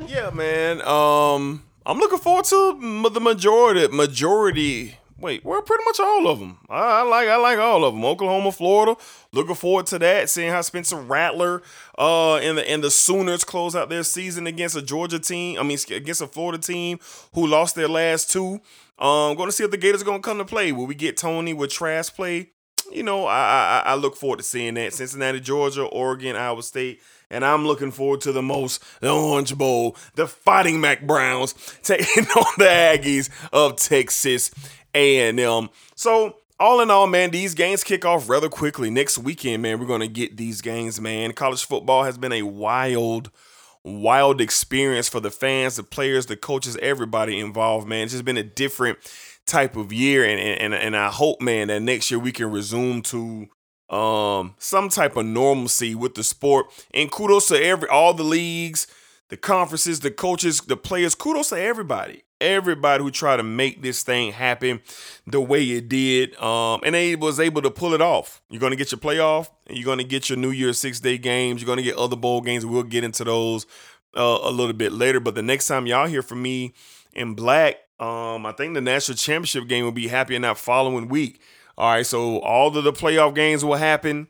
[0.06, 0.82] Yeah, man.
[0.82, 3.88] Um, I'm looking forward to the majority.
[3.88, 4.98] Majority.
[5.18, 6.58] Wait, we're pretty much all of them.
[6.68, 8.04] I, I like, I like all of them.
[8.04, 9.00] Oklahoma, Florida.
[9.32, 10.28] Looking forward to that.
[10.28, 11.62] Seeing how Spencer Rattler,
[11.96, 15.58] uh, and the and the Sooners close out their season against a Georgia team.
[15.58, 16.98] I mean, against a Florida team
[17.32, 18.60] who lost their last two.
[18.98, 20.72] Um, going to see if the Gators are going to come to play.
[20.72, 22.50] Will we get Toney with Trask play?
[22.92, 24.92] You know, I, I I look forward to seeing that.
[24.94, 27.00] Cincinnati, Georgia, Oregon, Iowa State.
[27.30, 32.24] And I'm looking forward to the most, the Orange Bowl, the Fighting Mack Browns taking
[32.24, 34.52] on the Aggies of Texas
[34.94, 35.68] A&M.
[35.96, 38.90] So all in all, man, these games kick off rather quickly.
[38.90, 41.32] Next weekend, man, we're gonna get these games, man.
[41.32, 43.30] College football has been a wild,
[43.86, 48.04] wild experience for the fans, the players, the coaches, everybody involved, man.
[48.04, 48.98] It's just been a different
[49.46, 53.02] type of year, and and and I hope, man, that next year we can resume
[53.02, 53.46] to
[53.88, 56.66] um some type of normalcy with the sport.
[56.92, 58.88] And kudos to every all the leagues,
[59.28, 61.14] the conferences, the coaches, the players.
[61.14, 62.25] Kudos to everybody.
[62.40, 64.80] Everybody who tried to make this thing happen
[65.26, 66.36] the way it did.
[66.36, 68.42] Um, and they was able to pull it off.
[68.50, 71.62] You're gonna get your playoff, and you're gonna get your New Year's six day games,
[71.62, 72.66] you're gonna get other bowl games.
[72.66, 73.66] We'll get into those
[74.16, 75.20] uh, a little bit later.
[75.20, 76.74] But the next time y'all hear from me
[77.14, 81.40] in black, um, I think the national championship game will be happening that following week.
[81.78, 84.28] All right, so all of the playoff games will happen.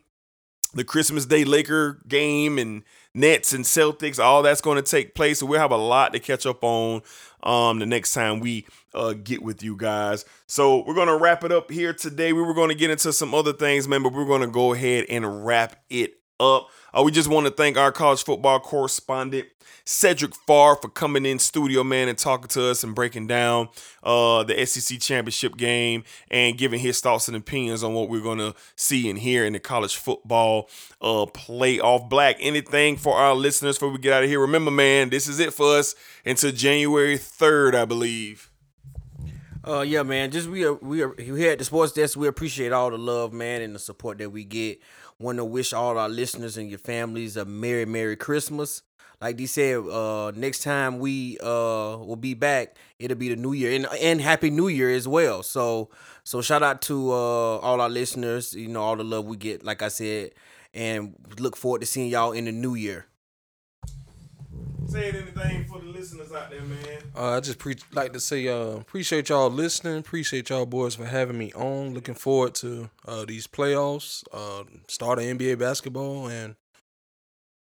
[0.74, 2.82] The Christmas Day Laker game and
[3.16, 5.40] Nets and Celtics, all that's going to take place.
[5.40, 7.02] So we'll have a lot to catch up on
[7.42, 10.24] um, the next time we uh, get with you guys.
[10.46, 12.32] So we're going to wrap it up here today.
[12.32, 14.74] We were going to get into some other things, man, but we're going to go
[14.74, 16.68] ahead and wrap it up.
[16.92, 19.48] Uh, we just want to thank our college football correspondent,
[19.88, 23.68] Cedric Farr, for coming in studio, man, and talking to us and breaking down
[24.02, 28.38] uh, the SEC championship game and giving his thoughts and opinions on what we're going
[28.38, 30.68] to see and hear in the college football
[31.00, 32.08] uh, playoff.
[32.08, 34.40] Black, anything for our listeners before we get out of here?
[34.40, 35.94] Remember, man, this is it for us
[36.24, 38.50] until January 3rd, I believe.
[39.64, 40.32] Uh, yeah, man.
[40.32, 42.16] Just we are we are here at the sports desk.
[42.16, 44.80] We appreciate all the love, man, and the support that we get.
[45.18, 48.82] Want to wish all our listeners and your families a merry, merry Christmas.
[49.20, 53.52] Like they said, uh, next time we uh will be back, it'll be the New
[53.52, 55.42] Year and and Happy New Year as well.
[55.42, 55.90] So
[56.24, 58.54] so shout out to uh all our listeners.
[58.54, 59.64] You know all the love we get.
[59.64, 60.32] Like I said,
[60.74, 63.06] and look forward to seeing y'all in the New Year.
[64.88, 67.02] Saying anything for the listeners out there, man?
[67.16, 69.98] Uh, I just pre- like to say uh, appreciate y'all listening.
[69.98, 71.92] Appreciate y'all boys for having me on.
[71.92, 76.54] Looking forward to uh, these playoffs, uh, start of NBA basketball, and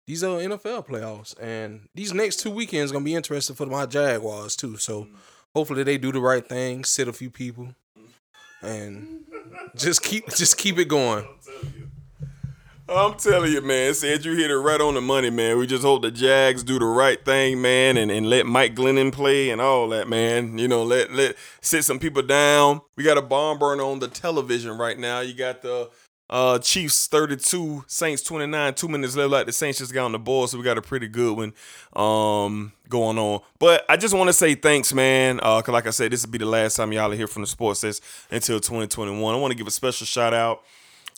[0.08, 1.36] these are NFL playoffs.
[1.42, 4.78] And these next two weekends gonna be interesting for my Jaguars too.
[4.78, 5.08] So
[5.54, 7.70] hopefully they do the right thing, sit a few people,
[8.62, 9.26] and
[9.76, 11.26] just keep just keep it going.
[12.88, 13.96] I'm telling you, man.
[13.96, 15.58] Said you hit it right on the money, man.
[15.58, 19.12] We just hope the Jags do the right thing, man, and, and let Mike Glennon
[19.12, 20.60] play and all that, man.
[20.60, 22.82] You know, let let sit some people down.
[22.96, 25.22] We got a bomb burner on the television right now.
[25.22, 25.90] You got the
[26.30, 28.74] uh Chiefs 32, Saints 29.
[28.74, 29.30] Two minutes left.
[29.32, 31.54] Like the Saints just got on the board, so we got a pretty good one
[31.96, 33.42] um going on.
[33.60, 35.40] But I just want to say thanks, man.
[35.42, 37.44] Uh, cause like I said, this will be the last time y'all are here from
[37.44, 39.36] the sports desk until 2021.
[39.36, 40.64] I want to give a special shout out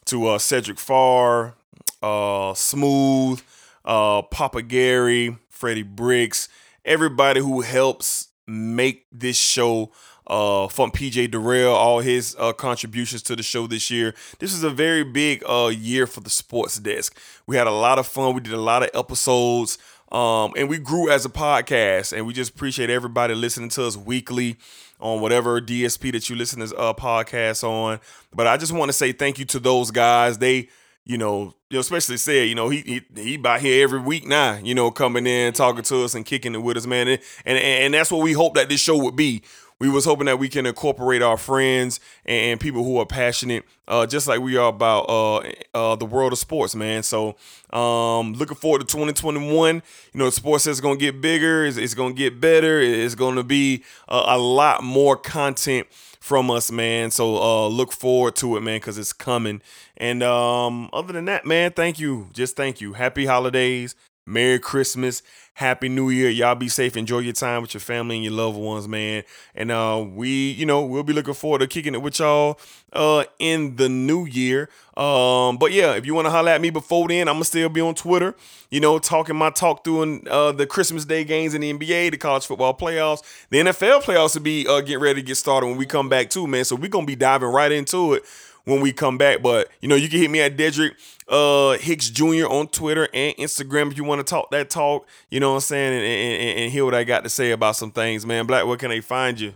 [0.06, 1.56] to uh, Cedric Farr,
[2.02, 3.42] uh, Smooth,
[3.86, 6.50] uh, Papa Gary, Freddie Bricks,
[6.86, 9.92] everybody who helps make this show.
[10.30, 14.14] Uh, from PJ Darrell, all his uh, contributions to the show this year.
[14.40, 17.18] This is a very big uh, year for the sports desk.
[17.46, 18.36] We had a lot of fun.
[18.36, 19.78] We did a lot of episodes.
[20.12, 23.98] Um, and we grew as a podcast, and we just appreciate everybody listening to us
[23.98, 24.58] weekly
[25.00, 28.00] on whatever DSP that you listen to uh, podcasts on.
[28.34, 30.38] But I just want to say thank you to those guys.
[30.38, 30.70] They,
[31.06, 34.74] you know, especially said, you know, he he he about here every week now, you
[34.74, 37.08] know, coming in, talking to us and kicking it with us, man.
[37.08, 39.44] And and, and that's what we hope that this show would be.
[39.80, 44.06] We was hoping that we can incorporate our friends and, people who are passionate, uh,
[44.06, 45.38] just like we are about uh,
[45.74, 47.04] uh, the world of sports, man.
[47.04, 47.36] So
[47.72, 49.76] um, looking forward to 2021.
[49.76, 49.82] You
[50.14, 51.66] know, sports is going to get bigger.
[51.66, 52.80] It's, it's going to get better.
[52.80, 55.88] It's going to be a lot more content
[56.20, 57.12] from us, man.
[57.12, 59.62] So uh, look forward to it, man, because it's coming.
[59.96, 62.30] And um, other than that, man, thank you.
[62.34, 62.94] Just thank you.
[62.94, 63.96] Happy holidays.
[64.28, 65.24] Merry Christmas.
[65.54, 66.30] Happy New Year.
[66.30, 66.96] Y'all be safe.
[66.96, 69.24] Enjoy your time with your family and your loved ones, man.
[69.56, 72.60] And uh we, you know, we'll be looking forward to kicking it with y'all
[72.94, 74.70] uh in the new year.
[74.96, 77.70] Um, but yeah, if you want to holler at me before then, I'm gonna still
[77.70, 78.36] be on Twitter,
[78.70, 82.18] you know, talking my talk through uh the Christmas Day games in the NBA, the
[82.18, 85.78] college football playoffs, the NFL playoffs will be uh getting ready to get started when
[85.78, 86.66] we come back too, man.
[86.66, 88.26] So we're gonna be diving right into it
[88.68, 89.42] when we come back.
[89.42, 90.92] But you know, you can hit me at Dedrick
[91.28, 92.48] uh, Hicks Jr.
[92.48, 95.08] on Twitter and Instagram if you want to talk that talk.
[95.30, 97.78] You know what I'm saying, and, and, and hear what I got to say about
[97.78, 98.46] some things, man.
[98.46, 99.54] Black, where can they find you?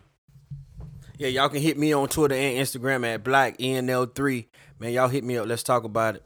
[1.17, 4.45] Yeah, y'all can hit me on Twitter and Instagram at Black ENL3.
[4.79, 5.47] Man, y'all hit me up.
[5.47, 6.23] Let's talk about it.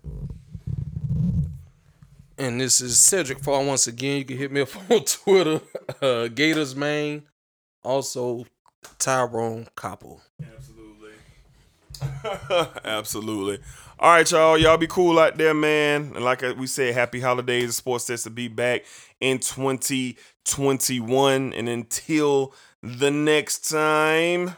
[2.37, 4.19] And this is Cedric Fall once again.
[4.19, 5.61] You can hit me up on Twitter,
[6.01, 7.23] uh, Gators Main,
[7.83, 8.45] also
[8.99, 10.21] Tyrone Koppel.
[12.83, 13.59] Absolutely.
[13.99, 14.57] All right, y'all.
[14.57, 16.11] Y'all be cool out there, man.
[16.15, 17.75] And like we said, happy holidays.
[17.75, 18.85] Sports sets to be back
[19.21, 21.53] in 2021.
[21.53, 24.55] And until the next time.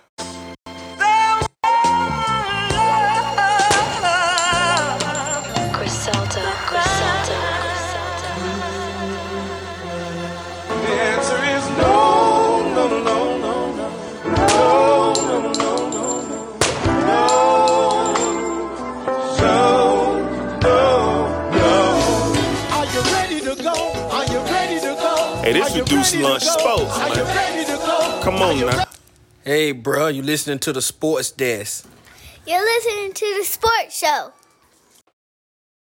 [25.85, 26.97] Hey, lunch sports.
[28.23, 28.85] Come on now.
[29.43, 31.87] Hey, bro, you listening to the sports desk?
[32.47, 34.33] You're listening to the sports show.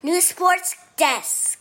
[0.03, 1.60] New sports desk.